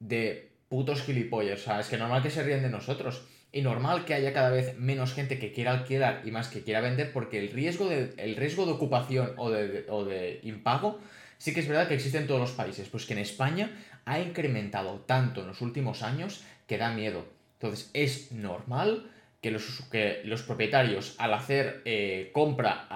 de 0.00 0.50
putos 0.68 1.02
gilipollas. 1.02 1.60
O 1.60 1.64
sea, 1.64 1.80
es 1.80 1.88
que 1.88 1.98
normal 1.98 2.22
que 2.22 2.30
se 2.30 2.42
ríen 2.42 2.62
de 2.62 2.70
nosotros 2.70 3.26
y 3.52 3.62
normal 3.62 4.04
que 4.04 4.14
haya 4.14 4.32
cada 4.32 4.50
vez 4.50 4.78
menos 4.78 5.12
gente 5.12 5.38
que 5.38 5.52
quiera 5.52 5.72
alquilar 5.72 6.22
y 6.24 6.30
más 6.30 6.48
que 6.48 6.62
quiera 6.62 6.80
vender 6.80 7.12
porque 7.12 7.38
el 7.38 7.50
riesgo 7.50 7.88
de, 7.88 8.14
el 8.16 8.36
riesgo 8.36 8.64
de 8.66 8.72
ocupación 8.72 9.32
o 9.36 9.50
de, 9.50 9.86
o 9.88 10.04
de 10.04 10.40
impago 10.44 11.00
sí 11.38 11.52
que 11.52 11.60
es 11.60 11.68
verdad 11.68 11.88
que 11.88 11.94
existe 11.94 12.18
en 12.18 12.26
todos 12.26 12.40
los 12.40 12.52
países, 12.52 12.88
pues 12.88 13.06
que 13.06 13.14
en 13.14 13.18
España 13.18 13.70
ha 14.04 14.20
incrementado 14.20 15.00
tanto 15.00 15.40
en 15.40 15.48
los 15.48 15.60
últimos 15.62 16.02
años 16.02 16.44
que 16.66 16.78
da 16.78 16.92
miedo. 16.92 17.24
Entonces 17.54 17.90
es 17.92 18.32
normal 18.32 19.10
que 19.40 19.50
los, 19.50 19.82
que 19.90 20.20
los 20.24 20.42
propietarios 20.42 21.14
al 21.18 21.34
hacer 21.34 21.82
eh, 21.86 22.30
compra, 22.32 22.86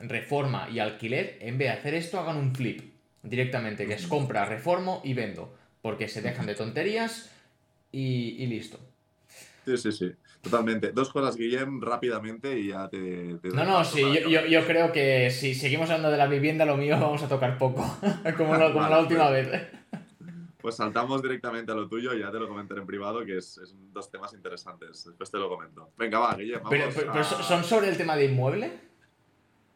reforma 0.00 0.68
y 0.70 0.78
alquiler, 0.78 1.38
en 1.40 1.58
vez 1.58 1.68
de 1.68 1.78
hacer 1.78 1.94
esto, 1.94 2.18
hagan 2.18 2.38
un 2.38 2.54
flip 2.54 2.92
directamente, 3.22 3.86
que 3.86 3.94
es 3.94 4.06
compra, 4.06 4.46
reformo 4.46 5.02
y 5.04 5.12
vendo, 5.12 5.54
porque 5.82 6.08
se 6.08 6.22
dejan 6.22 6.46
de 6.46 6.54
tonterías 6.54 7.30
y 7.92 8.46
listo. 8.46 8.80
Sí, 9.64 9.76
sí, 9.76 9.92
sí. 9.92 10.12
Totalmente. 10.40 10.92
Dos 10.92 11.10
cosas, 11.10 11.36
Guillem, 11.36 11.80
rápidamente 11.80 12.58
y 12.58 12.68
ya 12.68 12.88
te. 12.88 13.38
no, 13.42 13.64
no, 13.64 13.84
sí, 13.84 14.02
yo, 14.28 14.46
yo, 14.46 14.66
creo 14.66 14.90
que 14.90 15.30
si 15.30 15.54
seguimos 15.54 15.90
hablando 15.90 16.10
de 16.10 16.16
la 16.16 16.26
vivienda, 16.26 16.64
lo 16.64 16.76
mío 16.76 16.98
vamos 16.98 17.22
a 17.22 17.28
tocar 17.28 17.58
poco, 17.58 17.84
como, 18.36 18.52
como 18.72 18.88
la 18.88 19.00
última 19.00 19.28
vez. 19.30 19.48
Pues 20.58 20.76
saltamos 20.76 21.22
directamente 21.22 21.72
a 21.72 21.74
lo 21.74 21.88
tuyo, 21.88 22.14
ya 22.14 22.30
te 22.30 22.38
lo 22.38 22.48
comentaré 22.48 22.80
en 22.80 22.86
privado, 22.86 23.24
que 23.24 23.38
es, 23.38 23.58
es 23.58 23.74
dos 23.92 24.10
temas 24.10 24.32
interesantes. 24.32 25.04
Después 25.04 25.30
te 25.30 25.38
lo 25.38 25.48
comento. 25.48 25.90
Venga, 25.96 26.18
va, 26.18 26.34
Guillem. 26.34 26.62
Vamos 26.62 26.70
pero, 26.94 27.12
pero, 27.12 27.24
¿son 27.24 27.64
sobre 27.64 27.88
el 27.88 27.96
tema 27.96 28.16
de 28.16 28.26
inmueble? 28.26 28.80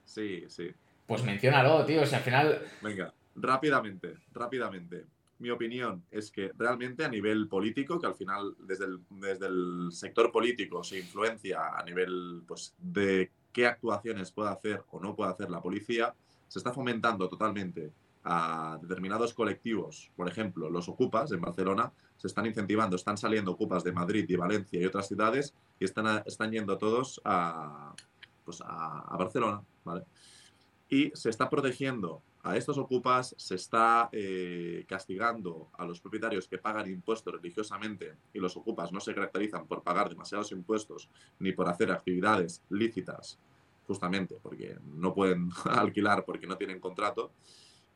Sí, 0.05 0.45
sí. 0.49 0.71
Pues 1.07 1.23
menciónalo, 1.23 1.85
tío. 1.85 2.03
O 2.03 2.07
sea, 2.07 2.19
al 2.19 2.25
final. 2.25 2.63
Venga, 2.83 3.13
rápidamente, 3.35 4.15
rápidamente 4.33 5.05
mi 5.39 5.51
opinión 5.51 6.05
es 6.11 6.30
que 6.30 6.53
realmente 6.57 7.05
a 7.05 7.09
nivel 7.09 7.49
político, 7.49 7.99
que 7.99 8.07
al 8.07 8.14
final 8.14 8.55
desde 8.61 8.87
el, 8.87 9.01
desde 9.11 9.47
el 9.47 9.89
sector 9.91 10.30
político 10.30 10.82
se 10.82 10.99
influencia 10.99 11.76
a 11.76 11.82
nivel 11.85 12.43
pues, 12.47 12.74
de 12.78 13.30
qué 13.53 13.66
actuaciones 13.66 14.32
puede 14.32 14.51
hacer 14.51 14.82
o 14.91 15.01
no 15.01 15.14
puede 15.14 15.32
hacer 15.32 15.51
la 15.51 15.61
policía, 15.62 16.14
se 16.49 16.59
está 16.59 16.72
fomentando 16.72 17.28
totalmente 17.28 17.93
a 18.24 18.78
determinados 18.80 19.35
colectivos, 19.35 20.11
por 20.16 20.28
ejemplo, 20.28 20.70
los 20.70 20.89
ocupas 20.89 21.30
en 21.32 21.43
Barcelona, 21.43 21.93
se 22.16 22.26
están 22.26 22.47
incentivando, 22.47 22.97
están 22.97 23.18
saliendo 23.18 23.51
ocupas 23.51 23.85
de 23.85 23.93
Madrid 23.93 24.24
y 24.28 24.37
Valencia 24.37 24.80
y 24.80 24.85
otras 24.87 25.09
ciudades 25.09 25.55
y 25.78 25.85
están, 25.85 26.22
están 26.24 26.51
yendo 26.51 26.78
todos 26.78 27.20
a, 27.24 27.95
pues 28.45 28.62
a, 28.62 29.01
a 29.01 29.16
Barcelona, 29.18 29.62
¿vale? 29.85 30.05
Y 30.89 31.11
se 31.14 31.28
está 31.28 31.51
protegiendo 31.51 32.22
a 32.45 32.59
estos 32.59 32.77
ocupas 32.77 33.35
se 33.39 33.55
está 33.55 34.11
eh, 34.13 34.85
castigando 34.87 35.71
a 35.73 35.87
los 35.87 35.99
propietarios 35.99 36.47
que 36.47 36.59
pagan 36.59 36.91
impuestos 36.91 37.33
religiosamente 37.33 38.17
y 38.35 38.39
los 38.39 38.55
ocupas 38.59 38.93
no 38.93 39.01
se 39.01 39.15
caracterizan 39.15 39.67
por 39.67 39.83
pagar 39.83 40.11
demasiados 40.11 40.53
impuestos 40.53 41.09
ni 41.39 41.53
por 41.53 41.71
hacer 41.71 41.91
actividades 41.91 42.63
lícitas, 42.69 43.39
justamente 43.87 44.37
porque 44.43 44.77
no 44.85 45.15
pueden 45.15 45.49
alquilar 45.65 46.27
porque 46.27 46.47
no 46.47 46.59
tienen 46.59 46.81
contrato. 46.81 47.33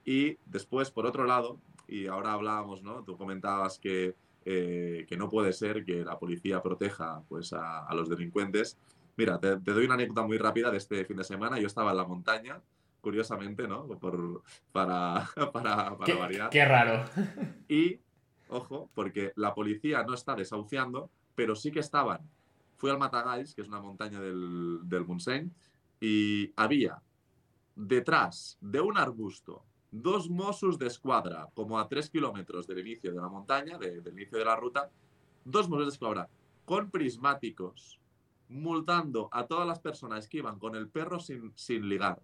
Y 0.06 0.38
después, 0.46 0.90
por 0.90 1.04
otro 1.04 1.26
lado, 1.26 1.60
y 1.86 2.06
ahora 2.06 2.32
hablábamos, 2.32 2.82
¿no? 2.82 3.04
Tú 3.04 3.18
comentabas 3.18 3.78
que, 3.78 4.14
eh, 4.46 5.04
que 5.06 5.16
no 5.18 5.28
puede 5.28 5.52
ser 5.52 5.84
que 5.84 6.02
la 6.06 6.18
policía 6.18 6.62
proteja 6.62 7.22
pues, 7.28 7.52
a, 7.52 7.86
los 7.94 8.08
delincuentes. 8.08 8.78
Mira, 9.18 9.38
te, 9.38 9.58
te 9.58 9.72
doy 9.72 9.84
una 9.84 9.94
anécdota 9.94 10.22
muy 10.22 10.38
rápida 10.38 10.70
de 10.70 10.78
este 10.78 11.04
fin 11.04 11.18
de 11.18 11.24
semana. 11.24 11.58
Yo 11.58 11.66
estaba 11.66 11.90
en 11.90 11.98
la 11.98 12.06
montaña 12.06 12.62
curiosamente, 13.08 13.66
¿no? 13.66 13.86
Por, 13.86 14.42
para, 14.70 15.26
para, 15.54 15.96
para 15.96 16.14
variar. 16.14 16.50
Qué 16.50 16.62
raro. 16.62 17.08
Y, 17.66 17.98
ojo, 18.50 18.90
porque 18.94 19.32
la 19.34 19.54
policía 19.54 20.02
no 20.02 20.12
está 20.12 20.34
desahuciando, 20.34 21.10
pero 21.34 21.56
sí 21.56 21.70
que 21.72 21.80
estaban. 21.80 22.20
Fui 22.76 22.90
al 22.90 22.98
Matagalls, 22.98 23.54
que 23.54 23.62
es 23.62 23.68
una 23.68 23.80
montaña 23.80 24.20
del, 24.20 24.80
del 24.82 25.06
Montseny, 25.06 25.50
y 26.02 26.52
había 26.54 27.00
detrás 27.74 28.58
de 28.60 28.82
un 28.82 28.98
arbusto 28.98 29.64
dos 29.90 30.28
Mossos 30.28 30.78
de 30.78 30.88
escuadra, 30.88 31.48
como 31.54 31.78
a 31.78 31.88
tres 31.88 32.10
kilómetros 32.10 32.66
del 32.66 32.80
inicio 32.80 33.10
de 33.10 33.22
la 33.22 33.28
montaña, 33.28 33.78
del 33.78 34.06
inicio 34.06 34.36
de 34.36 34.44
la 34.44 34.54
ruta, 34.54 34.90
dos 35.46 35.66
Mossos 35.66 35.86
de 35.86 35.92
escuadra 35.92 36.28
con 36.66 36.90
prismáticos, 36.90 37.98
multando 38.50 39.30
a 39.32 39.46
todas 39.46 39.66
las 39.66 39.80
personas 39.80 40.28
que 40.28 40.38
iban 40.38 40.58
con 40.58 40.76
el 40.76 40.90
perro 40.90 41.18
sin, 41.18 41.52
sin 41.56 41.88
ligar 41.88 42.20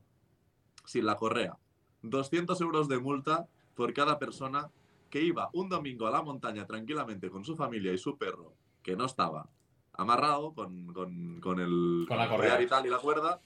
sin 0.85 1.07
la 1.07 1.17
correa. 1.17 1.57
200 2.03 2.61
euros 2.61 2.89
de 2.89 2.99
multa 2.99 3.47
por 3.75 3.93
cada 3.93 4.19
persona 4.19 4.71
que 5.11 5.23
iba 5.23 5.51
un 5.53 5.69
domingo 5.69 6.07
a 6.07 6.11
la 6.11 6.23
montaña 6.23 6.67
tranquilamente 6.67 7.31
con 7.31 7.45
su 7.45 7.57
familia 7.57 7.93
y 7.93 7.99
su 7.99 8.19
perro, 8.19 8.55
que 8.83 8.97
no 8.97 9.05
estaba 9.05 9.49
amarrado 9.93 10.53
con, 10.55 10.93
con, 10.93 11.61
el 11.61 12.05
con 12.09 12.19
la 12.19 12.29
correa 12.29 12.61
y 12.61 12.67
tal 12.67 12.87
y 12.87 12.91
la 12.91 12.99
cuerda. 12.99 13.41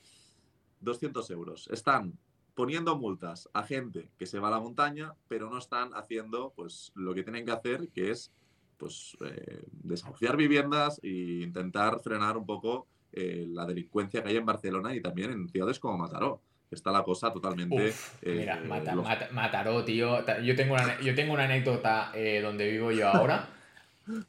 200 0.81 1.29
euros. 1.31 1.69
Están 1.73 2.17
poniendo 2.55 2.97
multas 2.97 3.49
a 3.53 3.65
gente 3.65 4.11
que 4.17 4.27
se 4.27 4.39
va 4.39 4.49
a 4.49 4.53
la 4.53 4.61
montaña, 4.61 5.15
pero 5.29 5.51
no 5.51 5.59
están 5.59 5.93
haciendo 5.95 6.53
pues 6.57 6.93
lo 6.95 7.15
que 7.15 7.23
tienen 7.23 7.45
que 7.45 7.53
hacer, 7.53 7.89
que 7.91 8.11
es 8.11 8.33
pues 8.79 9.17
eh, 9.21 9.65
desahuciar 9.71 10.37
viviendas 10.37 11.01
e 11.03 11.43
intentar 11.43 12.01
frenar 12.01 12.37
un 12.37 12.47
poco 12.47 12.87
eh, 13.13 13.47
la 13.49 13.67
delincuencia 13.67 14.23
que 14.23 14.31
hay 14.31 14.37
en 14.37 14.47
Barcelona 14.47 14.95
y 14.95 15.01
también 15.01 15.33
en 15.33 15.49
ciudades 15.49 15.79
como 15.79 15.99
Mataró 15.99 16.41
está 16.71 16.91
la 16.91 17.03
cosa 17.03 17.33
totalmente. 17.33 17.93
mira, 18.23 18.61
eh, 18.63 19.29
Mataró, 19.33 19.85
tío. 19.85 20.25
Yo 20.43 20.57
tengo 20.57 20.75
una, 20.75 21.01
yo 21.01 21.15
tengo 21.15 21.33
una 21.33 21.45
anécdota 21.45 22.13
eh, 22.15 22.41
donde 22.43 22.71
vivo 22.71 22.93
yo 22.93 23.09
ahora. 23.09 23.49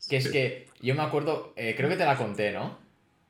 Que 0.09 0.17
es 0.17 0.27
que 0.27 0.67
yo 0.81 0.93
me 0.93 1.03
acuerdo, 1.03 1.53
eh, 1.55 1.73
creo 1.73 1.87
que 1.87 1.95
te 1.95 2.03
la 2.03 2.17
conté, 2.17 2.51
¿no? 2.51 2.77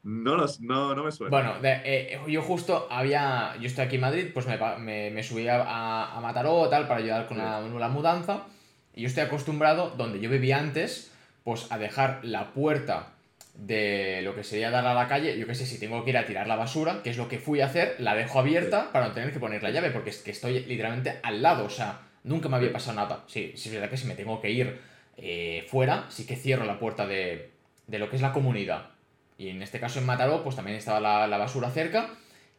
No, 0.01 0.35
no, 0.61 0.95
no 0.95 1.03
me 1.03 1.11
suena. 1.11 1.29
Bueno, 1.29 2.27
yo 2.27 2.41
justo 2.41 2.87
había. 2.89 3.55
Yo 3.59 3.67
estoy 3.67 3.85
aquí 3.85 3.95
en 3.97 4.01
Madrid, 4.01 4.31
pues 4.33 4.47
me, 4.47 5.11
me, 5.11 5.21
subí 5.21 5.47
a, 5.47 6.15
a, 6.15 6.19
Mataró 6.21 6.67
tal 6.67 6.87
para 6.87 7.01
ayudar 7.01 7.27
con 7.27 7.37
la, 7.37 7.61
la 7.61 7.89
mudanza. 7.89 8.47
Y 8.95 9.01
yo 9.01 9.07
estoy 9.07 9.25
acostumbrado, 9.25 9.91
donde 9.91 10.19
yo 10.19 10.27
vivía 10.31 10.57
antes, 10.57 11.11
pues 11.43 11.71
a 11.71 11.77
dejar 11.77 12.21
la 12.23 12.51
puerta 12.51 13.13
de 13.59 14.21
lo 14.23 14.35
que 14.35 14.43
sería 14.43 14.71
dar 14.71 14.87
a 14.87 14.93
la 14.93 15.07
calle, 15.07 15.37
yo 15.37 15.45
qué 15.45 15.53
sé, 15.53 15.65
si 15.65 15.79
tengo 15.79 16.03
que 16.03 16.11
ir 16.11 16.17
a 16.17 16.25
tirar 16.25 16.47
la 16.47 16.55
basura, 16.55 17.03
que 17.03 17.09
es 17.09 17.17
lo 17.17 17.27
que 17.27 17.39
fui 17.39 17.59
a 17.59 17.65
hacer, 17.65 17.95
la 17.99 18.15
dejo 18.15 18.39
abierta 18.39 18.91
para 18.93 19.09
no 19.09 19.13
tener 19.13 19.33
que 19.33 19.39
poner 19.39 19.61
la 19.61 19.71
llave, 19.71 19.91
porque 19.91 20.11
es 20.11 20.19
que 20.19 20.31
estoy 20.31 20.61
literalmente 20.61 21.19
al 21.21 21.41
lado, 21.41 21.65
o 21.65 21.69
sea, 21.69 22.01
nunca 22.23 22.47
me 22.47 22.55
había 22.55 22.71
pasado 22.71 22.95
nada. 22.95 23.25
Sí, 23.27 23.51
sí 23.55 23.67
es 23.67 23.75
verdad 23.75 23.89
que 23.89 23.97
si 23.97 24.07
me 24.07 24.15
tengo 24.15 24.39
que 24.39 24.49
ir 24.49 24.79
eh, 25.17 25.65
fuera, 25.67 26.05
sí 26.09 26.25
que 26.25 26.37
cierro 26.37 26.65
la 26.65 26.79
puerta 26.79 27.05
de, 27.05 27.51
de, 27.87 27.99
lo 27.99 28.09
que 28.09 28.15
es 28.15 28.21
la 28.21 28.31
comunidad. 28.31 28.91
Y 29.37 29.49
en 29.49 29.61
este 29.61 29.79
caso 29.79 29.99
en 29.99 30.05
Mataró, 30.05 30.41
pues 30.41 30.55
también 30.55 30.77
estaba 30.77 31.27
la, 31.27 31.37
basura 31.37 31.69
cerca 31.69 32.11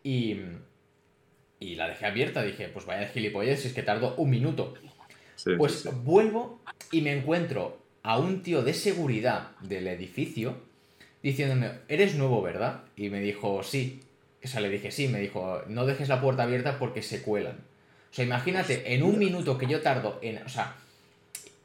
y, 0.02 0.36
y 1.58 1.74
la 1.76 1.88
dejé 1.88 2.06
abierta. 2.06 2.42
Dije, 2.42 2.68
pues 2.68 2.84
vaya 2.84 3.00
de 3.00 3.08
gilipollas, 3.08 3.60
si 3.60 3.68
es 3.68 3.74
que 3.74 3.82
tardo 3.82 4.14
un 4.16 4.28
minuto. 4.28 4.74
pues 5.56 5.88
vuelvo 6.04 6.60
y 6.92 7.00
me 7.00 7.12
encuentro 7.12 7.78
a 8.02 8.18
un 8.18 8.42
tío 8.42 8.62
de 8.62 8.74
seguridad 8.74 9.52
del 9.60 9.86
edificio 9.86 10.69
diciéndome, 11.22 11.72
eres 11.88 12.14
nuevo, 12.14 12.42
¿verdad? 12.42 12.80
Y 12.96 13.10
me 13.10 13.20
dijo, 13.20 13.62
sí. 13.62 14.02
O 14.42 14.48
sea, 14.48 14.60
le 14.60 14.70
dije, 14.70 14.90
sí, 14.90 15.08
me 15.08 15.20
dijo, 15.20 15.62
no 15.66 15.86
dejes 15.86 16.08
la 16.08 16.20
puerta 16.20 16.44
abierta 16.44 16.78
porque 16.78 17.02
se 17.02 17.22
cuelan. 17.22 17.56
O 18.10 18.14
sea, 18.14 18.24
imagínate, 18.24 18.94
en 18.94 19.02
un 19.02 19.18
minuto 19.18 19.58
que 19.58 19.66
yo 19.66 19.82
tardo 19.82 20.18
en. 20.22 20.42
O 20.42 20.48
sea, 20.48 20.74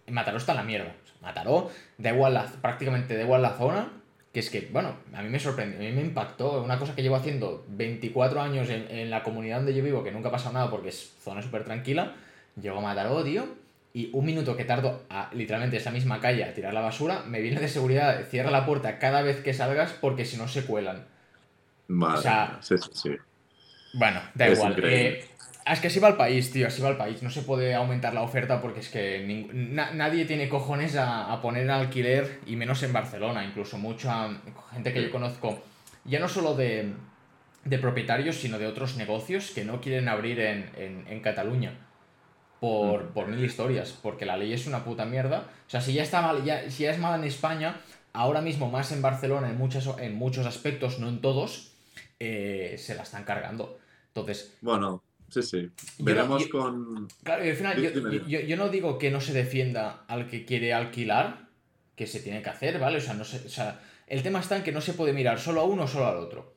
Mataró 0.07 0.37
está 0.37 0.51
en 0.51 0.57
la 0.57 0.63
mierda. 0.63 0.93
Mataró, 1.21 1.71
da 1.97 2.11
igual 2.11 2.33
la, 2.33 2.45
prácticamente 2.45 3.15
da 3.15 3.23
igual 3.23 3.41
la 3.41 3.57
zona. 3.57 3.91
Que 4.33 4.41
es 4.41 4.49
que, 4.49 4.67
bueno, 4.69 4.97
a 5.13 5.23
mí 5.23 5.29
me 5.29 5.39
sorprendió, 5.39 5.79
a 5.79 5.83
mí 5.83 5.91
me 5.93 6.01
impactó. 6.01 6.61
Una 6.61 6.77
cosa 6.77 6.93
que 6.93 7.01
llevo 7.01 7.15
haciendo 7.15 7.63
24 7.69 8.41
años 8.41 8.69
en, 8.69 8.85
en 8.91 9.09
la 9.09 9.23
comunidad 9.23 9.57
donde 9.57 9.73
yo 9.73 9.81
vivo, 9.81 10.03
que 10.03 10.11
nunca 10.11 10.27
ha 10.27 10.31
pasado 10.31 10.53
nada 10.53 10.69
porque 10.69 10.89
es 10.89 11.13
zona 11.23 11.41
súper 11.41 11.63
tranquila. 11.63 12.13
Llegó 12.61 12.79
a 12.79 12.81
Mataró, 12.81 13.23
tío 13.23 13.64
y 13.95 14.09
un 14.11 14.25
minuto 14.25 14.57
que 14.57 14.65
tardo 14.65 15.03
a 15.09 15.29
literalmente 15.33 15.77
esa 15.77 15.89
misma 15.89 16.19
calle 16.19 16.43
a 16.43 16.53
tirar 16.53 16.73
la 16.73 16.81
basura, 16.81 17.23
me 17.25 17.39
viene 17.39 17.61
de 17.61 17.69
seguridad, 17.69 18.25
cierra 18.29 18.51
la 18.51 18.65
puerta 18.65 18.99
cada 18.99 19.21
vez 19.21 19.41
que 19.41 19.53
salgas 19.53 19.93
porque 19.93 20.25
si 20.25 20.35
no 20.35 20.49
se 20.49 20.65
cuelan. 20.65 21.05
Vale, 21.87 22.17
o 22.17 22.21
sea, 22.21 22.57
sí, 22.59 22.75
sí, 22.91 23.11
Bueno, 23.93 24.19
da 24.33 24.49
igual. 24.49 24.75
Eh, 24.83 25.23
es 25.65 25.79
que 25.79 25.87
así 25.87 26.01
va 26.01 26.09
el 26.09 26.17
país, 26.17 26.51
tío, 26.51 26.67
así 26.67 26.81
va 26.81 26.89
el 26.89 26.97
país. 26.97 27.23
No 27.23 27.29
se 27.29 27.43
puede 27.43 27.73
aumentar 27.73 28.13
la 28.13 28.21
oferta 28.21 28.61
porque 28.61 28.81
es 28.81 28.89
que 28.89 29.47
nadie 29.93 30.25
tiene 30.25 30.49
cojones 30.49 30.97
a, 30.97 31.39
poner 31.41 31.63
en 31.63 31.69
alquiler, 31.69 32.41
y 32.45 32.57
menos 32.57 32.83
en 32.83 32.91
Barcelona. 32.91 33.45
Incluso 33.45 33.77
mucha 33.77 34.27
gente 34.73 34.91
que 34.91 35.03
yo 35.03 35.09
conozco, 35.09 35.63
ya 36.03 36.19
no 36.19 36.27
solo 36.27 36.53
de, 36.53 36.91
de 37.63 37.79
propietarios, 37.79 38.35
sino 38.35 38.59
de 38.59 38.67
otros 38.67 38.97
negocios 38.97 39.51
que 39.51 39.63
no 39.63 39.79
quieren 39.79 40.09
abrir 40.09 40.41
en, 40.41 40.69
en, 40.75 41.05
en 41.07 41.21
Cataluña 41.21 41.75
por, 42.65 43.09
por, 43.09 43.27
mil 43.27 43.45
historias, 43.45 43.91
porque 44.01 44.25
la 44.25 44.37
ley 44.37 44.51
es 44.51 44.65
una 44.65 44.83
puta 44.83 45.05
mierda. 45.05 45.47
O 45.67 45.69
sea, 45.69 45.81
si 45.81 45.93
ya 45.93 46.01
está 46.01 46.23
mal, 46.23 46.43
ya, 46.43 46.71
si 46.71 46.81
ya 46.81 46.91
es 46.91 46.97
mal 46.97 47.19
en 47.19 47.27
España, 47.27 47.79
ahora 48.11 48.41
mismo 48.41 48.71
más 48.71 48.91
en 48.91 49.03
Barcelona 49.03 49.51
en, 49.51 49.57
muchas, 49.57 49.87
en 49.99 50.15
muchos 50.15 50.47
aspectos, 50.47 50.97
no 50.97 51.07
en 51.07 51.21
todos, 51.21 51.73
eh, 52.19 52.75
se 52.79 52.95
la 52.95 53.03
están 53.03 53.23
cargando. 53.23 53.77
Entonces... 54.07 54.55
Bueno, 54.61 55.03
sí, 55.29 55.43
sí. 55.43 55.69
Veremos 55.99 56.47
con... 56.47 57.07
Claro, 57.21 57.45
y 57.45 57.49
al 57.51 57.55
final 57.55 57.79
yo, 58.27 58.39
yo, 58.39 58.57
no 58.57 58.69
digo 58.69 58.97
que 58.97 59.11
no 59.11 59.21
se 59.21 59.33
defienda 59.33 60.03
al 60.07 60.27
que 60.27 60.43
quiere 60.43 60.73
alquilar, 60.73 61.49
que 61.95 62.07
se 62.07 62.19
tiene 62.19 62.41
que 62.41 62.49
hacer, 62.49 62.79
¿vale? 62.79 62.97
O 62.97 63.01
sea, 63.01 63.13
no 63.13 63.25
se, 63.25 63.45
o 63.45 63.49
sea, 63.49 63.79
el 64.07 64.23
tema 64.23 64.39
está 64.39 64.57
en 64.57 64.63
que 64.63 64.71
no 64.71 64.81
se 64.81 64.93
puede 64.93 65.13
mirar 65.13 65.39
solo 65.39 65.61
a 65.61 65.65
uno 65.65 65.83
o 65.83 65.87
solo 65.87 66.07
al 66.07 66.17
otro. 66.17 66.54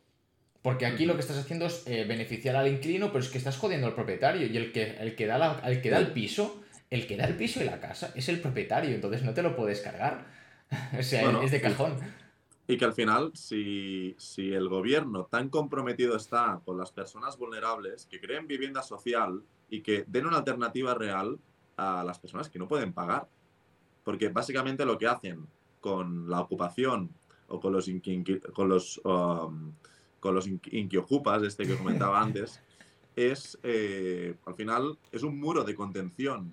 Porque 0.62 0.86
aquí 0.86 1.06
lo 1.06 1.14
que 1.14 1.20
estás 1.20 1.38
haciendo 1.38 1.66
es 1.66 1.86
eh, 1.86 2.04
beneficiar 2.04 2.56
al 2.56 2.68
inquilino, 2.68 3.09
pero 3.09 3.20
es 3.20 3.30
que 3.30 3.38
estás 3.38 3.56
jodiendo 3.56 3.86
al 3.86 3.94
propietario. 3.94 4.46
Y 4.46 4.56
el 4.56 4.72
que, 4.72 4.96
el 4.98 5.14
que, 5.14 5.26
da, 5.26 5.61
el, 5.64 5.80
que 5.80 5.90
da 5.90 5.98
el 5.98 6.12
piso, 6.12 6.62
el 6.90 7.06
que 7.06 7.16
da 7.16 7.24
el 7.24 7.36
piso 7.36 7.62
y 7.62 7.64
la 7.64 7.80
casa 7.80 8.12
es 8.16 8.28
el 8.28 8.40
propietario, 8.40 8.94
entonces 8.94 9.22
no 9.22 9.34
te 9.34 9.42
lo 9.42 9.54
puedes 9.54 9.80
cargar. 9.80 10.26
o 10.98 11.02
sea, 11.02 11.42
es 11.42 11.50
de 11.52 11.61
cajón. 11.61 11.98
Y, 12.66 12.76
que 12.76 12.84
al 12.84 12.92
final, 12.92 13.30
si, 13.34 14.14
si 14.18 14.52
el 14.52 14.68
gobierno 14.68 15.24
tan 15.24 15.48
comprometido 15.48 16.16
está 16.16 16.61
con 16.64 16.76
las 16.76 16.92
personas 16.92 17.38
vulnerables, 17.38 18.06
que 18.06 18.20
creen 18.20 18.46
vivienda 18.46 18.82
social 18.82 19.42
y 19.70 19.80
que 19.80 20.04
den 20.06 20.26
una 20.26 20.38
alternativa 20.38 20.94
real 20.94 21.38
a 21.76 22.04
las 22.04 22.18
personas 22.18 22.50
que 22.50 22.59
no 22.59 22.68
pueden 22.68 22.92
pagar. 22.92 23.28
Porque 24.04 24.28
básicamente 24.28 24.84
lo 24.84 24.98
que 24.98 25.06
hacen 25.06 25.46
con 25.80 26.28
la 26.28 26.40
ocupación 26.40 27.11
o 27.46 27.61
con 27.61 27.72
los, 27.72 27.90
con 28.52 28.68
los 28.68 29.00
um, 29.04 29.72
con 30.20 30.34
los 30.34 30.46
inquiocupas, 30.46 31.42
este 31.42 31.66
que 31.66 31.76
comentaba 31.76 32.20
antes, 32.22 32.62
es, 33.16 33.58
eh, 33.62 34.36
al 34.46 34.54
final, 34.54 34.98
es 35.10 35.22
un 35.22 35.38
muro 35.38 35.64
de 35.64 35.74
contención 35.74 36.52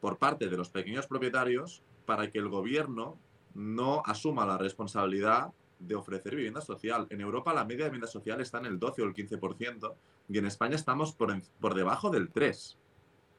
por 0.00 0.18
parte 0.18 0.48
de 0.48 0.56
los 0.56 0.68
pequeños 0.68 1.06
propietarios 1.06 1.82
para 2.04 2.30
que 2.30 2.38
el 2.38 2.48
gobierno 2.48 3.18
no 3.54 4.02
asuma 4.04 4.44
la 4.44 4.58
responsabilidad 4.58 5.52
de 5.78 5.94
ofrecer 5.94 6.36
vivienda 6.36 6.60
social. 6.60 7.06
En 7.10 7.20
Europa 7.20 7.54
la 7.54 7.64
media 7.64 7.84
de 7.84 7.90
vivienda 7.90 8.06
social 8.06 8.40
está 8.40 8.58
en 8.58 8.66
el 8.66 8.78
12 8.78 9.02
o 9.02 9.04
el 9.06 9.14
15% 9.14 9.94
y 10.28 10.38
en 10.38 10.46
España 10.46 10.76
estamos 10.76 11.12
por, 11.12 11.34
por 11.60 11.74
debajo 11.74 12.10
del 12.10 12.32
3%. 12.32 12.76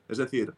Es 0.07 0.17
decir, 0.17 0.53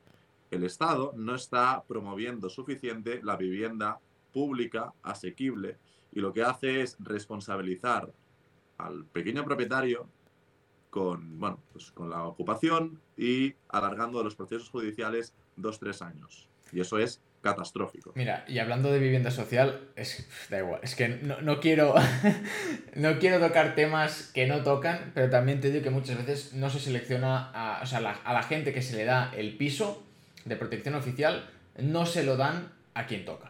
el 0.51 0.63
Estado 0.63 1.13
no 1.15 1.35
está 1.35 1.83
promoviendo 1.87 2.49
suficiente 2.49 3.21
la 3.23 3.35
vivienda 3.35 3.99
pública, 4.31 4.93
asequible, 5.03 5.77
y 6.11 6.21
lo 6.21 6.33
que 6.33 6.43
hace 6.43 6.81
es 6.81 6.97
responsabilizar 6.99 8.11
al 8.79 9.05
pequeño 9.05 9.45
propietario 9.45 10.07
con, 10.89 11.39
bueno, 11.39 11.61
pues 11.71 11.91
con 11.91 12.09
la 12.09 12.23
ocupación 12.23 12.99
y 13.15 13.53
alargando 13.67 14.23
los 14.23 14.35
procesos 14.35 14.69
judiciales 14.69 15.33
dos, 15.55 15.79
tres 15.79 16.01
años. 16.01 16.49
Y 16.71 16.79
eso 16.79 16.97
es 16.97 17.21
catastrófico. 17.41 18.11
Mira, 18.15 18.43
y 18.47 18.59
hablando 18.59 18.91
de 18.91 18.99
vivienda 18.99 19.31
social, 19.31 19.89
es, 19.95 20.27
da 20.49 20.59
igual, 20.59 20.79
es 20.83 20.95
que 20.95 21.07
no, 21.07 21.59
quiero 21.59 21.93
no 22.95 23.19
quiero 23.19 23.39
tocar 23.39 23.75
temas 23.75 24.31
que 24.33 24.47
no 24.47 24.63
tocan, 24.63 25.11
pero 25.13 25.29
también 25.29 25.61
te 25.61 25.71
digo 25.71 25.83
que 25.83 25.89
muchas 25.89 26.17
veces 26.17 26.53
no 26.53 26.69
se 26.69 26.79
selecciona 26.79 27.51
a, 27.53 27.81
o 27.81 27.85
sea, 27.85 27.99
a 27.99 28.33
la 28.33 28.43
gente 28.43 28.73
que 28.73 28.81
se 28.81 28.97
le 28.97 29.05
da 29.05 29.31
el 29.35 29.55
piso 29.57 30.03
de 30.45 30.55
protección 30.55 30.95
oficial, 30.95 31.49
no 31.77 32.05
se 32.05 32.23
lo 32.23 32.35
dan 32.35 32.73
a 32.93 33.05
quien 33.05 33.25
toca. 33.25 33.48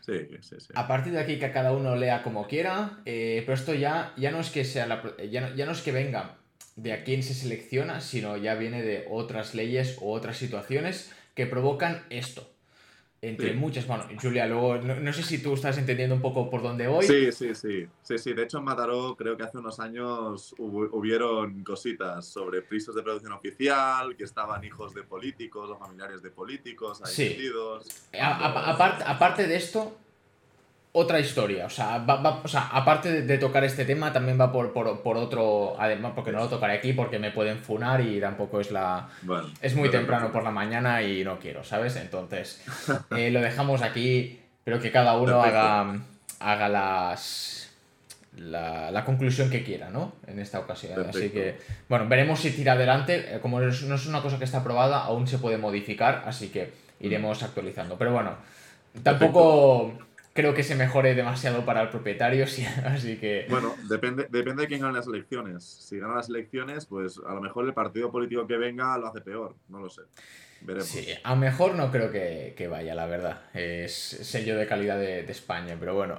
Sí, 0.00 0.28
sí, 0.40 0.56
sí. 0.58 0.72
A 0.74 0.88
partir 0.88 1.12
de 1.12 1.20
aquí 1.20 1.38
que 1.38 1.52
cada 1.52 1.72
uno 1.72 1.96
lea 1.96 2.22
como 2.22 2.46
quiera, 2.46 3.00
eh, 3.04 3.42
pero 3.46 3.54
esto 3.54 3.74
ya, 3.74 4.12
ya 4.16 4.30
no 4.30 4.40
es 4.40 4.50
que 4.50 4.64
sea 4.64 4.86
la, 4.86 5.02
ya, 5.30 5.54
ya 5.54 5.66
no 5.66 5.72
es 5.72 5.82
que 5.82 5.92
venga 5.92 6.36
de 6.76 6.92
a 6.92 7.04
quién 7.04 7.22
se 7.22 7.34
selecciona, 7.34 8.00
sino 8.00 8.36
ya 8.36 8.54
viene 8.54 8.82
de 8.82 9.06
otras 9.10 9.54
leyes 9.54 9.98
o 10.00 10.12
otras 10.12 10.38
situaciones 10.38 11.12
que 11.34 11.46
provocan 11.46 12.04
esto. 12.10 12.49
Entre 13.22 13.52
muchas, 13.52 13.86
bueno, 13.86 14.04
Julia, 14.18 14.46
luego 14.46 14.78
no, 14.78 15.12
sé 15.12 15.22
si 15.22 15.42
tú 15.42 15.52
estás 15.52 15.76
entendiendo 15.76 16.14
un 16.14 16.22
poco 16.22 16.48
por 16.48 16.62
dónde 16.62 16.88
voy. 16.88 17.04
Sí, 17.04 17.30
sí, 17.32 17.54
sí. 17.54 17.86
Sí, 18.02 18.16
sí. 18.16 18.32
De 18.32 18.44
hecho, 18.44 18.58
en 18.58 18.64
Mataró 18.64 19.14
creo 19.14 19.36
que 19.36 19.42
hace 19.42 19.58
unos 19.58 19.78
años 19.78 20.54
hubieron 20.56 21.62
cositas 21.62 22.26
sobre 22.26 22.62
pisos 22.62 22.94
de 22.94 23.02
producción 23.02 23.32
oficial, 23.32 24.16
que 24.16 24.24
estaban 24.24 24.64
hijos 24.64 24.94
de 24.94 25.02
políticos 25.02 25.68
o 25.68 25.76
familiares 25.76 26.22
de 26.22 26.30
políticos 26.30 27.02
ahí 27.04 27.12
sí. 27.12 27.52
aparte 28.18 29.46
de 29.46 29.56
esto, 29.56 29.98
otra 30.92 31.20
historia. 31.20 31.66
O 31.66 31.70
sea, 31.70 32.04
o 32.42 32.48
sea 32.48 32.68
aparte 32.72 33.22
de, 33.22 33.38
tocar 33.38 33.64
este 33.64 33.84
tema, 33.84 34.12
también 34.12 34.40
va 34.40 34.52
por, 34.52 34.72
por, 34.72 35.16
otro. 35.16 35.76
Además, 35.78 36.12
porque 36.14 36.32
no 36.32 36.38
lo 36.38 36.48
tocaré 36.48 36.74
aquí 36.74 36.92
porque 36.92 37.18
me 37.18 37.30
pueden 37.30 37.58
funar 37.58 38.00
y 38.00 38.20
tampoco 38.20 38.60
es 38.60 38.70
la. 38.70 39.08
es 39.60 39.74
muy 39.74 39.90
temprano 39.90 40.32
por 40.32 40.42
la 40.42 40.50
mañana 40.50 41.02
y 41.02 41.24
no 41.24 41.38
quiero, 41.38 41.64
¿sabes? 41.64 41.96
Entonces, 41.96 42.62
eh, 43.16 43.30
lo 43.30 43.40
dejamos 43.40 43.82
aquí. 43.82 44.38
Pero 44.64 44.78
que 44.78 44.92
cada 44.92 45.16
uno 45.16 45.42
haga, 45.42 45.96
haga 46.40 46.68
las. 46.68 47.56
La, 48.36 49.02
conclusión 49.04 49.50
que 49.50 49.64
quiera, 49.64 49.90
¿no? 49.90 50.12
En 50.26 50.38
esta 50.38 50.60
ocasión. 50.60 51.04
Así 51.08 51.30
que, 51.30 51.58
bueno, 51.88 52.06
veremos 52.08 52.40
si 52.40 52.52
tira 52.52 52.72
adelante. 52.72 53.34
Eh, 53.34 53.38
como 53.40 53.60
no 53.60 53.68
es 53.68 54.06
una 54.06 54.22
cosa 54.22 54.38
que 54.38 54.44
está 54.44 54.58
aprobada, 54.58 55.02
aún 55.02 55.26
se 55.26 55.38
puede 55.38 55.58
modificar, 55.58 56.22
así 56.26 56.48
que 56.48 56.72
iremos 57.00 57.42
actualizando. 57.42 57.96
Pero 57.98 58.12
bueno, 58.12 58.36
tampoco 59.02 59.98
creo 60.32 60.54
que 60.54 60.62
se 60.62 60.74
mejore 60.74 61.14
demasiado 61.14 61.64
para 61.64 61.82
el 61.82 61.88
propietario, 61.88 62.44
así 62.84 63.16
que... 63.16 63.46
Bueno, 63.48 63.74
depende, 63.88 64.26
depende 64.30 64.62
de 64.62 64.68
quién 64.68 64.80
gane 64.80 64.94
las 64.94 65.06
elecciones. 65.06 65.64
Si 65.64 65.98
gana 65.98 66.14
las 66.14 66.28
elecciones, 66.28 66.86
pues 66.86 67.20
a 67.26 67.34
lo 67.34 67.40
mejor 67.40 67.66
el 67.66 67.74
partido 67.74 68.10
político 68.10 68.46
que 68.46 68.56
venga 68.56 68.96
lo 68.98 69.08
hace 69.08 69.20
peor, 69.20 69.56
no 69.68 69.80
lo 69.80 69.88
sé. 69.88 70.02
Veremos. 70.62 70.88
Sí, 70.88 71.06
a 71.22 71.30
lo 71.30 71.36
mejor 71.36 71.74
no 71.74 71.90
creo 71.90 72.10
que, 72.10 72.68
vaya, 72.70 72.94
la 72.94 73.06
verdad. 73.06 73.40
Es 73.54 73.92
sello 73.94 74.58
de 74.58 74.66
calidad 74.66 74.98
de, 74.98 75.20
España, 75.20 75.76
pero 75.80 75.94
bueno. 75.94 76.16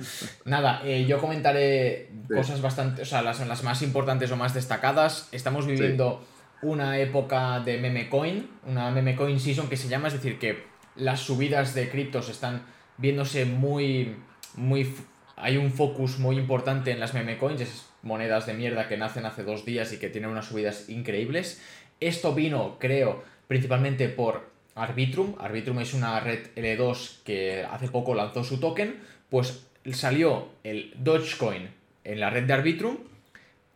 Nada, 0.44 0.82
eh, 0.84 1.06
yo 1.06 1.20
comentaré 1.20 2.10
cosas 2.28 2.60
bastante, 2.60 3.02
o 3.02 3.04
sea, 3.04 3.22
las, 3.22 3.46
las, 3.46 3.62
más 3.62 3.82
importantes 3.82 4.32
o 4.32 4.36
más 4.36 4.52
destacadas. 4.52 5.28
Estamos 5.30 5.66
viviendo 5.66 6.26
una 6.62 6.98
época 6.98 7.60
de 7.60 7.78
meme 7.78 8.08
coin, 8.08 8.50
una 8.66 8.90
meme 8.90 9.14
coin 9.14 9.38
season 9.38 9.68
que 9.68 9.76
se 9.76 9.88
llama, 9.88 10.08
es 10.08 10.14
decir, 10.14 10.40
que 10.40 10.64
las 10.96 11.20
subidas 11.20 11.74
de 11.74 11.88
criptos 11.88 12.28
están 12.28 12.73
viéndose 12.98 13.44
muy, 13.44 14.16
muy... 14.54 14.94
Hay 15.36 15.56
un 15.56 15.72
focus 15.72 16.18
muy 16.18 16.36
importante 16.36 16.92
en 16.92 17.00
las 17.00 17.14
meme 17.14 17.38
coins, 17.38 17.60
esas 17.60 17.88
monedas 18.02 18.46
de 18.46 18.54
mierda 18.54 18.88
que 18.88 18.96
nacen 18.96 19.26
hace 19.26 19.42
dos 19.42 19.64
días 19.64 19.92
y 19.92 19.98
que 19.98 20.10
tienen 20.10 20.30
unas 20.30 20.46
subidas 20.46 20.88
increíbles. 20.88 21.60
Esto 22.00 22.34
vino, 22.34 22.76
creo, 22.78 23.24
principalmente 23.48 24.08
por 24.08 24.48
Arbitrum. 24.74 25.34
Arbitrum 25.38 25.80
es 25.80 25.94
una 25.94 26.20
red 26.20 26.48
L2 26.56 27.22
que 27.24 27.64
hace 27.68 27.88
poco 27.88 28.14
lanzó 28.14 28.44
su 28.44 28.60
token. 28.60 29.00
Pues 29.28 29.66
salió 29.92 30.48
el 30.62 30.92
Dogecoin 30.96 31.68
en 32.04 32.20
la 32.20 32.30
red 32.30 32.44
de 32.44 32.52
Arbitrum, 32.52 32.98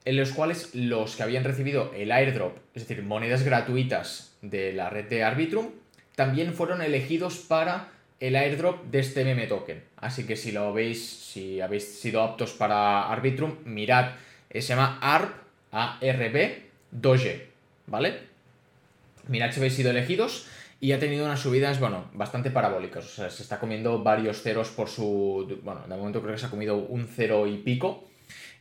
en 0.05 0.17
los 0.17 0.33
cuales 0.33 0.75
los 0.75 1.17
que 1.17 1.23
habían 1.23 1.45
recibido 1.45 1.93
el 1.95 2.13
airdrop, 2.13 2.57
es 2.75 2.87
decir, 2.87 3.05
monedas 3.05 3.43
gratuitas 3.43 4.37
de 4.43 4.73
la 4.73 4.91
red 4.91 5.07
de 5.09 5.25
Arbitrum, 5.25 5.71
también 6.15 6.55
fueron 6.55 6.83
elegidos 6.83 7.39
para 7.39 7.89
el 8.21 8.37
airdrop 8.37 8.85
de 8.91 9.01
este 9.01 9.25
meme 9.25 9.47
token. 9.47 9.83
Así 9.97 10.27
que 10.27 10.37
si 10.37 10.53
lo 10.53 10.73
veis, 10.73 11.09
si 11.09 11.61
habéis 11.61 12.01
sido 12.01 12.23
aptos 12.23 12.53
para 12.53 13.11
Arbitrum, 13.11 13.57
mirad, 13.65 14.13
eh, 14.51 14.63
se 14.63 14.69
llama 14.69 14.99
ARB, 15.01 15.33
A-R-B, 15.71 16.63
Doge, 16.91 17.49
¿vale? 17.87 18.21
Mirad 19.29 19.53
si 19.53 19.61
habéis 19.61 19.75
sido 19.75 19.91
elegidos 19.91 20.47
y 20.81 20.93
ha 20.93 20.99
tenido 20.99 21.25
unas 21.25 21.41
subidas, 21.41 21.81
bueno, 21.81 22.07
bastante 22.15 22.51
parabólicas. 22.51 23.05
O 23.05 23.09
sea, 23.09 23.31
se 23.31 23.43
está 23.43 23.59
comiendo 23.59 24.03
varios 24.03 24.43
ceros 24.43 24.71
por 24.71 24.89
su... 24.89 25.61
Bueno, 25.63 25.83
de 25.87 25.97
momento 25.97 26.23
creo 26.23 26.35
que 26.35 26.41
se 26.41 26.47
ha 26.47 26.51
comido 26.51 26.77
un 26.77 27.07
cero 27.07 27.47
y 27.47 27.59
pico. 27.59 28.05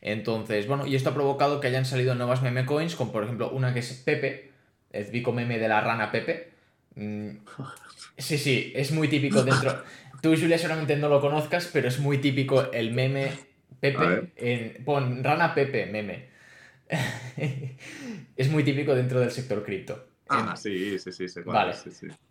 Entonces, 0.00 0.66
bueno, 0.66 0.86
y 0.86 0.94
esto 0.94 1.10
ha 1.10 1.14
provocado 1.14 1.60
que 1.60 1.68
hayan 1.68 1.84
salido 1.84 2.14
nuevas 2.14 2.42
meme 2.42 2.66
coins, 2.66 2.96
como 2.96 3.12
por 3.12 3.24
ejemplo 3.24 3.50
una 3.50 3.72
que 3.72 3.80
es 3.80 3.92
Pepe, 4.04 4.50
el 4.92 5.06
pico 5.06 5.32
meme 5.32 5.58
de 5.58 5.68
la 5.68 5.80
rana 5.80 6.10
Pepe. 6.10 6.50
Mm, 6.96 7.30
Sí, 8.18 8.36
sí, 8.36 8.72
es 8.74 8.90
muy 8.92 9.08
típico 9.08 9.42
dentro. 9.42 9.82
Tú, 10.20 10.36
Julia, 10.36 10.58
seguramente 10.58 10.96
no 10.96 11.08
lo 11.08 11.20
conozcas, 11.20 11.70
pero 11.72 11.88
es 11.88 12.00
muy 12.00 12.18
típico 12.18 12.72
el 12.72 12.92
meme 12.92 13.30
Pepe. 13.78 14.32
En, 14.36 14.84
pon 14.84 15.22
rana 15.22 15.54
Pepe, 15.54 15.86
meme. 15.86 16.28
es 18.36 18.50
muy 18.50 18.64
típico 18.64 18.94
dentro 18.94 19.20
del 19.20 19.30
sector 19.30 19.64
cripto. 19.64 20.06
Ah, 20.28 20.56
sí, 20.56 20.98
sí, 20.98 21.12
sí, 21.12 21.26
vale. 21.44 21.74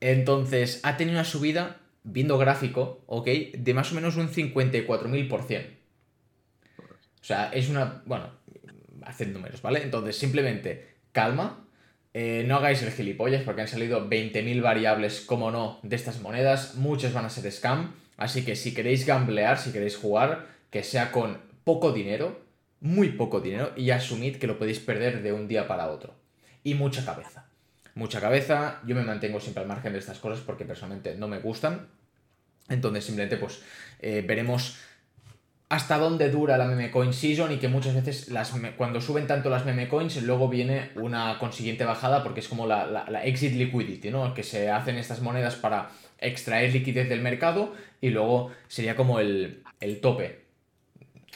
Entonces, 0.01 0.81
ha 0.83 0.97
tenido 0.97 1.15
una 1.15 1.23
subida, 1.23 1.77
viendo 2.03 2.38
gráfico, 2.38 3.03
¿ok? 3.07 3.27
De 3.57 3.73
más 3.73 3.91
o 3.91 3.95
menos 3.95 4.17
un 4.17 4.29
54.000%. 4.29 5.65
O 6.79 7.23
sea, 7.23 7.49
es 7.51 7.69
una. 7.69 8.03
Bueno, 8.05 8.29
hacen 9.03 9.33
números, 9.33 9.61
¿vale? 9.61 9.81
Entonces, 9.81 10.17
simplemente 10.17 10.97
calma, 11.11 11.66
eh, 12.14 12.43
no 12.47 12.55
hagáis 12.55 12.82
el 12.82 12.91
gilipollas 12.91 13.43
porque 13.43 13.62
han 13.62 13.68
salido 13.68 14.10
20.000 14.10 14.62
variables, 14.62 15.22
como 15.22 15.51
no, 15.51 15.80
de 15.84 15.95
estas 15.95 16.22
monedas. 16.22 16.76
Muchas 16.76 17.14
van 17.14 17.26
a 17.26 17.30
ser 17.30 17.51
scam. 17.51 17.93
Así 18.18 18.43
que 18.43 18.55
si 18.55 18.74
queréis 18.74 19.05
gamblear, 19.05 19.58
si 19.58 19.72
queréis 19.72 19.95
jugar, 19.95 20.47
que 20.72 20.84
sea 20.84 21.12
con 21.12 21.39
poco 21.64 21.91
dinero, 21.91 22.41
muy 22.80 23.10
poco 23.10 23.41
dinero, 23.41 23.72
y 23.76 23.91
asumid 23.91 24.38
que 24.38 24.47
lo 24.47 24.58
podéis 24.58 24.80
perder 24.80 25.22
de 25.22 25.34
un 25.34 25.47
día 25.47 25.68
para 25.68 25.89
otro. 25.89 26.16
Y 26.64 26.74
mucha 26.74 27.05
cabeza. 27.05 27.45
Mucha 27.93 28.20
cabeza. 28.20 28.82
Yo 28.86 28.95
me 28.95 29.03
mantengo 29.03 29.39
siempre 29.39 29.62
al 29.62 29.68
margen 29.70 29.93
de 29.93 29.99
estas 29.99 30.20
cosas 30.20 30.43
porque 30.45 30.66
personalmente 30.66 31.16
no 31.16 31.28
me 31.28 31.39
gustan. 31.39 31.88
Entonces 32.70 33.05
simplemente 33.05 33.38
pues 33.38 33.62
eh, 33.99 34.24
veremos 34.28 34.78
hasta 35.70 35.97
dónde 35.97 36.30
dura 36.30 36.57
la 36.57 36.65
meme 36.65 36.91
coin 36.91 37.11
season 37.11 37.51
y 37.51 37.57
que 37.57 37.68
muchas 37.68 37.93
veces 37.93 38.30
las 38.30 38.53
cuando 38.78 39.01
suben 39.01 39.28
tanto 39.28 39.49
las 39.49 39.65
meme 39.65 39.89
coins 39.89 40.22
luego 40.24 40.47
viene 40.47 40.91
una 40.95 41.38
consiguiente 41.39 41.84
bajada 41.84 42.24
porque 42.24 42.39
es 42.39 42.47
como 42.47 42.65
la, 42.68 43.05
exit 43.24 43.53
liquidity, 43.53 44.09
¿no? 44.09 44.34
Que 44.34 44.43
se 44.43 44.72
hacen 44.72 44.97
estas 44.97 45.22
monedas 45.22 45.55
para 45.55 45.89
extraer 46.20 46.72
liquidez 46.72 47.09
del 47.09 47.22
mercado 47.22 47.74
y 47.99 48.09
luego 48.09 48.51
sería 48.68 48.95
como 48.95 49.20
el, 49.20 49.63
tope. 50.01 50.45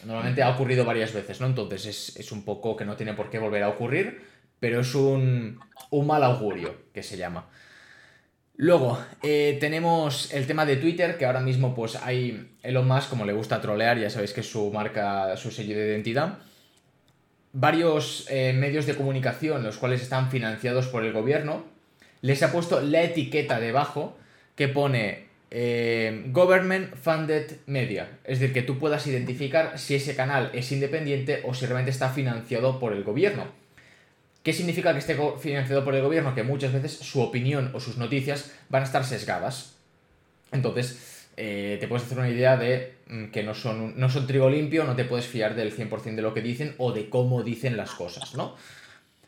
Normalmente 0.06 0.42
ha 0.44 0.50
ocurrido 0.50 0.86
varias 0.86 1.14
veces, 1.14 1.42
¿no? 1.42 1.48
Entonces 1.48 1.86
es, 1.86 2.16
es, 2.16 2.32
un 2.32 2.44
poco 2.44 2.76
que 2.78 2.86
no 2.86 2.96
tiene 2.96 3.14
por 3.14 3.30
qué 3.30 3.38
volver 3.38 3.64
a 3.64 3.70
ocurrir, 3.70 4.22
pero 4.60 4.80
es 4.80 4.96
un, 4.96 5.60
un 5.90 6.08
mal 6.08 6.24
augurio 6.24 6.74
que 6.94 7.04
se 7.04 7.18
llama. 7.18 7.50
Luego, 8.62 9.04
eh, 9.24 9.58
tenemos 9.60 10.32
el 10.32 10.46
tema 10.46 10.68
de 10.68 10.78
Twitter, 10.78 11.18
que 11.18 11.26
ahora 11.26 11.40
mismo 11.40 11.74
pues 11.74 11.96
hay 11.96 12.52
Elon 12.62 12.88
Musk, 12.88 13.10
como 13.10 13.26
le 13.26 13.34
gusta 13.34 13.60
trolear, 13.60 13.98
ya 13.98 14.12
sabéis 14.12 14.34
que 14.34 14.42
es 14.42 14.52
su 14.52 14.70
marca, 14.70 15.36
su 15.36 15.50
sello 15.50 15.76
de 15.76 15.88
identidad. 15.88 16.38
Varios 17.54 18.28
eh, 18.30 18.54
medios 18.54 18.86
de 18.86 18.94
comunicación, 18.94 19.64
los 19.64 19.80
cuales 19.80 20.04
están 20.04 20.30
financiados 20.30 20.86
por 20.90 21.04
el 21.04 21.12
gobierno, 21.12 21.66
les 22.22 22.44
ha 22.44 22.52
puesto 22.52 22.82
la 22.82 23.02
etiqueta 23.02 23.60
debajo 23.60 24.16
que 24.56 24.68
pone 24.68 25.26
eh, 25.50 26.26
Government 26.28 26.94
Funded 26.94 27.62
Media. 27.66 28.20
Es 28.26 28.40
decir, 28.40 28.54
que 28.54 28.62
tú 28.62 28.78
puedas 28.78 29.08
identificar 29.08 29.80
si 29.80 29.96
ese 29.96 30.16
canal 30.16 30.52
es 30.54 30.72
independiente 30.72 31.42
o 31.46 31.56
si 31.56 31.66
realmente 31.66 31.90
está 31.90 32.10
financiado 32.10 32.80
por 32.80 32.94
el 32.94 33.04
gobierno. 33.04 33.61
¿Qué 34.44 34.54
significa 34.54 34.94
que 34.94 35.00
esté 35.00 35.18
financiado 35.40 35.84
por 35.84 35.94
el 35.94 36.02
gobierno? 36.02 36.34
Que 36.34 36.44
muchas 36.44 36.74
veces 36.74 36.94
su 36.94 37.22
opinión 37.22 37.72
o 37.74 37.80
sus 37.80 37.98
noticias 37.98 38.52
van 38.70 38.82
a 38.82 38.86
estar 38.86 39.04
sesgadas. 39.04 39.76
Entonces, 40.52 41.28
eh, 41.38 41.78
te 41.80 41.88
puedes 41.88 42.06
hacer 42.06 42.18
una 42.18 42.30
idea 42.30 42.58
de 42.58 42.96
mm, 43.08 43.26
que 43.26 43.44
no 43.44 43.54
son, 43.54 44.00
no 44.00 44.10
son 44.10 44.28
trigo 44.28 44.50
limpio, 44.50 44.84
no 44.84 44.96
te 44.96 45.06
puedes 45.06 45.28
fiar 45.28 45.56
del 45.56 45.76
100% 45.76 46.16
de 46.16 46.22
lo 46.22 46.34
que 46.34 46.42
dicen 46.42 46.76
o 46.78 46.92
de 46.92 47.10
cómo 47.10 47.44
dicen 47.44 47.78
las 47.78 47.92
cosas, 47.92 48.36
¿no? 48.36 48.56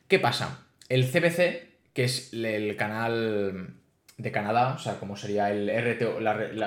¿Qué 0.07 0.19
pasa? 0.19 0.65
El 0.89 1.09
CBC, 1.09 1.93
que 1.93 2.03
es 2.03 2.33
el 2.33 2.75
canal 2.75 3.75
de 4.17 4.31
Canadá, 4.31 4.73
o 4.75 4.79
sea, 4.79 4.99
como 4.99 5.15
sería 5.15 5.51
el 5.51 5.69
RTO, 5.69 6.19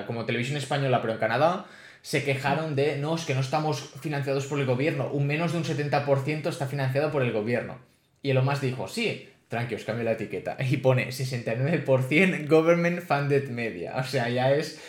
como 0.07 0.25
televisión 0.25 0.57
española, 0.57 1.01
pero 1.01 1.15
en 1.15 1.19
Canadá, 1.19 1.67
se 2.03 2.25
quejaron 2.25 2.77
de, 2.77 2.97
no, 2.99 3.17
es 3.17 3.25
que 3.25 3.35
no 3.35 3.41
estamos 3.41 3.81
financiados 4.01 4.47
por 4.47 4.61
el 4.61 4.67
gobierno, 4.67 5.11
un 5.11 5.27
menos 5.27 5.53
de 5.53 5.59
un 5.59 5.65
70% 5.65 6.49
está 6.49 6.67
financiado 6.67 7.11
por 7.11 7.23
el 7.23 7.33
gobierno. 7.33 7.79
Y 8.23 8.31
Elon 8.31 8.45
Musk 8.45 8.63
dijo, 8.63 8.89
sí, 8.89 9.29
tranqui, 9.49 9.75
os 9.75 9.85
cambio 9.85 10.05
la 10.05 10.13
etiqueta. 10.13 10.57
Y 10.61 10.79
pone 10.79 11.09
69% 11.09 12.49
government 12.49 13.01
funded 13.01 13.49
media. 13.51 13.97
O 13.97 14.05
sea, 14.05 14.29
ya 14.29 14.53
es 14.53 14.81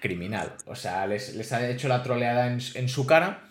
criminal. 0.00 0.54
O 0.66 0.74
sea, 0.74 1.06
les, 1.06 1.52
ha 1.52 1.68
hecho 1.68 1.88
la 1.88 2.02
troleada 2.02 2.46
en, 2.46 2.88
su 2.88 3.06
cara. 3.06 3.48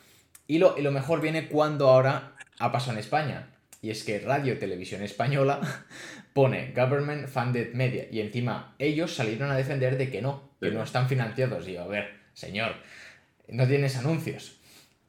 Y 0.48 0.60
lo, 0.60 0.78
y 0.78 0.82
lo 0.82 0.92
mejor 0.92 1.22
viene 1.22 1.48
cuando 1.48 1.90
ahora 1.90 2.34
ha 2.60 2.72
pasado 2.72 2.94
en 2.94 3.00
España. 3.00 3.48
Y 3.82 3.90
es 3.90 4.04
que 4.04 4.20
Radio 4.20 4.60
Televisión 4.60 5.02
Española 5.02 5.60
pone 6.34 6.72
Government 6.76 7.28
Funded 7.28 7.74
Media. 7.74 8.06
Y 8.12 8.20
encima 8.20 8.76
ellos 8.80 9.16
salieron 9.16 9.52
a 9.52 9.58
defender 9.58 9.98
de 9.98 10.10
que 10.10 10.22
no, 10.22 10.52
que 10.60 10.72
no 10.72 10.84
están 10.84 11.10
financiados. 11.10 11.68
Y 11.68 11.74
yo, 11.74 11.84
a 11.84 11.88
ver, 11.88 12.10
señor, 12.34 12.76
no 13.48 13.68
tienes 13.68 13.98
anuncios. 13.98 14.58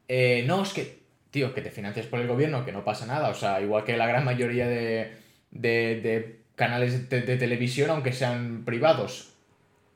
Eh, 0.08 0.44
no, 0.46 0.62
es 0.62 0.72
que, 0.72 1.01
tío, 1.32 1.52
que 1.54 1.62
te 1.62 1.70
financias 1.70 2.06
por 2.06 2.20
el 2.20 2.28
gobierno, 2.28 2.64
que 2.64 2.70
no 2.70 2.84
pasa 2.84 3.06
nada. 3.06 3.30
O 3.30 3.34
sea, 3.34 3.60
igual 3.60 3.84
que 3.84 3.96
la 3.96 4.06
gran 4.06 4.24
mayoría 4.24 4.68
de, 4.68 5.16
de, 5.50 6.38
canales 6.54 7.08
de, 7.08 7.22
de, 7.22 7.36
televisión, 7.36 7.90
aunque 7.90 8.12
sean 8.12 8.64
privados. 8.64 9.34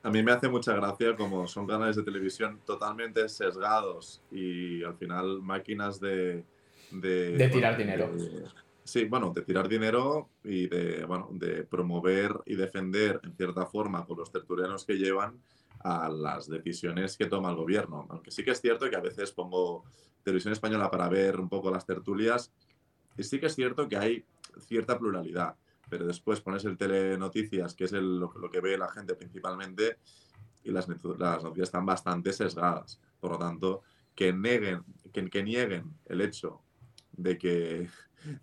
A 0.02 0.10
mí 0.10 0.22
me 0.22 0.32
hace 0.32 0.48
mucha 0.48 0.72
gracia 0.74 1.14
como 1.14 1.46
son 1.46 1.66
canales 1.66 1.96
de 1.96 2.02
televisión 2.02 2.58
totalmente 2.64 3.28
sesgados 3.28 4.22
y 4.32 4.82
al 4.82 4.96
final 4.96 5.42
máquinas 5.42 6.00
de... 6.00 6.42
De, 6.90 7.48
tirar 7.52 7.76
dinero. 7.76 8.12
sí, 8.84 9.04
bueno, 9.06 9.32
de 9.34 9.42
tirar 9.42 9.68
dinero 9.68 10.28
y 10.44 10.68
de, 10.68 11.04
bueno, 11.04 11.28
de 11.32 11.64
promover 11.64 12.32
y 12.46 12.54
defender 12.54 13.20
en 13.24 13.34
cierta 13.36 13.66
forma 13.66 14.06
con 14.06 14.18
los 14.18 14.30
tertulianos 14.30 14.84
que 14.84 14.94
llevan 14.94 15.34
a 15.80 16.08
las 16.08 16.48
decisiones 16.48 17.16
que 17.16 17.26
toma 17.26 17.50
el 17.50 17.56
gobierno. 17.56 18.06
Aunque 18.08 18.30
sí 18.30 18.44
que 18.44 18.52
es 18.52 18.60
cierto 18.60 18.88
que 18.90 18.96
a 18.96 19.00
veces 19.00 19.32
pongo 19.32 19.84
televisión 20.22 20.52
española 20.52 20.90
para 20.90 21.08
ver 21.08 21.38
un 21.38 21.48
poco 21.48 21.70
las 21.70 21.86
tertulias 21.86 22.52
y 23.16 23.22
sí 23.22 23.38
que 23.38 23.46
es 23.46 23.54
cierto 23.54 23.88
que 23.88 23.96
hay 23.96 24.24
cierta 24.60 24.98
pluralidad 24.98 25.56
pero 25.88 26.06
después 26.06 26.40
pones 26.40 26.64
el 26.64 26.76
telenoticias, 26.76 27.74
que 27.74 27.84
es 27.84 27.92
lo, 27.92 28.30
que 28.50 28.60
ve 28.60 28.76
la 28.76 28.88
gente 28.88 29.14
principalmente, 29.14 29.98
y 30.64 30.70
las, 30.70 30.88
las, 30.88 31.44
noticias 31.44 31.68
están 31.68 31.86
bastante 31.86 32.32
sesgadas. 32.32 33.00
Por 33.20 33.32
lo 33.32 33.38
tanto, 33.38 33.82
que, 34.14 34.32
neguen, 34.32 34.82
que, 35.12 35.42
nieguen 35.42 35.94
el 36.06 36.20
hecho 36.20 36.60
de 37.12 37.38
que, 37.38 37.88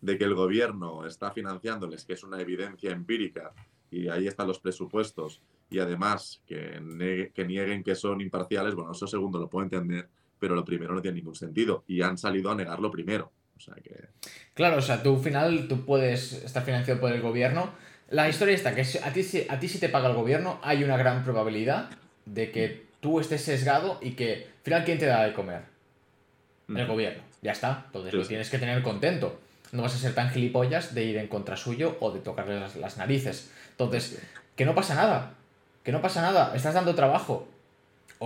de 0.02 0.18
que 0.18 0.24
el 0.24 0.36
gobierno 0.36 1.06
está 1.06 1.32
financiándoles, 1.32 2.06
que 2.06 2.14
es 2.14 2.24
una 2.24 2.40
evidencia 2.40 2.92
empírica, 2.92 3.54
y 3.92 4.08
ahí 4.08 4.28
están 4.28 4.48
los 4.48 4.60
presupuestos, 4.60 5.42
y 5.74 5.80
además 5.80 6.42
que, 6.46 7.32
que 7.34 7.46
nieguen 7.46 7.84
que 7.84 7.96
son 7.96 8.22
imparciales, 8.22 8.76
bueno, 8.76 8.92
eso 8.92 9.08
segundo 9.08 9.40
lo 9.40 9.50
puedo 9.50 9.64
entender, 9.64 10.08
pero 10.40 10.56
lo 10.56 10.64
primero 10.64 10.94
no 10.94 11.02
tiene 11.02 11.18
ningún 11.18 11.36
sentido, 11.36 11.84
y 11.88 12.02
han 12.02 12.18
salido 12.18 12.52
a 12.52 12.56
negarlo 12.56 12.92
primero. 12.92 13.32
O 13.58 13.60
sea 13.60 13.76
que... 13.76 14.10
Claro, 14.54 14.78
o 14.78 14.82
sea, 14.82 15.02
tú 15.02 15.16
al 15.16 15.22
final 15.22 15.68
tú 15.68 15.86
puedes 15.86 16.34
estar 16.34 16.64
financiado 16.64 17.00
por 17.00 17.12
el 17.12 17.22
gobierno. 17.22 17.72
La 18.10 18.30
historia 18.30 18.54
está 18.54 18.76
que 18.76 18.82
a 18.82 19.14
ti, 19.14 19.22
a 19.50 19.60
ti 19.60 19.68
si 19.68 19.80
te 19.80 19.90
paga 19.90 20.10
el 20.10 20.16
gobierno 20.16 20.60
hay 20.62 20.84
una 20.84 20.98
gran 20.98 21.24
probabilidad 21.24 21.90
de 22.26 22.52
que 22.52 22.86
tú 23.00 23.20
estés 23.20 23.42
sesgado 23.42 24.00
y 24.02 24.12
que 24.12 24.34
al 24.34 24.64
final 24.64 24.86
¿quién 24.86 25.00
te 25.00 25.06
da 25.06 25.24
de 25.24 25.34
comer? 25.34 25.64
El 26.68 26.88
gobierno. 26.88 27.24
Ya 27.42 27.52
está. 27.52 27.84
Entonces 27.88 28.14
lo 28.14 28.26
tienes 28.26 28.50
que 28.50 28.60
tener 28.60 28.82
contento. 28.84 29.40
No 29.72 29.82
vas 29.82 29.96
a 29.96 29.98
ser 29.98 30.14
tan 30.14 30.30
gilipollas 30.30 30.94
de 30.94 31.04
ir 31.04 31.18
en 31.18 31.28
contra 31.28 31.58
suyo 31.58 31.98
o 32.00 32.12
de 32.12 32.20
tocarle 32.20 32.60
las 32.60 32.98
narices. 32.98 33.52
Entonces, 33.72 34.22
que 34.56 34.66
no 34.66 34.76
pasa 34.76 34.96
nada. 34.96 35.34
Que 35.84 35.92
no 35.92 36.02
pasa 36.02 36.22
nada. 36.22 36.54
Estás 36.56 36.74
dando 36.74 36.96
trabajo 36.96 37.48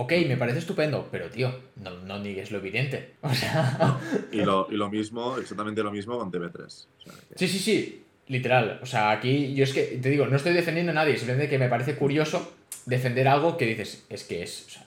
ok, 0.00 0.12
me 0.28 0.36
parece 0.36 0.60
estupendo, 0.60 1.08
pero 1.10 1.28
tío, 1.28 1.52
no, 1.76 1.90
no 1.90 2.18
niegues 2.20 2.50
lo 2.50 2.58
evidente. 2.58 3.14
O 3.22 3.34
sea... 3.34 3.98
y, 4.30 4.42
lo, 4.42 4.68
y, 4.70 4.76
lo, 4.76 4.88
mismo, 4.88 5.36
exactamente 5.38 5.82
lo 5.82 5.90
mismo 5.90 6.16
con 6.18 6.30
TV3. 6.30 6.86
Sí, 7.34 7.48
sí, 7.48 7.58
sí, 7.58 8.04
literal. 8.28 8.78
O 8.80 8.86
sea, 8.86 9.10
aquí 9.10 9.54
yo 9.54 9.64
es 9.64 9.72
que, 9.72 9.98
te 10.00 10.08
digo, 10.08 10.26
no 10.26 10.36
estoy 10.36 10.52
defendiendo 10.52 10.92
a 10.92 10.94
nadie, 10.94 11.16
simplemente 11.16 11.50
que 11.50 11.58
me 11.58 11.68
parece 11.68 11.96
curioso 11.96 12.52
defender 12.86 13.26
algo 13.26 13.56
que 13.56 13.66
dices, 13.66 14.06
es 14.08 14.22
que 14.24 14.42
es, 14.42 14.66
o 14.66 14.70
sea, 14.70 14.84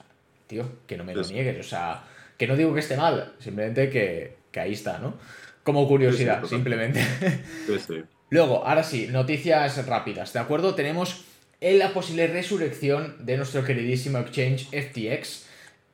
tío, 0.47 0.65
que 0.87 0.95
no 0.97 1.03
me 1.03 1.13
lo 1.13 1.23
niegues, 1.23 1.59
o 1.59 1.69
sea, 1.69 2.03
que 2.37 2.47
no 2.47 2.55
digo 2.55 2.73
que 2.73 2.79
esté 2.79 2.95
mal, 2.95 3.33
simplemente 3.39 3.89
que, 3.89 4.37
que 4.51 4.59
ahí 4.61 4.73
está, 4.73 4.99
¿no? 4.99 5.15
Como 5.63 5.87
curiosidad, 5.87 6.43
simplemente. 6.45 7.01
Sí, 7.67 7.79
sí. 7.85 8.03
Luego, 8.29 8.65
ahora 8.65 8.81
sí, 8.81 9.07
noticias 9.07 9.85
rápidas, 9.85 10.31
¿de 10.31 10.39
acuerdo? 10.39 10.73
Tenemos 10.73 11.25
en 11.61 11.77
la 11.77 11.93
posible 11.93 12.25
resurrección 12.25 13.15
de 13.19 13.37
nuestro 13.37 13.63
queridísimo 13.63 14.17
exchange 14.17 14.67
FTX. 14.71 15.45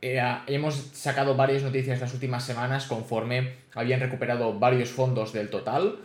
Eh, 0.02 0.22
hemos 0.48 0.76
sacado 0.94 1.36
varias 1.36 1.62
noticias 1.62 2.00
las 2.00 2.14
últimas 2.14 2.46
semanas 2.46 2.86
conforme 2.86 3.54
habían 3.76 4.00
recuperado 4.00 4.58
varios 4.58 4.90
fondos 4.90 5.34
del 5.34 5.50
total. 5.50 5.98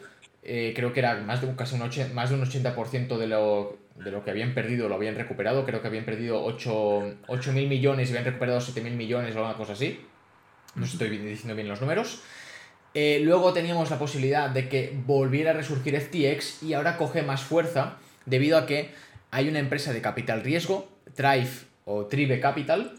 Eh, 0.43 0.73
creo 0.75 0.93
que 0.93 0.99
era 0.99 1.15
más 1.21 1.41
de 1.41 1.55
casi 1.55 1.77
un, 1.77 2.15
más 2.15 2.31
de 2.31 2.35
un 2.35 2.45
80% 2.45 3.17
de 3.17 3.27
lo, 3.29 3.79
de 3.95 4.11
lo 4.11 4.25
que 4.25 4.33
habían 4.33 4.53
perdido 4.53 4.89
lo 4.89 4.97
habían 4.97 5.15
recuperado. 5.15 5.65
Creo 5.65 5.81
que 5.81 5.87
habían 5.87 6.05
perdido 6.05 6.43
8 6.43 7.53
mil 7.53 7.69
millones 7.69 8.09
y 8.09 8.13
habían 8.13 8.25
recuperado 8.25 8.61
7 8.61 8.81
mil 8.81 8.95
millones 8.95 9.37
o 9.37 9.39
alguna 9.39 9.57
cosa 9.57 9.75
así. 9.75 10.01
No 10.75 10.85
estoy 10.87 11.09
diciendo 11.09 11.55
bien 11.55 11.69
los 11.69 11.81
números. 11.81 12.21
Eh, 12.95 13.21
luego 13.23 13.53
teníamos 13.53 13.91
la 13.91 13.99
posibilidad 13.99 14.51
de 14.51 14.69
que 14.69 14.93
volviera 15.07 15.53
a 15.53 15.55
resurgir 15.55 15.99
FTX 15.99 16.65
y 16.65 16.75
ahora 16.75 16.97
coge 16.97 17.23
más 17.23 17.43
fuerza 17.43 17.99
debido 18.27 18.59
a 18.59 18.67
que 18.67 18.91
hay 19.33 19.49
una 19.49 19.59
empresa 19.59 19.93
de 19.93 20.03
capital 20.03 20.43
riesgo, 20.43 20.89
Tribe 21.15 21.51
o 21.87 22.07
Tribe 22.07 22.39
Capital, 22.39 22.93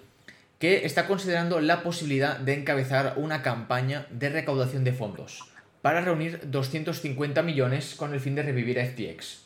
que 0.60 0.86
está 0.86 1.08
considerando 1.08 1.62
la 1.62 1.84
posibilidad 1.84 2.38
de 2.40 2.56
encabezar 2.56 3.14
una 3.18 3.44
campaña 3.44 4.08
de 4.10 4.30
recaudación 4.30 4.84
de 4.84 4.94
fondos 4.94 5.44
para 5.84 6.02
reunir 6.02 6.40
250 6.50 7.44
millones 7.44 7.94
con 7.96 8.14
el 8.14 8.20
fin 8.20 8.34
de 8.34 8.42
revivir 8.42 8.80
a 8.80 8.86
FTX. 8.86 9.44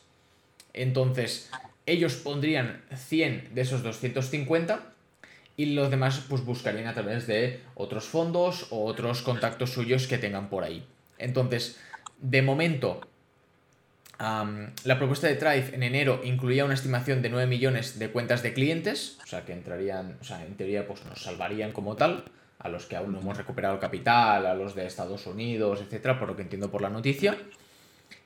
Entonces, 0.72 1.50
ellos 1.84 2.14
pondrían 2.14 2.82
100 2.94 3.50
de 3.54 3.60
esos 3.60 3.82
250 3.82 4.80
y 5.56 5.66
los 5.74 5.90
demás 5.90 6.24
pues 6.28 6.42
buscarían 6.42 6.86
a 6.86 6.94
través 6.94 7.26
de 7.26 7.60
otros 7.74 8.04
fondos 8.04 8.68
o 8.70 8.84
otros 8.86 9.20
contactos 9.20 9.72
suyos 9.72 10.06
que 10.06 10.16
tengan 10.16 10.48
por 10.48 10.64
ahí. 10.64 10.86
Entonces, 11.18 11.78
de 12.20 12.40
momento, 12.40 13.00
la 14.18 14.98
propuesta 14.98 15.28
de 15.28 15.36
Thrive 15.36 15.74
en 15.74 15.82
enero 15.82 16.20
incluía 16.24 16.64
una 16.64 16.74
estimación 16.74 17.22
de 17.22 17.28
9 17.28 17.46
millones 17.46 17.98
de 17.98 18.10
cuentas 18.10 18.42
de 18.42 18.52
clientes, 18.52 19.18
o 19.22 19.26
sea 19.26 19.44
que 19.44 19.52
entrarían, 19.52 20.18
o 20.20 20.24
sea, 20.24 20.44
en 20.44 20.54
teoría 20.54 20.86
pues 20.88 21.04
nos 21.04 21.22
salvarían 21.22 21.72
como 21.72 21.94
tal, 21.94 22.24
a 22.58 22.68
los 22.68 22.86
que 22.86 22.96
aún 22.96 23.12
no 23.12 23.20
hemos 23.20 23.36
recuperado 23.36 23.74
el 23.74 23.80
capital, 23.80 24.46
a 24.46 24.54
los 24.54 24.74
de 24.74 24.86
Estados 24.86 25.26
Unidos, 25.26 25.80
etcétera, 25.80 26.18
por 26.18 26.28
lo 26.28 26.36
que 26.36 26.42
entiendo 26.42 26.70
por 26.70 26.82
la 26.82 26.90
noticia. 26.90 27.38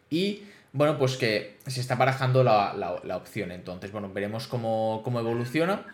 Y 0.08 0.44
bueno, 0.72 0.96
pues 0.96 1.18
que 1.18 1.58
se 1.66 1.80
está 1.80 1.96
barajando 1.96 2.42
la, 2.42 3.14
opción, 3.14 3.52
entonces, 3.52 3.92
bueno, 3.92 4.10
veremos 4.10 4.46
cómo, 4.46 5.02
evoluciona. 5.06 5.84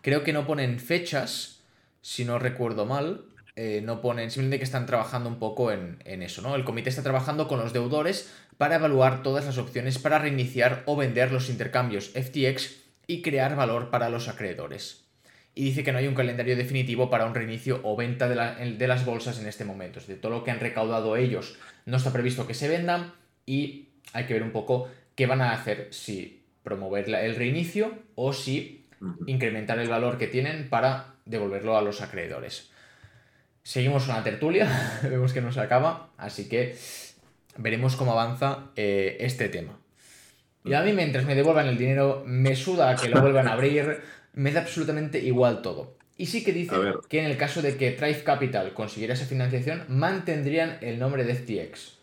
Creo 0.00 0.22
que 0.22 0.32
no 0.32 0.46
ponen 0.46 0.78
fechas, 0.78 1.60
si 2.00 2.24
no 2.24 2.38
recuerdo 2.38 2.86
mal, 2.86 3.24
eh, 3.60 3.82
no 3.82 4.00
ponen, 4.00 4.30
simplemente 4.30 4.58
que 4.58 4.64
están 4.64 4.86
trabajando 4.86 5.28
un 5.28 5.40
poco 5.40 5.72
en, 5.72 6.00
en, 6.04 6.22
eso, 6.22 6.42
¿no? 6.42 6.54
El 6.54 6.62
comité 6.62 6.90
está 6.90 7.02
trabajando 7.02 7.48
con 7.48 7.58
los 7.58 7.72
deudores 7.72 8.32
para 8.56 8.76
evaluar 8.76 9.24
todas 9.24 9.46
las 9.46 9.58
opciones 9.58 9.98
para 9.98 10.20
reiniciar 10.20 10.84
o 10.86 10.94
vender 10.94 11.32
los 11.32 11.50
intercambios 11.50 12.10
FTX 12.10 12.76
y 13.08 13.20
crear 13.20 13.56
valor 13.56 13.90
para 13.90 14.10
los 14.10 14.28
acreedores. 14.28 15.08
Y 15.56 15.64
dice 15.64 15.82
que 15.82 15.90
no 15.90 15.98
hay 15.98 16.06
un 16.06 16.14
calendario 16.14 16.54
definitivo 16.54 17.10
para 17.10 17.26
un 17.26 17.34
reinicio 17.34 17.80
o 17.82 17.96
venta 17.96 18.28
de, 18.28 18.86
las 18.86 19.04
bolsas 19.04 19.40
en 19.40 19.48
este 19.48 19.64
momento. 19.64 19.98
Es 19.98 20.06
de 20.06 20.14
todo 20.14 20.30
lo 20.30 20.44
que 20.44 20.52
han 20.52 20.60
recaudado 20.60 21.16
ellos 21.16 21.58
no 21.84 21.96
está 21.96 22.12
previsto 22.12 22.46
que 22.46 22.54
se 22.54 22.68
vendan 22.68 23.12
y 23.44 23.88
hay 24.12 24.26
que 24.26 24.34
ver 24.34 24.44
un 24.44 24.52
poco 24.52 24.88
qué 25.16 25.26
van 25.26 25.40
a 25.40 25.50
hacer, 25.50 25.88
si 25.90 26.44
promover 26.62 27.08
el 27.08 27.34
reinicio 27.34 27.92
o 28.14 28.32
si 28.32 28.86
incrementar 29.26 29.80
el 29.80 29.88
valor 29.88 30.16
que 30.16 30.28
tienen 30.28 30.68
para 30.68 31.14
devolverlo 31.24 31.76
a 31.76 31.82
los 31.82 32.02
acreedores. 32.02 32.70
Seguimos 33.68 34.06
con 34.06 34.14
la 34.14 34.24
tertulia, 34.24 34.66
vemos 35.02 35.34
que 35.34 35.42
no 35.42 35.52
se 35.52 35.60
acaba, 35.60 36.08
así 36.16 36.48
que 36.48 36.74
veremos 37.58 37.96
cómo 37.96 38.12
avanza 38.12 38.70
eh, 38.76 39.18
este 39.20 39.50
tema. 39.50 39.78
Y 40.64 40.72
a 40.72 40.80
mí 40.80 40.94
mientras 40.94 41.26
me 41.26 41.34
devuelvan 41.34 41.66
el 41.66 41.76
dinero, 41.76 42.22
me 42.24 42.56
suda 42.56 42.96
que 42.96 43.10
lo 43.10 43.20
vuelvan 43.20 43.46
a 43.46 43.52
abrir, 43.52 44.00
me 44.32 44.52
da 44.52 44.62
absolutamente 44.62 45.18
igual 45.18 45.60
todo. 45.60 45.98
Y 46.16 46.24
sí 46.24 46.42
que 46.42 46.54
dice 46.54 46.76
que 47.10 47.18
en 47.18 47.26
el 47.26 47.36
caso 47.36 47.60
de 47.60 47.76
que 47.76 47.90
Thrive 47.90 48.22
Capital 48.22 48.72
consiguiera 48.72 49.12
esa 49.12 49.26
financiación, 49.26 49.84
mantendrían 49.88 50.78
el 50.80 50.98
nombre 50.98 51.24
de 51.24 51.34
FTX. 51.34 51.97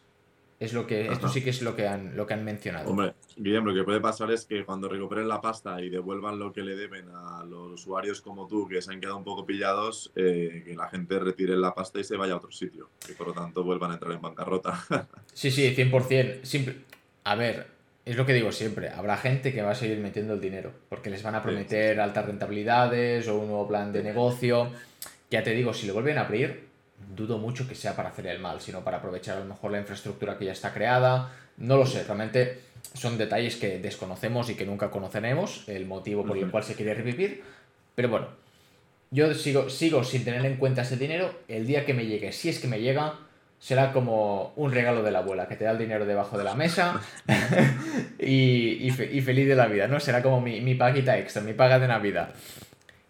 Es 0.66 0.74
lo 0.74 0.88
que, 0.88 1.06
esto 1.06 1.30
sí 1.30 1.44
que 1.44 1.52
es 1.52 1.62
lo 1.62 1.76
que 1.76 1.88
han, 1.88 2.18
lo 2.18 2.26
que 2.26 2.34
han 2.34 2.44
mencionado. 2.44 2.90
Hombre, 2.90 3.14
Guillermo, 3.38 3.70
lo 3.70 3.76
que 3.76 3.84
puede 3.84 4.02
pasar 4.02 4.32
es 4.32 4.46
que 4.46 4.66
cuando 4.66 4.90
recuperen 4.90 5.28
la 5.28 5.40
pasta 5.40 5.80
y 5.80 5.92
devuelvan 5.92 6.40
lo 6.40 6.52
que 6.52 6.64
le 6.64 6.76
deben 6.76 7.08
a 7.14 7.46
los 7.46 7.74
usuarios 7.74 8.20
como 8.20 8.48
tú, 8.48 8.68
que 8.68 8.82
se 8.82 8.92
han 8.92 9.00
quedado 9.00 9.18
un 9.18 9.24
poco 9.24 9.46
pillados, 9.46 10.12
eh, 10.16 10.64
que 10.66 10.74
la 10.74 10.90
gente 10.90 11.20
retire 11.20 11.56
la 11.56 11.76
pasta 11.76 12.00
y 12.00 12.04
se 12.04 12.18
vaya 12.18 12.34
a 12.34 12.38
otro 12.38 12.52
sitio. 12.52 12.90
Y 13.08 13.12
por 13.12 13.28
lo 13.28 13.34
tanto 13.34 13.64
vuelvan 13.64 13.92
a 13.92 13.94
entrar 13.94 14.12
en 14.14 14.22
bancarrota. 14.22 14.84
sí, 15.34 15.52
sí, 15.52 15.76
100%. 15.76 16.44
Simple. 16.44 16.78
A 17.26 17.36
ver, 17.36 17.68
es 18.06 18.16
lo 18.16 18.26
que 18.26 18.34
digo 18.34 18.52
siempre. 18.52 18.90
Habrá 18.90 19.18
gente 19.18 19.54
que 19.54 19.62
va 19.62 19.72
a 19.72 19.76
seguir 19.76 20.00
metiendo 20.00 20.34
el 20.34 20.42
dinero. 20.42 20.72
Porque 20.90 21.12
les 21.12 21.22
van 21.22 21.36
a 21.36 21.44
prometer 21.44 22.00
altas 22.00 22.26
rentabilidades 22.26 23.28
o 23.28 23.38
un 23.38 23.50
nuevo 23.50 23.68
plan 23.68 23.94
de 23.94 24.02
negocio. 24.02 24.72
Ya 25.30 25.44
te 25.44 25.52
digo, 25.52 25.76
si 25.76 25.86
lo 25.86 25.94
vuelven 25.94 26.18
a 26.18 26.22
abrir, 26.22 26.66
dudo 27.16 27.38
mucho 27.38 27.68
que 27.68 27.76
sea 27.76 27.96
para 27.96 28.10
hacer 28.10 28.28
el 28.28 28.40
mal, 28.40 28.62
sino 28.62 28.84
para 28.84 28.98
aprovechar 28.98 29.38
a 29.38 29.40
lo 29.42 29.46
mejor 29.46 29.72
la 29.72 29.80
infraestructura 29.80 30.38
que 30.38 30.46
ya 30.46 30.52
está 30.52 30.74
creada. 30.74 31.32
No 31.58 31.78
lo 31.78 31.86
sé, 31.86 32.04
realmente 32.04 32.62
son 32.94 33.18
detalles 33.18 33.56
que 33.56 33.80
desconocemos 33.80 34.50
y 34.50 34.56
que 34.56 34.66
nunca 34.66 34.90
conoceremos, 34.90 35.68
el 35.68 35.86
motivo 35.86 36.26
por 36.26 36.38
el 36.38 36.50
cual 36.50 36.64
se 36.64 36.76
quiere 36.76 36.94
revivir. 36.94 37.44
Pero 37.96 38.10
bueno, 38.10 38.28
yo 39.12 39.34
sigo, 39.34 39.70
sigo 39.70 40.04
sin 40.04 40.24
tener 40.24 40.46
en 40.46 40.58
cuenta 40.58 40.82
ese 40.82 40.98
dinero. 40.98 41.34
El 41.48 41.66
día 41.68 41.86
que 41.86 41.94
me 41.94 42.06
llegue, 42.06 42.32
si 42.32 42.50
es 42.50 42.60
que 42.60 42.68
me 42.68 42.82
llega, 42.82 43.16
será 43.60 43.92
como 43.94 44.54
un 44.56 44.72
regalo 44.72 45.04
de 45.04 45.12
la 45.12 45.20
abuela, 45.20 45.48
que 45.48 45.56
te 45.56 45.66
da 45.66 45.72
el 45.72 45.78
dinero 45.78 46.06
debajo 46.06 46.38
de 46.38 46.44
la 46.44 46.56
mesa 46.56 47.02
y, 48.20 48.90
feliz 48.92 49.48
de 49.48 49.56
la 49.56 49.68
vida, 49.68 49.88
¿no? 49.88 50.00
Será 50.00 50.22
como 50.22 50.42
mi, 50.42 50.62
mi 50.62 50.76
paguita 50.76 51.18
extra, 51.18 51.42
mi 51.42 51.54
paga 51.54 51.80
de 51.80 51.88
Navidad. 51.88 52.34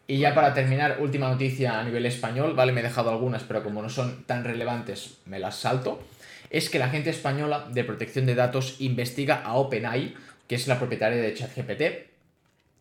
Y 0.07 0.19
ya 0.19 0.35
para 0.35 0.53
terminar, 0.53 0.97
última 0.99 1.29
noticia 1.29 1.79
a 1.79 1.83
nivel 1.83 2.05
español, 2.05 2.53
¿vale? 2.53 2.71
Me 2.71 2.81
he 2.81 2.83
dejado 2.83 3.09
algunas, 3.09 3.43
pero 3.43 3.63
como 3.63 3.81
no 3.81 3.89
son 3.89 4.23
tan 4.25 4.43
relevantes, 4.43 5.17
me 5.25 5.39
las 5.39 5.55
salto. 5.55 6.03
Es 6.51 6.69
que 6.69 6.77
la 6.77 6.85
agencia 6.85 7.09
española 7.09 7.67
de 7.71 7.83
protección 7.83 8.27
de 8.27 8.35
datos 8.35 8.75
investiga 8.79 9.41
a 9.41 9.55
OpenAI, 9.55 10.13
que 10.47 10.55
es 10.55 10.67
la 10.67 10.77
propietaria 10.77 11.21
de 11.21 11.33
ChatGPT, 11.33 11.81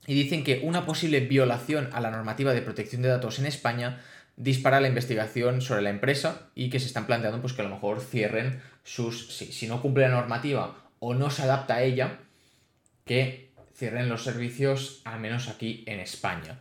y 0.07 0.15
dicen 0.15 0.45
que 0.45 0.61
una 0.65 0.85
posible 0.85 1.21
violación 1.21 1.89
a 1.93 2.01
la 2.01 2.11
normativa 2.11 2.53
de 2.53 2.61
protección 2.61 3.01
de 3.01 3.09
datos 3.09 3.39
en 3.39 3.47
España 3.47 4.03
dispara 4.37 4.81
la 4.81 4.89
investigación 4.89 5.63
sobre 5.63 5.83
la 5.83 5.91
empresa 5.91 6.49
y 6.55 6.69
que 6.69 6.81
se 6.81 6.87
están 6.87 7.07
planteando 7.07 7.41
pues 7.41 7.53
que 7.53 7.63
a 7.63 7.65
lo 7.65 7.71
mejor 7.71 8.01
cierren 8.01 8.61
sus 8.83 9.35
si, 9.35 9.47
si 9.53 9.67
no 9.67 9.81
cumple 9.81 10.09
la 10.09 10.15
normativa 10.15 10.77
o 10.99 11.15
no 11.15 11.31
se 11.31 11.43
adapta 11.43 11.77
a 11.77 11.83
ella 11.83 12.19
que 13.07 13.51
cierren 13.75 14.09
los 14.09 14.25
servicios 14.25 15.01
al 15.05 15.21
menos 15.21 15.49
aquí 15.49 15.85
en 15.87 16.01
España. 16.01 16.59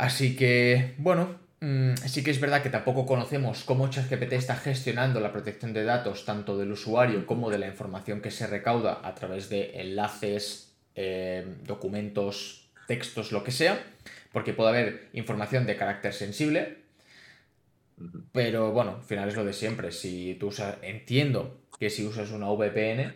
Así 0.00 0.34
que, 0.34 0.94
bueno, 0.96 1.38
mm, 1.60 1.94
sí 2.06 2.24
que 2.24 2.30
es 2.30 2.40
verdad 2.40 2.62
que 2.62 2.70
tampoco 2.70 3.04
conocemos 3.04 3.64
cómo 3.64 3.90
ChatGPT 3.90 4.32
está 4.32 4.56
gestionando 4.56 5.20
la 5.20 5.30
protección 5.30 5.74
de 5.74 5.84
datos 5.84 6.24
tanto 6.24 6.56
del 6.56 6.72
usuario 6.72 7.26
como 7.26 7.50
de 7.50 7.58
la 7.58 7.66
información 7.66 8.22
que 8.22 8.30
se 8.30 8.46
recauda 8.46 9.02
a 9.04 9.14
través 9.14 9.50
de 9.50 9.78
enlaces, 9.82 10.72
eh, 10.94 11.44
documentos, 11.66 12.70
textos, 12.86 13.30
lo 13.30 13.44
que 13.44 13.50
sea, 13.50 13.78
porque 14.32 14.54
puede 14.54 14.70
haber 14.70 15.08
información 15.12 15.66
de 15.66 15.76
carácter 15.76 16.14
sensible, 16.14 16.78
pero 18.32 18.72
bueno, 18.72 18.96
al 19.00 19.02
final 19.02 19.28
es 19.28 19.36
lo 19.36 19.44
de 19.44 19.52
siempre. 19.52 19.92
Si 19.92 20.34
tú 20.40 20.46
usas, 20.46 20.78
entiendo 20.80 21.60
que 21.78 21.90
si 21.90 22.06
usas 22.06 22.30
una 22.30 22.48
VPN, 22.48 23.12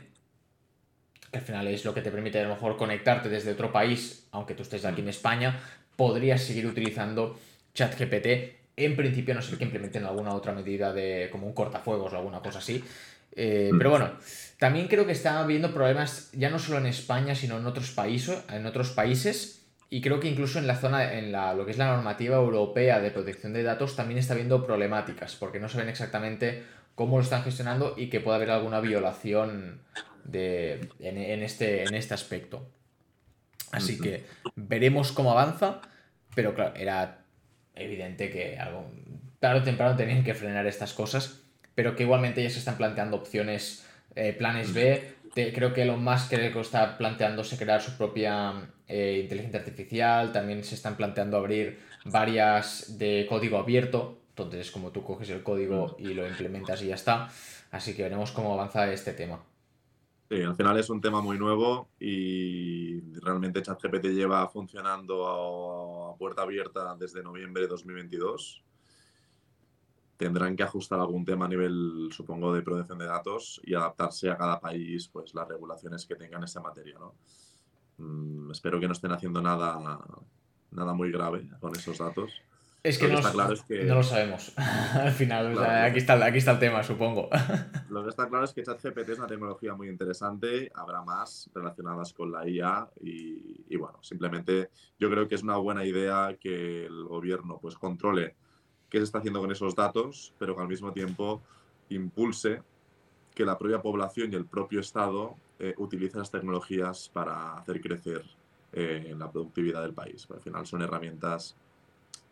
que 1.32 1.38
al 1.38 1.44
final 1.44 1.66
es 1.66 1.82
lo 1.86 1.94
que 1.94 2.02
te 2.02 2.10
permite 2.10 2.40
a 2.40 2.42
lo 2.42 2.50
mejor 2.50 2.76
conectarte 2.76 3.30
desde 3.30 3.52
otro 3.52 3.72
país, 3.72 4.28
aunque 4.32 4.54
tú 4.54 4.62
estés 4.62 4.84
aquí 4.84 5.00
en 5.00 5.08
España, 5.08 5.58
podrías 5.96 6.42
seguir 6.42 6.66
utilizando 6.66 7.38
ChatGPT. 7.74 8.26
En 8.76 8.96
principio, 8.96 9.34
no 9.34 9.42
sé 9.42 9.56
que 9.56 9.64
implementen 9.64 10.04
alguna 10.04 10.34
otra 10.34 10.52
medida 10.52 10.92
de 10.92 11.28
como 11.30 11.46
un 11.46 11.52
cortafuegos 11.52 12.12
o 12.12 12.16
alguna 12.16 12.40
cosa 12.40 12.58
así. 12.58 12.82
Eh, 13.36 13.70
pero 13.76 13.90
bueno, 13.90 14.12
también 14.58 14.88
creo 14.88 15.06
que 15.06 15.12
está 15.12 15.40
habiendo 15.40 15.72
problemas 15.72 16.30
ya 16.32 16.50
no 16.50 16.58
solo 16.58 16.78
en 16.78 16.86
España, 16.86 17.34
sino 17.34 17.58
en 17.58 17.66
otros 17.66 17.90
países, 17.90 18.42
en 18.50 18.66
otros 18.66 18.90
países. 18.90 19.60
Y 19.90 20.00
creo 20.00 20.18
que 20.18 20.28
incluso 20.28 20.58
en 20.58 20.66
la 20.66 20.76
zona, 20.76 21.14
en 21.14 21.30
la, 21.30 21.54
lo 21.54 21.64
que 21.64 21.70
es 21.70 21.78
la 21.78 21.94
normativa 21.94 22.36
europea 22.36 23.00
de 23.00 23.10
protección 23.10 23.52
de 23.52 23.62
datos, 23.62 23.94
también 23.94 24.18
está 24.18 24.34
habiendo 24.34 24.66
problemáticas, 24.66 25.36
porque 25.36 25.60
no 25.60 25.68
saben 25.68 25.88
exactamente 25.88 26.64
cómo 26.94 27.18
lo 27.18 27.22
están 27.22 27.44
gestionando 27.44 27.94
y 27.96 28.08
que 28.08 28.20
puede 28.20 28.36
haber 28.36 28.50
alguna 28.50 28.80
violación 28.80 29.80
de, 30.24 30.88
en, 31.00 31.42
este, 31.42 31.84
en 31.84 31.94
este 31.94 32.14
aspecto. 32.14 32.66
Así 33.74 33.98
que 33.98 34.24
veremos 34.56 35.12
cómo 35.12 35.32
avanza, 35.32 35.80
pero 36.34 36.54
claro, 36.54 36.74
era 36.76 37.24
evidente 37.74 38.30
que 38.30 38.58
algo 38.58 38.90
tarde 39.40 39.60
o 39.60 39.62
temprano 39.62 39.96
tenían 39.96 40.24
que 40.24 40.34
frenar 40.34 40.66
estas 40.66 40.94
cosas, 40.94 41.40
pero 41.74 41.96
que 41.96 42.04
igualmente 42.04 42.42
ya 42.42 42.50
se 42.50 42.58
están 42.58 42.76
planteando 42.76 43.16
opciones, 43.16 43.84
eh, 44.14 44.32
planes 44.32 44.72
B. 44.72 45.14
creo 45.34 45.74
que 45.74 45.84
lo 45.84 45.96
más 45.96 46.28
que 46.28 46.46
está 46.46 46.96
planteándose 46.96 47.58
crear 47.58 47.82
su 47.82 47.96
propia 47.96 48.54
eh, 48.86 49.20
inteligencia 49.22 49.60
artificial, 49.60 50.32
también 50.32 50.62
se 50.62 50.76
están 50.76 50.96
planteando 50.96 51.36
abrir 51.36 51.80
varias 52.04 52.98
de 52.98 53.26
código 53.28 53.58
abierto, 53.58 54.20
entonces 54.30 54.70
como 54.70 54.90
tú 54.92 55.02
coges 55.02 55.30
el 55.30 55.42
código 55.42 55.96
y 55.98 56.14
lo 56.14 56.26
implementas 56.26 56.82
y 56.82 56.86
ya 56.88 56.94
está. 56.94 57.28
Así 57.70 57.94
que 57.94 58.04
veremos 58.04 58.30
cómo 58.30 58.54
avanza 58.54 58.92
este 58.92 59.12
tema. 59.12 59.40
Sí, 60.34 60.42
al 60.42 60.56
final 60.56 60.76
es 60.80 60.90
un 60.90 61.00
tema 61.00 61.20
muy 61.20 61.38
nuevo 61.38 61.90
y 62.00 63.00
realmente 63.20 63.62
ChatGPT 63.62 64.06
lleva 64.06 64.48
funcionando 64.48 65.28
a, 65.28 66.16
puerta 66.16 66.42
abierta 66.42 66.96
desde 66.98 67.22
noviembre 67.22 67.62
de 67.62 67.68
2022. 67.68 68.64
Tendrán 70.16 70.56
que 70.56 70.64
ajustar 70.64 70.98
algún 70.98 71.24
tema 71.24 71.44
a 71.44 71.48
nivel, 71.48 72.08
supongo, 72.10 72.52
de 72.52 72.62
protección 72.62 72.98
de 72.98 73.06
datos 73.06 73.60
y 73.62 73.74
adaptarse 73.74 74.28
a 74.28 74.36
cada 74.36 74.58
país, 74.58 75.06
pues 75.06 75.32
las 75.36 75.46
regulaciones 75.46 76.04
que 76.04 76.16
tengan 76.16 76.40
en 76.40 76.44
esa 76.46 76.60
materia, 76.60 76.98
¿no? 76.98 77.14
Mm, 77.98 78.50
espero 78.50 78.80
que 78.80 78.88
no 78.88 78.92
estén 78.94 79.12
haciendo 79.12 79.40
nada, 79.40 79.78
nada 80.72 80.94
muy 80.94 81.12
grave 81.12 81.48
con 81.60 81.76
esos 81.76 81.98
datos. 81.98 82.32
Es 82.84 82.98
que, 82.98 83.08
no, 83.08 83.14
lo 83.94 84.02
sabemos 84.02 84.52
al 84.94 85.10
final. 85.10 85.58
aquí, 85.58 86.00
está, 86.00 86.22
aquí 86.22 86.36
está 86.36 86.52
el 86.52 86.58
tema, 86.58 86.82
supongo. 86.82 87.30
Lo 87.88 88.02
que 88.02 88.10
está 88.10 88.28
claro 88.28 88.44
es 88.44 88.52
que 88.52 88.62
ChatGPT 88.62 89.08
es 89.08 89.18
una 89.18 89.26
tecnología 89.26 89.74
muy 89.74 89.88
interesante, 89.88 90.70
habrá 90.74 91.00
más 91.00 91.48
relacionadas 91.54 92.12
con 92.12 92.30
la 92.30 92.46
IA 92.46 92.86
y, 93.00 93.74
bueno, 93.78 94.02
simplemente 94.02 94.68
yo 95.00 95.08
creo 95.08 95.26
que 95.26 95.34
es 95.34 95.42
una 95.42 95.56
buena 95.56 95.82
idea 95.86 96.36
que 96.38 96.84
el 96.84 97.04
gobierno 97.04 97.58
pues 97.58 97.76
controle 97.76 98.36
qué 98.90 98.98
se 98.98 99.04
está 99.04 99.16
haciendo 99.20 99.40
con 99.40 99.50
esos 99.50 99.74
datos, 99.74 100.34
pero 100.38 100.54
que 100.54 100.60
al 100.60 100.68
mismo 100.68 100.92
tiempo 100.92 101.42
impulse 101.88 102.60
que 103.34 103.46
la 103.46 103.56
propia 103.56 103.80
población 103.80 104.30
y 104.30 104.36
el 104.36 104.44
propio 104.44 104.80
Estado 104.80 105.36
eh, 105.58 105.72
utilicen 105.78 106.18
las 106.18 106.30
tecnologías 106.30 107.08
para 107.08 107.54
hacer 107.54 107.80
crecer 107.80 108.26
eh, 108.74 109.14
la 109.16 109.30
productividad 109.30 109.80
del 109.80 109.94
país. 109.94 110.28
Al 110.30 110.42
final 110.42 110.66
son 110.66 110.82
herramientas 110.82 111.56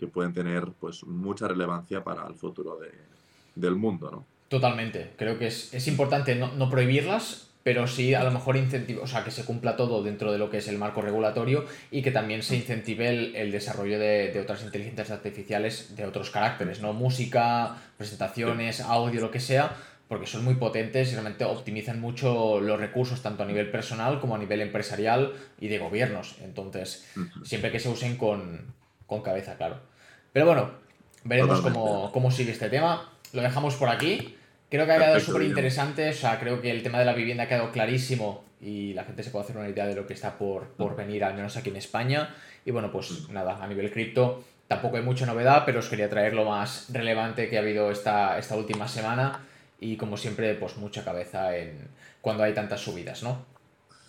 que 0.02 0.08
pueden 0.08 0.32
tener 0.32 0.64
pues 0.80 1.04
mucha 1.04 1.46
relevancia 1.46 2.02
para 2.02 2.26
el 2.26 2.34
futuro 2.34 2.76
del 3.54 3.76
mundo, 3.76 4.10
¿no? 4.10 4.26
Totalmente. 4.48 5.12
Creo 5.16 5.38
que 5.38 5.46
es, 5.46 5.86
importante 5.86 6.34
no, 6.34 6.68
prohibirlas, 6.68 7.50
pero 7.62 7.86
sí 7.86 8.12
a 8.12 8.24
lo 8.24 8.32
mejor 8.32 8.56
incentivar, 8.56 9.04
o 9.04 9.06
sea, 9.06 9.22
que 9.22 9.30
se 9.30 9.44
cumpla 9.44 9.76
todo 9.76 10.02
dentro 10.02 10.32
de 10.32 10.38
lo 10.38 10.50
que 10.50 10.56
es 10.56 10.66
el 10.66 10.76
marco 10.76 11.02
regulatorio 11.02 11.66
y 11.92 12.02
que 12.02 12.10
también 12.10 12.42
se 12.42 12.56
incentive 12.56 13.40
el, 13.40 13.52
desarrollo 13.52 14.00
de, 14.00 14.36
otras 14.42 14.64
inteligencias 14.64 15.12
artificiales 15.12 15.94
de 15.94 16.04
otros 16.04 16.30
caracteres, 16.30 16.80
¿no? 16.80 16.92
Música, 16.92 17.76
presentaciones, 17.96 18.80
audio, 18.80 19.20
lo 19.20 19.30
que 19.30 19.38
sea, 19.38 19.76
porque 20.08 20.26
son 20.26 20.44
muy 20.44 20.56
potentes 20.56 21.10
y 21.10 21.12
realmente 21.12 21.44
optimizan 21.44 22.00
mucho 22.00 22.60
los 22.60 22.80
recursos, 22.80 23.22
tanto 23.22 23.44
a 23.44 23.46
nivel 23.46 23.70
personal 23.70 24.18
como 24.18 24.34
a 24.34 24.38
nivel 24.38 24.62
empresarial 24.62 25.32
y 25.60 25.68
de 25.68 25.78
gobiernos. 25.78 26.38
Entonces, 26.42 27.08
siempre 27.44 27.70
que 27.70 27.78
se 27.78 27.88
usen 27.88 28.16
con, 28.16 28.74
con 29.06 29.22
cabeza, 29.22 29.56
claro. 29.56 29.91
Pero 30.32 30.46
bueno, 30.46 30.70
veremos 31.24 31.60
cómo, 32.12 32.30
sigue 32.30 32.52
este 32.52 32.68
tema. 32.68 33.10
Lo 33.32 33.42
dejamos 33.42 33.76
por 33.76 33.88
aquí. 33.88 34.36
Creo 34.70 34.86
que 34.86 34.92
ha 34.92 34.98
quedado 34.98 35.20
súper 35.20 35.42
interesante. 35.42 36.10
O 36.10 36.14
sea, 36.14 36.38
creo 36.40 36.60
que 36.60 36.70
el 36.70 36.82
tema 36.82 36.98
de 36.98 37.04
la 37.04 37.12
vivienda 37.12 37.44
ha 37.44 37.48
quedado 37.48 37.70
clarísimo 37.70 38.44
y 38.60 38.94
la 38.94 39.04
gente 39.04 39.22
se 39.22 39.30
puede 39.30 39.44
hacer 39.44 39.56
una 39.56 39.68
idea 39.68 39.86
de 39.86 39.94
lo 39.94 40.06
que 40.06 40.14
está 40.14 40.38
por, 40.38 40.68
por 40.68 40.96
venir, 40.96 41.24
al 41.24 41.34
menos 41.34 41.56
aquí 41.56 41.70
en 41.70 41.76
España. 41.76 42.34
Y 42.64 42.70
bueno, 42.70 42.90
pues 42.90 43.28
nada, 43.28 43.62
a 43.62 43.66
nivel 43.66 43.90
cripto 43.90 44.44
tampoco 44.72 44.96
hay 44.96 45.02
mucha 45.02 45.26
novedad, 45.26 45.64
pero 45.66 45.80
os 45.80 45.88
quería 45.88 46.08
traer 46.08 46.32
lo 46.32 46.46
más 46.46 46.86
relevante 46.90 47.48
que 47.50 47.58
ha 47.58 47.60
habido 47.60 47.90
esta, 47.90 48.38
esta 48.38 48.56
última 48.56 48.88
semana. 48.88 49.40
Y 49.78 49.96
como 49.96 50.16
siempre, 50.16 50.54
pues 50.54 50.76
mucha 50.78 51.04
cabeza 51.04 51.56
en 51.56 51.88
cuando 52.20 52.44
hay 52.44 52.54
tantas 52.54 52.80
subidas, 52.80 53.22
¿no? 53.22 53.44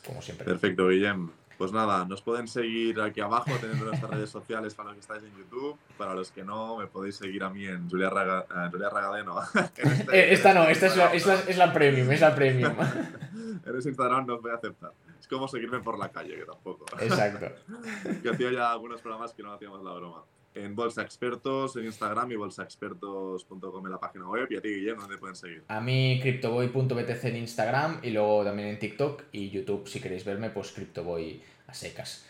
Como 0.06 0.22
siempre. 0.22 0.46
Perfecto, 0.46 0.88
Guillem. 0.88 1.32
Pues 1.58 1.72
nada, 1.72 2.06
nos 2.06 2.22
pueden 2.22 2.48
seguir 2.48 3.00
aquí 3.00 3.22
abajo 3.22 3.52
teniendo 3.60 3.86
nuestras 3.86 4.12
redes 4.12 4.30
sociales 4.30 4.74
para 4.74 4.90
los 4.90 4.96
que 4.96 5.02
estáis 5.02 5.24
en 5.24 5.38
YouTube. 5.38 5.78
Para 5.98 6.14
los 6.14 6.32
que 6.32 6.44
no, 6.44 6.78
me 6.78 6.88
podéis 6.88 7.16
seguir 7.16 7.44
a 7.44 7.50
mí 7.50 7.66
en 7.66 7.90
Julia, 7.90 8.10
Raga, 8.10 8.46
Julia 8.72 8.90
Ragadeno. 8.90 9.40
Este 9.76 10.18
eh, 10.18 10.34
esta 10.34 10.54
no, 10.54 10.64
esta 10.64 10.88
es 10.88 10.98
la, 10.98 11.14
es, 11.14 11.58
la, 11.58 11.74
premium, 11.74 12.12
es 12.12 12.22
la 12.22 12.34
premium. 12.36 12.74
en 13.66 13.78
ese 13.78 13.90
Instagram 13.90 14.26
no 14.26 14.36
os 14.36 14.42
voy 14.42 14.52
a 14.52 14.56
aceptar. 14.56 14.92
Es 15.20 15.28
como 15.28 15.48
seguirme 15.48 15.80
por 15.80 15.98
la 15.98 16.10
calle, 16.10 16.36
que 16.36 16.46
tampoco. 16.46 16.86
Exacto. 17.00 17.48
que 18.22 18.30
hacía 18.30 18.52
ya 18.52 18.72
algunos 18.72 19.02
programas 19.02 19.34
que 19.34 19.44
no 19.44 19.54
hacíamos 19.54 19.84
la 19.84 19.94
broma 19.94 20.24
en 20.56 20.76
Bolsa 20.76 21.02
Expertos 21.02 21.76
en 21.76 21.86
Instagram 21.86 22.32
y 22.32 22.36
bolsaexpertos.com 22.36 23.86
en 23.86 23.92
la 23.92 24.00
página 24.00 24.28
web. 24.28 24.48
Y 24.50 24.58
a 24.58 24.62
ti, 24.62 24.70
Guillermo, 24.70 25.02
¿dónde 25.02 25.18
pueden 25.18 25.36
seguir? 25.36 25.64
A 25.68 25.82
mí, 25.82 26.20
CryptoBoy.btc 26.22 27.24
en 27.26 27.38
Instagram 27.38 28.00
y 28.04 28.12
luego 28.12 28.44
también 28.44 28.70
en 28.70 28.80
TikTok 28.80 29.24
y 29.32 29.50
YouTube. 29.50 29.88
Si 29.88 30.00
queréis 30.00 30.26
verme, 30.26 30.50
pues 30.50 30.72
CryptoBoy 30.72 31.42
a 31.68 31.74
secas. 31.74 32.26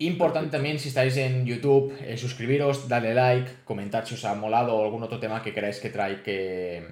Importante 0.00 0.50
también, 0.50 0.78
si 0.78 0.88
estáis 0.88 1.16
en 1.16 1.44
YouTube, 1.44 1.92
eh, 2.00 2.16
suscribiros, 2.16 2.88
darle 2.88 3.14
like, 3.14 3.50
comentar 3.64 4.06
si 4.06 4.14
os 4.14 4.24
ha 4.24 4.34
molado 4.34 4.76
o 4.76 4.84
algún 4.84 5.02
otro 5.02 5.18
tema 5.18 5.42
que 5.42 5.52
queráis 5.52 5.80
que 5.80 5.90
trae 5.90 6.22
que, 6.22 6.86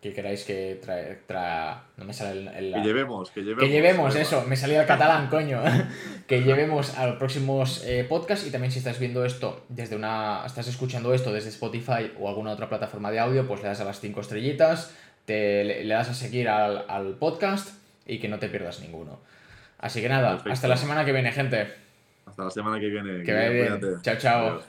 que 0.00 0.14
queráis 0.14 0.44
que 0.44 0.80
trae, 0.82 1.76
no 1.98 2.06
me 2.06 2.14
sale 2.14 2.58
el, 2.58 2.72
que 2.72 2.80
llevemos, 2.80 3.30
que 3.30 3.40
llevemos. 3.40 3.64
Que 3.64 3.70
llevemos 3.70 4.16
eso, 4.16 4.44
me 4.46 4.56
salía 4.56 4.80
el 4.80 4.86
catalán, 4.86 5.26
coño. 5.30 5.62
que 6.26 6.42
llevemos 6.42 6.96
a 6.96 7.06
los 7.06 7.16
próximos 7.16 7.84
eh, 7.84 8.06
podcasts 8.08 8.46
y 8.46 8.50
también 8.50 8.72
si 8.72 8.78
estás 8.78 8.98
viendo 8.98 9.26
esto 9.26 9.66
desde 9.68 9.96
una, 9.96 10.42
estás 10.46 10.68
escuchando 10.68 11.12
esto 11.12 11.32
desde 11.32 11.50
Spotify 11.50 12.12
o 12.18 12.30
alguna 12.30 12.52
otra 12.52 12.68
plataforma 12.68 13.10
de 13.10 13.18
audio, 13.18 13.46
pues 13.46 13.60
le 13.60 13.68
das 13.68 13.80
a 13.82 13.84
las 13.84 14.00
cinco 14.00 14.22
estrellitas, 14.22 14.96
te, 15.26 15.64
le, 15.64 15.86
das 15.86 16.08
a 16.08 16.14
seguir 16.14 16.48
al, 16.48 17.16
podcast 17.18 17.68
y 18.06 18.18
que 18.18 18.28
no 18.28 18.38
te 18.38 18.48
pierdas 18.48 18.80
ninguno. 18.80 19.20
Así 19.78 20.00
que 20.00 20.08
nada, 20.08 20.42
hasta 20.46 20.66
la 20.66 20.76
semana 20.78 21.04
que 21.04 21.12
viene, 21.12 21.30
gente. 21.30 21.68
Hasta 22.24 22.44
la 22.44 22.50
semana 22.50 22.80
que 22.80 22.88
viene. 22.88 23.22
Que 23.22 23.34
vaya 23.34 23.48
bien. 23.50 23.80
Chao, 24.02 24.16
chao. 24.16 24.62